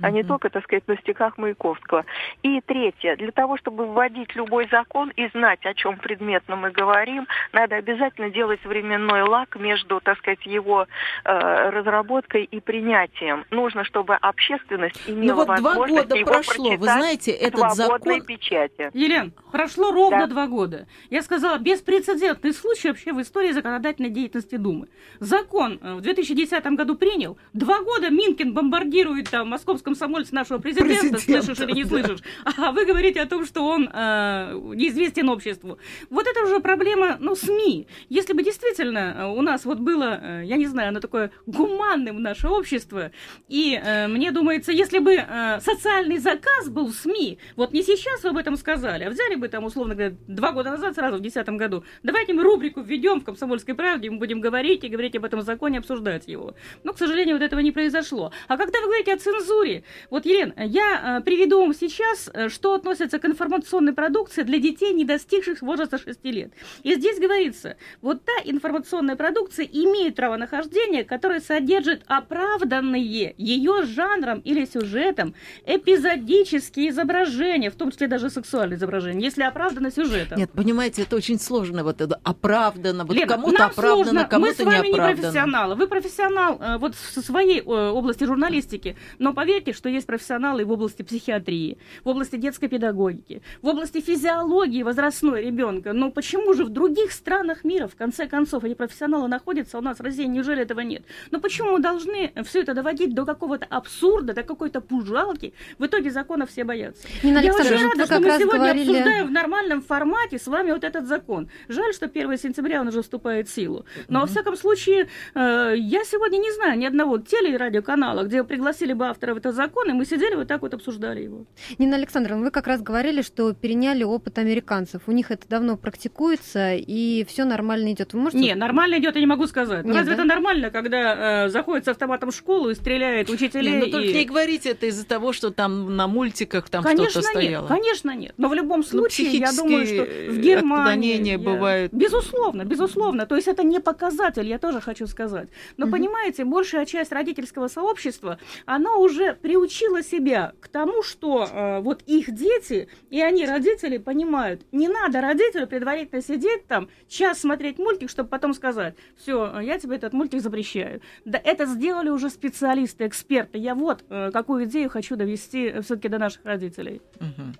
а 0.00 0.10
не 0.10 0.22
только, 0.22 0.50
так 0.50 0.64
сказать, 0.64 0.86
на 0.88 0.96
стихах 0.98 1.38
Маяковского. 1.38 2.04
И 2.42 2.60
третье, 2.62 3.16
для 3.16 3.30
того, 3.32 3.56
чтобы 3.56 3.86
вводить 3.86 4.34
любой 4.34 4.68
закон 4.70 5.10
и 5.16 5.28
знать, 5.28 5.64
о 5.64 5.74
чем 5.74 5.96
предметно 5.98 6.56
мы 6.56 6.70
говорим, 6.70 7.26
надо 7.52 7.76
обязательно 7.76 8.30
делать 8.30 8.64
временной 8.64 9.22
лак 9.22 9.56
между, 9.56 10.00
так 10.00 10.18
сказать, 10.18 10.44
его 10.46 10.86
э, 11.24 11.70
разработкой 11.70 12.44
и 12.44 12.60
принятием. 12.60 13.44
Нужно, 13.50 13.84
чтобы 13.84 14.14
общественность 14.14 15.00
имела 15.08 15.30
Ну 15.30 15.34
вот 15.36 15.46
два 15.46 15.56
возможность 15.56 16.02
года 16.08 16.16
его 16.16 16.30
прошло, 16.32 16.70
вы 16.76 16.84
знаете, 16.84 17.30
этот 17.32 17.72
свободной 17.72 18.20
закон- 18.20 18.26
печати. 18.26 18.90
Елен, 18.92 19.32
прошло 19.52 19.92
ровно 19.92 20.20
Да. 20.20 20.26
два 20.26 20.46
года. 20.46 20.86
Я 21.10 21.22
сказала, 21.22 21.58
беспрецедентный 21.70 22.52
случай 22.52 22.88
вообще 22.88 23.12
в 23.12 23.20
истории 23.20 23.52
законодательной 23.52 24.10
деятельности 24.10 24.56
Думы. 24.56 24.88
Закон 25.20 25.78
э, 25.82 25.94
в 25.94 26.00
2010 26.00 26.64
году 26.66 26.96
принял. 26.96 27.38
Два 27.52 27.82
года 27.82 28.10
Минкин 28.10 28.52
бомбардирует 28.52 29.30
там 29.30 29.48
московском 29.48 29.90
комсомольце 29.90 30.34
нашего 30.34 30.58
президента, 30.58 30.94
Президента, 30.94 31.44
слышишь 31.44 31.60
или 31.60 31.72
не 31.72 31.84
да. 31.84 31.88
слышишь. 31.88 32.20
А 32.44 32.72
вы 32.72 32.84
говорите 32.84 33.20
о 33.20 33.26
том, 33.26 33.44
что 33.44 33.64
он 33.64 33.88
э, 33.92 34.52
неизвестен 34.74 35.28
обществу. 35.28 35.78
Вот 36.10 36.26
это 36.26 36.44
уже 36.44 36.60
проблема, 36.60 37.16
ну, 37.20 37.34
СМИ. 37.34 37.86
Если 38.08 38.32
бы 38.32 38.42
действительно 38.42 39.16
э, 39.18 39.26
у 39.26 39.42
нас 39.42 39.64
вот 39.64 39.78
было, 39.78 40.20
э, 40.22 40.42
я 40.44 40.56
не 40.56 40.66
знаю, 40.66 40.90
оно 40.90 41.00
такое 41.00 41.30
гуманным 41.46 42.22
наше 42.22 42.48
общество, 42.48 43.10
и 43.48 43.80
э, 43.82 44.06
мне 44.08 44.30
думается, 44.30 44.72
если 44.72 44.98
бы 44.98 45.14
э, 45.14 45.60
социальный 45.60 46.18
заказ 46.18 46.68
был 46.68 46.86
в 46.86 46.94
СМИ, 46.94 47.38
вот 47.56 47.72
не 47.72 47.82
сейчас 47.82 48.22
вы 48.22 48.30
об 48.30 48.36
этом 48.36 48.56
сказали, 48.56 49.04
а 49.04 49.10
взяли 49.10 49.34
бы 49.34 49.48
там, 49.48 49.64
условно 49.64 49.94
говоря, 49.94 50.14
два 50.26 50.52
года 50.52 50.70
назад, 50.70 50.94
сразу 50.94 51.18
в 51.18 51.20
2010 51.20 51.59
году, 51.60 51.84
давайте 52.02 52.32
мы 52.32 52.42
рубрику 52.42 52.80
введем 52.80 53.20
в 53.20 53.24
«Комсомольской 53.24 53.74
правде», 53.74 54.10
мы 54.10 54.18
будем 54.18 54.40
говорить 54.40 54.82
и 54.84 54.88
говорить 54.88 55.14
об 55.16 55.24
этом 55.24 55.42
законе, 55.42 55.78
обсуждать 55.78 56.26
его. 56.26 56.54
Но, 56.82 56.92
к 56.92 56.98
сожалению, 56.98 57.36
вот 57.36 57.44
этого 57.44 57.60
не 57.60 57.70
произошло. 57.72 58.32
А 58.48 58.56
когда 58.56 58.80
вы 58.80 58.86
говорите 58.86 59.14
о 59.14 59.18
цензуре, 59.18 59.84
вот, 60.10 60.26
Елена, 60.26 60.54
я 60.56 61.18
э, 61.18 61.24
приведу 61.24 61.60
вам 61.60 61.74
сейчас, 61.74 62.30
э, 62.32 62.48
что 62.48 62.74
относится 62.74 63.18
к 63.18 63.24
информационной 63.24 63.92
продукции 63.92 64.42
для 64.42 64.58
детей, 64.58 64.92
не 64.92 65.04
достигших 65.04 65.62
возраста 65.62 65.98
6 65.98 66.24
лет. 66.24 66.52
И 66.82 66.94
здесь 66.94 67.18
говорится, 67.18 67.76
вот 68.02 68.24
та 68.24 68.32
информационная 68.44 69.16
продукция 69.16 69.66
имеет 69.66 70.16
право 70.16 70.36
нахождения, 70.36 71.04
которая 71.04 71.40
содержит 71.40 72.02
оправданные 72.06 73.34
ее 73.36 73.82
жанром 73.82 74.40
или 74.40 74.64
сюжетом 74.64 75.34
эпизодические 75.66 76.90
изображения, 76.90 77.70
в 77.70 77.74
том 77.74 77.90
числе 77.90 78.08
даже 78.08 78.30
сексуальные 78.30 78.76
изображения, 78.76 79.24
если 79.24 79.42
оправдано 79.42 79.90
сюжетом. 79.90 80.38
Нет, 80.38 80.50
понимаете, 80.52 81.02
это 81.02 81.16
очень 81.16 81.38
сложно, 81.50 81.82
вот 81.82 82.00
это 82.00 82.20
оправдано, 82.22 83.04
вот 83.04 83.16
Лена, 83.16 83.26
кому-то 83.26 83.58
нам 83.58 83.70
оправдано, 83.70 84.04
сложно. 84.04 84.20
Мы 84.22 84.28
кому-то 84.28 84.54
с 84.54 84.64
вами 84.64 84.86
не 84.86 84.94
профессионалы. 84.94 85.74
Вы 85.74 85.86
профессионал 85.88 86.58
э, 86.60 86.78
вот 86.78 86.94
со 86.94 87.22
своей 87.22 87.60
э, 87.60 87.90
области 87.90 88.22
журналистики, 88.24 88.96
но 89.18 89.34
поверьте, 89.34 89.72
что 89.72 89.88
есть 89.88 90.06
профессионалы 90.06 90.62
и 90.62 90.64
в 90.64 90.70
области 90.70 91.02
психиатрии, 91.02 91.78
в 92.04 92.08
области 92.08 92.36
детской 92.36 92.68
педагогики, 92.68 93.42
в 93.62 93.66
области 93.66 94.00
физиологии 94.00 94.84
возрастной 94.84 95.42
ребенка. 95.42 95.92
Но 95.92 96.12
почему 96.12 96.54
же 96.54 96.64
в 96.64 96.68
других 96.68 97.10
странах 97.10 97.64
мира, 97.64 97.88
в 97.88 97.96
конце 97.96 98.28
концов, 98.28 98.62
эти 98.64 98.74
профессионалы 98.74 99.26
находятся, 99.26 99.78
у 99.78 99.80
нас 99.80 99.98
в 99.98 100.02
России 100.02 100.26
неужели 100.26 100.62
этого 100.62 100.80
нет? 100.80 101.02
Но 101.32 101.40
почему 101.40 101.72
мы 101.72 101.80
должны 101.80 102.32
все 102.44 102.60
это 102.62 102.74
доводить 102.74 103.12
до 103.14 103.24
какого-то 103.24 103.66
абсурда, 103.68 104.34
до 104.34 104.42
какой-то 104.44 104.80
пужалки? 104.80 105.52
В 105.78 105.86
итоге 105.86 106.10
закона 106.12 106.46
все 106.46 106.62
боятся. 106.62 107.08
Нина 107.24 107.40
Я 107.40 107.52
очень 107.54 107.88
рада, 107.88 108.06
что 108.06 108.20
мы 108.20 108.30
сегодня 108.38 108.58
говорили- 108.60 108.90
обсуждаем 108.90 109.26
в 109.26 109.30
нормальном 109.32 109.82
формате 109.82 110.38
с 110.38 110.46
вами 110.46 110.70
вот 110.70 110.84
этот 110.84 111.06
закон. 111.08 111.29
Жаль, 111.68 111.92
что 111.94 112.06
1 112.06 112.38
сентября 112.38 112.80
он 112.80 112.88
уже 112.88 113.02
вступает 113.02 113.48
в 113.48 113.54
силу. 113.54 113.84
Но, 114.08 114.20
во 114.20 114.26
всяком 114.26 114.56
случае, 114.56 115.08
э, 115.34 115.74
я 115.76 116.04
сегодня 116.04 116.38
не 116.38 116.52
знаю 116.52 116.78
ни 116.78 116.84
одного 116.86 117.18
теле- 117.18 117.54
и 117.54 117.56
радиоканала, 117.56 118.22
где 118.24 118.42
пригласили 118.44 118.92
бы 118.92 119.06
авторов 119.06 119.38
этого 119.38 119.54
закона, 119.54 119.90
и 119.90 119.92
мы 119.94 120.04
сидели 120.04 120.34
вот 120.34 120.48
так 120.48 120.62
вот 120.62 120.74
обсуждали 120.74 121.22
его. 121.22 121.44
Нина 121.78 121.96
Александровна, 121.96 122.44
вы 122.44 122.50
как 122.50 122.66
раз 122.66 122.82
говорили, 122.82 123.22
что 123.22 123.52
переняли 123.52 124.02
опыт 124.04 124.38
американцев. 124.38 125.02
У 125.06 125.12
них 125.12 125.30
это 125.30 125.48
давно 125.48 125.76
практикуется, 125.76 126.74
и 126.74 127.24
все 127.28 127.44
нормально 127.44 127.92
идет. 127.92 128.12
Вы 128.14 128.20
можете... 128.20 128.38
Не, 128.38 128.54
нормально 128.54 128.98
идет, 128.98 129.14
я 129.14 129.20
не 129.20 129.26
могу 129.26 129.46
сказать. 129.46 129.84
Нет, 129.84 129.94
Разве 129.96 130.10
да? 130.16 130.22
это 130.22 130.24
нормально, 130.24 130.70
когда 130.70 131.44
э, 131.44 131.48
заходит 131.48 131.84
с 131.84 131.88
автоматом 131.88 132.30
в 132.30 132.34
школу 132.34 132.70
и 132.70 132.74
стреляет 132.74 133.30
учителей? 133.30 133.72
Не, 133.72 133.78
ну 133.78 133.86
только 133.90 134.06
и- 134.08 134.14
не 134.14 134.24
говорите 134.24 134.70
это 134.70 134.86
из-за 134.86 135.06
того, 135.06 135.32
что 135.32 135.50
там 135.50 135.96
на 135.96 136.06
мультиках 136.06 136.68
там 136.68 136.82
конечно 136.82 137.10
что-то 137.22 137.28
стояло. 137.28 137.62
нет, 137.62 137.68
конечно 137.68 138.14
нет. 138.14 138.34
Но 138.36 138.48
в 138.48 138.54
любом 138.54 138.80
Ну, 138.80 138.84
случае, 138.86 139.28
я 139.32 139.52
думаю, 139.52 139.86
что 139.86 140.04
психические 140.04 140.30
в 140.30 140.38
Германии... 140.40 141.16
отклонения 141.20 141.32
я- 141.38 141.38
бывают. 141.54 141.92
Безусловно, 141.92 142.64
безусловно. 142.64 143.26
То 143.26 143.36
есть 143.36 143.48
это 143.48 143.62
не 143.62 143.80
показатель, 143.80 144.46
я 144.46 144.58
тоже 144.58 144.80
хочу 144.80 145.06
сказать. 145.06 145.48
Но 145.76 145.86
понимаете, 145.90 146.44
большая 146.44 146.86
часть 146.86 147.12
родительского 147.12 147.68
сообщества, 147.68 148.38
она 148.66 148.96
уже 148.96 149.34
приучила 149.34 150.02
себя 150.02 150.52
к 150.60 150.68
тому, 150.68 151.02
что 151.02 151.46
э, 151.50 151.80
вот 151.80 152.02
их 152.06 152.34
дети, 152.34 152.88
и 153.10 153.20
они, 153.20 153.46
родители, 153.46 153.98
понимают, 153.98 154.62
не 154.72 154.88
надо 154.88 155.20
родителю 155.20 155.66
предварительно 155.66 156.22
сидеть 156.22 156.66
там, 156.66 156.88
час 157.08 157.40
смотреть 157.40 157.78
мультик, 157.78 158.10
чтобы 158.10 158.28
потом 158.28 158.54
сказать, 158.54 158.94
все, 159.16 159.60
я 159.60 159.78
тебе 159.78 159.96
этот 159.96 160.12
мультик 160.12 160.40
запрещаю. 160.40 161.00
Да 161.24 161.40
это 161.42 161.66
сделали 161.66 162.08
уже 162.10 162.30
специалисты, 162.30 163.06
эксперты. 163.06 163.58
Я 163.58 163.74
вот 163.74 164.04
э, 164.08 164.30
какую 164.32 164.64
идею 164.64 164.90
хочу 164.90 165.16
довести 165.16 165.80
все-таки 165.82 166.08
до 166.08 166.18
наших 166.18 166.44
родителей. 166.44 167.00
Мгм. 167.20 167.54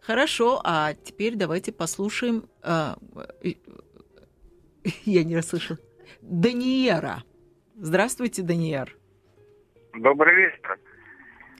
Хорошо, 0.00 0.60
а 0.64 0.94
теперь 1.04 1.34
давайте 1.36 1.72
послушаем. 1.72 2.44
а, 2.62 2.95
я 5.04 5.24
не 5.24 5.36
расслышала. 5.36 5.78
Даниера. 6.22 7.22
Здравствуйте, 7.76 8.42
Даниер. 8.42 8.96
Добрый 9.94 10.34
вечер. 10.34 10.78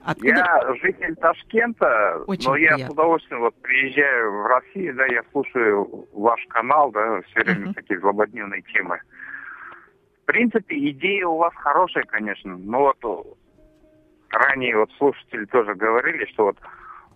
Откуда? 0.01 0.29
Я 0.29 0.75
житель 0.81 1.15
Ташкента, 1.15 2.23
Очень 2.27 2.49
но 2.49 2.55
я 2.55 2.67
приятно. 2.75 2.87
с 2.87 2.89
удовольствием 2.91 3.41
вот 3.41 3.55
приезжаю 3.61 4.31
в 4.41 4.45
Россию, 4.45 4.95
да, 4.95 5.05
я 5.07 5.21
слушаю 5.31 6.07
ваш 6.13 6.39
канал, 6.47 6.91
да, 6.91 7.21
все 7.23 7.41
время 7.43 7.65
Мгм. 7.65 7.73
такие 7.73 7.99
злободневные 7.99 8.61
темы. 8.73 9.01
В 10.21 10.25
принципе, 10.25 10.77
идея 10.91 11.27
у 11.27 11.37
вас 11.37 11.53
хорошая, 11.55 12.03
конечно, 12.05 12.57
но 12.57 12.93
вот 13.01 13.37
ранее 14.29 14.77
вот 14.77 14.91
слушатели 14.97 15.45
тоже 15.45 15.75
говорили, 15.75 16.25
что 16.31 16.45
вот 16.45 16.57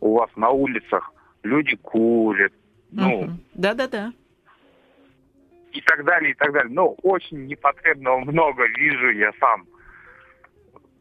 у 0.02 0.18
вас 0.18 0.30
на 0.36 0.50
улицах 0.50 1.14
люди 1.44 1.78
курят, 1.78 2.54
ну. 2.92 3.38
Да-да-да. 3.54 4.14
и 5.72 5.82
так 5.82 6.04
далее, 6.04 6.32
и 6.32 6.34
так 6.34 6.52
далее. 6.52 6.72
Ну, 6.74 6.98
очень 7.04 7.46
непотребного 7.46 8.20
много 8.20 8.68
вижу 8.78 9.10
я 9.12 9.32
сам. 9.40 9.66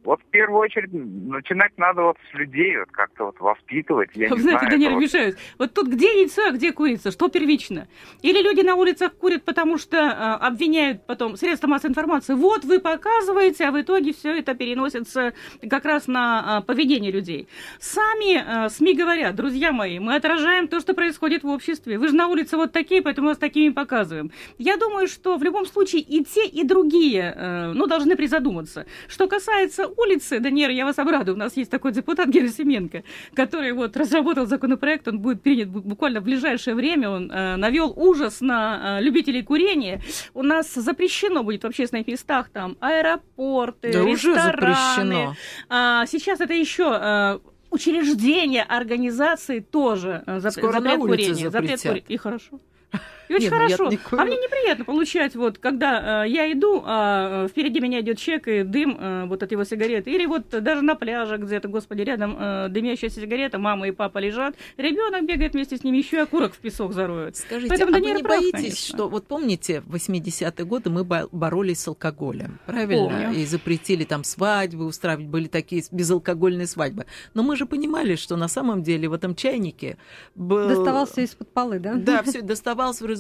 Вот 0.05 0.21
в 0.21 0.25
первую 0.31 0.61
очередь 0.61 0.93
начинать 0.93 1.77
надо 1.77 2.03
вот 2.03 2.17
с 2.31 2.35
людей, 2.35 2.79
вот 2.79 2.91
как-то 2.91 3.27
вот 3.27 3.41
воспитывать, 3.41 4.11
я 4.15 4.29
Вы 4.29 4.37
не 4.37 4.43
знаете, 4.43 4.67
знаю. 4.67 4.81
Даниэль, 4.81 4.95
вот-. 4.95 5.37
Вот 5.59 5.75
тут 5.75 5.89
где 5.89 6.21
яйцо, 6.21 6.47
а 6.49 6.51
где 6.53 6.73
курица? 6.73 7.11
Что 7.11 7.29
первично? 7.29 7.87
Или 8.23 8.43
люди 8.43 8.63
на 8.63 8.77
улицах 8.77 9.15
курят, 9.15 9.45
потому 9.45 9.77
что 9.77 9.99
э, 9.99 10.47
обвиняют 10.47 11.07
потом 11.07 11.37
средства 11.37 11.67
массовой 11.67 11.91
информации. 11.91 12.35
Вот 12.35 12.65
вы 12.65 12.81
показываете, 12.81 13.67
а 13.67 13.73
в 13.73 13.81
итоге 13.81 14.15
все 14.15 14.39
это 14.39 14.55
переносится 14.55 15.35
как 15.69 15.85
раз 15.85 16.07
на 16.07 16.61
э, 16.63 16.67
поведение 16.67 17.13
людей. 17.13 17.49
Сами 17.79 18.67
э, 18.67 18.71
СМИ 18.71 18.95
говорят, 18.95 19.35
друзья 19.35 19.73
мои, 19.73 19.99
мы 19.99 20.15
отражаем 20.15 20.69
то, 20.69 20.81
что 20.81 20.95
происходит 20.95 21.43
в 21.43 21.49
обществе. 21.49 21.99
Вы 21.99 22.09
же 22.09 22.15
на 22.15 22.29
улице 22.29 22.57
вот 22.57 22.73
такие, 22.73 23.03
поэтому 23.03 23.29
вас 23.29 23.39
такими 23.39 23.71
показываем. 23.71 24.31
Я 24.59 24.77
думаю, 24.77 25.09
что 25.09 25.37
в 25.37 25.43
любом 25.43 25.67
случае 25.67 26.03
и 26.03 26.25
те, 26.25 26.47
и 26.47 26.65
другие, 26.65 27.35
э, 27.37 27.73
ну, 27.75 27.87
должны 27.87 28.17
призадуматься. 28.17 28.87
Что 29.09 29.29
касается 29.29 29.90
улицы, 29.97 30.41
Даниэль, 30.41 30.73
я 30.73 30.85
вас 30.85 30.99
обрадую, 30.99 31.35
у 31.35 31.39
нас 31.39 31.57
есть 31.57 31.71
такой 31.71 31.93
депутат 31.93 32.29
Герасименко, 32.29 33.03
который 33.35 33.73
вот 33.73 33.97
разработал 33.97 34.47
законопроект, 34.47 35.07
он 35.09 35.19
будет 35.21 35.43
принят 35.43 35.69
бу- 35.69 35.81
буквально 35.83 36.21
в 36.21 36.25
ближайшее 36.25 36.75
время, 36.75 37.11
он 37.11 37.31
э, 37.31 37.57
навел 37.57 37.93
ужас 37.97 38.41
на 38.41 38.99
э, 38.99 39.03
любителей 39.03 39.43
курения. 39.43 40.01
У 40.35 40.43
нас 40.43 40.73
запрещено 40.75 41.43
будет 41.43 41.63
в 41.65 41.67
общественных 41.67 42.07
местах 42.07 42.49
там 42.53 42.77
аэропорты, 42.81 43.93
Да 43.93 44.03
уже 44.05 44.29
рестораны. 44.35 44.53
запрещено. 44.75 45.35
А, 45.69 46.07
сейчас 46.07 46.41
это 46.41 46.55
еще 46.55 46.99
э, 47.01 47.39
учреждения, 47.71 48.63
организации 48.63 49.61
тоже 49.61 50.23
э, 50.27 50.39
зап- 50.39 50.51
Скоро 50.51 50.73
запрет 50.73 50.85
на 50.99 51.05
улице 51.05 51.29
курения. 51.31 51.51
Запрет 51.51 51.81
кури- 51.83 52.05
И 52.09 52.17
хорошо. 52.17 52.61
И 53.31 53.35
очень 53.35 53.45
Не, 53.45 53.51
ну, 53.51 53.57
хорошо. 53.59 53.89
не 53.91 53.97
А 53.97 53.99
курю. 54.09 54.23
мне 54.25 54.37
неприятно 54.39 54.85
получать, 54.85 55.37
вот, 55.37 55.59
когда 55.59 56.25
э, 56.25 56.29
я 56.29 56.51
иду, 56.51 56.83
а 56.85 57.45
э, 57.45 57.49
впереди 57.49 57.79
меня 57.79 58.01
идет 58.01 58.19
человек 58.19 58.49
и 58.49 58.63
дым 58.65 58.97
э, 58.99 59.25
вот 59.27 59.41
от 59.45 59.53
его 59.53 59.63
сигареты. 59.63 60.11
Или 60.11 60.27
вот 60.27 60.49
даже 60.49 60.83
на 60.83 60.97
пляже 60.97 61.37
где-то, 61.37 61.69
господи, 61.69 62.03
рядом 62.03 62.37
э, 62.37 62.67
дымящаяся 62.71 63.21
сигарета, 63.21 63.59
мама 63.59 63.87
и 63.87 63.93
папа 63.93 64.19
лежат, 64.19 64.57
ребенок 64.77 65.27
бегает 65.27 65.53
вместе 65.53 65.77
с 65.77 65.85
ними, 65.85 65.99
еще 65.99 66.17
и 66.17 66.21
окурок 66.21 66.55
в 66.55 66.59
песок 66.59 66.93
зароет. 66.93 67.37
Скажите, 67.37 67.69
Поэтому 67.69 67.93
а 67.93 67.95
вы 67.95 68.01
Данила 68.01 68.17
не 68.17 68.23
прав, 68.25 68.39
боитесь, 68.41 68.53
конечно. 68.53 68.97
что... 68.97 69.09
Вот 69.09 69.29
помните, 69.29 69.83
в 69.83 69.95
80-е 69.95 70.65
годы 70.65 70.91
мы 70.91 71.05
бо- 71.05 71.29
боролись 71.31 71.79
с 71.83 71.87
алкоголем, 71.87 72.59
правильно? 72.67 73.11
Помню. 73.11 73.33
И 73.35 73.45
запретили 73.47 74.03
там 74.03 74.25
свадьбы 74.25 74.87
устраивать, 74.87 75.27
были 75.27 75.47
такие 75.47 75.85
безалкогольные 75.93 76.67
свадьбы. 76.67 77.07
Но 77.35 77.45
мы 77.45 77.55
же 77.55 77.65
понимали, 77.65 78.17
что 78.17 78.35
на 78.37 78.49
самом 78.49 78.83
деле 78.83 79.09
в 79.09 79.13
этом 79.13 79.37
чайнике 79.37 79.99
был... 80.35 80.67
Доставался 80.67 81.21
из-под 81.21 81.53
полы, 81.53 81.79
да? 81.79 81.95
Да, 81.95 82.25
все 82.25 82.43
доставалось 82.43 83.01
в 83.01 83.07
результате 83.07 83.20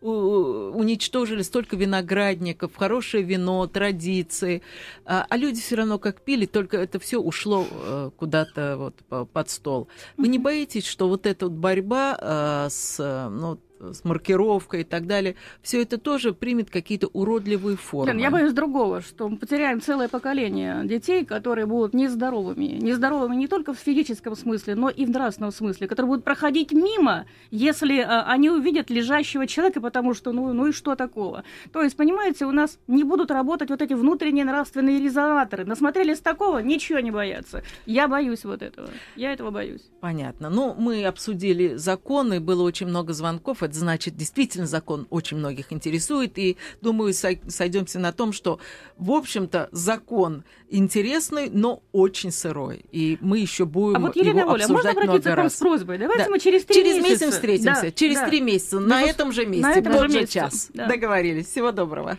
у- 0.00 0.70
уничтожили 0.78 1.42
столько 1.42 1.76
виноградников, 1.76 2.76
хорошее 2.76 3.22
вино, 3.22 3.66
традиции, 3.66 4.62
а, 5.04 5.26
а 5.28 5.36
люди 5.36 5.60
все 5.60 5.76
равно 5.76 5.98
как 5.98 6.20
пили, 6.20 6.46
только 6.46 6.76
это 6.76 6.98
все 6.98 7.18
ушло 7.18 7.66
э, 7.70 8.10
куда-то 8.16 8.76
вот 8.78 8.94
по- 9.08 9.24
под 9.24 9.50
стол. 9.50 9.88
Вы 10.16 10.28
не 10.28 10.38
боитесь, 10.38 10.86
что 10.86 11.08
вот 11.08 11.26
эта 11.26 11.46
вот 11.46 11.54
борьба 11.54 12.16
э, 12.20 12.68
с 12.70 12.96
э, 13.00 13.28
ну, 13.28 13.58
с 13.80 14.04
маркировкой 14.04 14.82
и 14.82 14.84
так 14.84 15.06
далее, 15.06 15.36
все 15.62 15.82
это 15.82 15.98
тоже 15.98 16.32
примет 16.32 16.70
какие-то 16.70 17.08
уродливые 17.08 17.76
формы. 17.76 18.20
Я 18.20 18.30
боюсь 18.30 18.52
другого, 18.52 19.00
что 19.00 19.28
мы 19.28 19.36
потеряем 19.36 19.80
целое 19.80 20.08
поколение 20.08 20.82
детей, 20.84 21.24
которые 21.24 21.66
будут 21.66 21.94
нездоровыми. 21.94 22.64
Нездоровыми 22.80 23.36
не 23.36 23.48
только 23.48 23.72
в 23.74 23.78
физическом 23.78 24.36
смысле, 24.36 24.74
но 24.74 24.88
и 24.88 25.04
в 25.04 25.10
нравственном 25.10 25.52
смысле, 25.52 25.88
которые 25.88 26.08
будут 26.08 26.24
проходить 26.24 26.72
мимо, 26.72 27.26
если 27.50 28.00
а, 28.00 28.24
они 28.24 28.50
увидят 28.50 28.90
лежащего 28.90 29.46
человека, 29.46 29.80
потому 29.80 30.14
что, 30.14 30.32
ну, 30.32 30.52
ну 30.52 30.68
и 30.68 30.72
что 30.72 30.94
такого? 30.94 31.44
То 31.72 31.82
есть, 31.82 31.96
понимаете, 31.96 32.46
у 32.46 32.52
нас 32.52 32.78
не 32.86 33.04
будут 33.04 33.30
работать 33.30 33.70
вот 33.70 33.82
эти 33.82 33.94
внутренние 33.94 34.44
нравственные 34.44 35.00
резонаторы. 35.00 35.64
Насмотрелись 35.64 36.20
такого, 36.20 36.58
ничего 36.58 37.00
не 37.00 37.10
боятся. 37.10 37.62
Я 37.86 38.08
боюсь 38.08 38.44
вот 38.44 38.62
этого. 38.62 38.88
Я 39.16 39.32
этого 39.32 39.50
боюсь. 39.50 39.82
Понятно. 40.00 40.50
Ну, 40.50 40.74
мы 40.78 41.04
обсудили 41.04 41.76
законы, 41.76 42.40
было 42.40 42.62
очень 42.62 42.86
много 42.86 43.12
звонков. 43.12 43.62
Это 43.66 43.78
значит, 43.78 44.16
действительно, 44.16 44.66
закон 44.66 45.06
очень 45.10 45.36
многих 45.36 45.72
интересует. 45.72 46.38
И, 46.38 46.56
думаю, 46.80 47.12
сой- 47.12 47.40
сойдемся 47.48 47.98
на 47.98 48.12
том, 48.12 48.32
что, 48.32 48.58
в 48.96 49.10
общем-то, 49.10 49.68
закон 49.72 50.44
интересный, 50.70 51.50
но 51.50 51.82
очень 51.92 52.30
сырой. 52.32 52.84
И 52.92 53.18
мы 53.20 53.38
еще 53.38 53.64
будем 53.66 53.96
А 53.96 54.00
вот, 54.00 54.16
Елена 54.16 54.40
его 54.40 54.52
Оля, 54.52 54.68
можно 54.68 54.90
обратиться 54.90 55.04
много 55.04 55.22
к 55.22 55.26
вам 55.26 55.36
раз. 55.44 55.54
с 55.54 55.58
просьбой? 55.58 55.98
Давайте 55.98 56.24
Да. 56.24 56.30
мы 56.30 56.38
через 56.38 56.64
три 56.64 56.76
Через 56.76 57.02
месяца. 57.02 57.24
месяц 57.26 57.34
встретимся. 57.34 57.82
Да, 57.82 57.90
через 57.90 58.16
да. 58.16 58.28
три 58.28 58.40
месяца. 58.40 58.78
Да, 58.78 58.86
на 58.86 59.00
вот 59.00 59.10
этом 59.10 59.32
же 59.32 59.46
месте. 59.46 59.62
на 59.66 59.72
этом 59.74 59.92
в 59.92 59.96
тот 59.96 60.10
же 60.10 60.26
час. 60.26 60.68
Да. 60.72 60.86
Договорились. 60.86 61.46
Всего 61.48 61.72
доброго. 61.72 62.18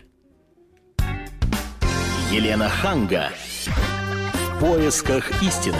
Елена 2.30 2.68
Ханга. 2.68 3.30
В 3.64 4.60
поисках 4.60 5.30
истины. 5.42 5.76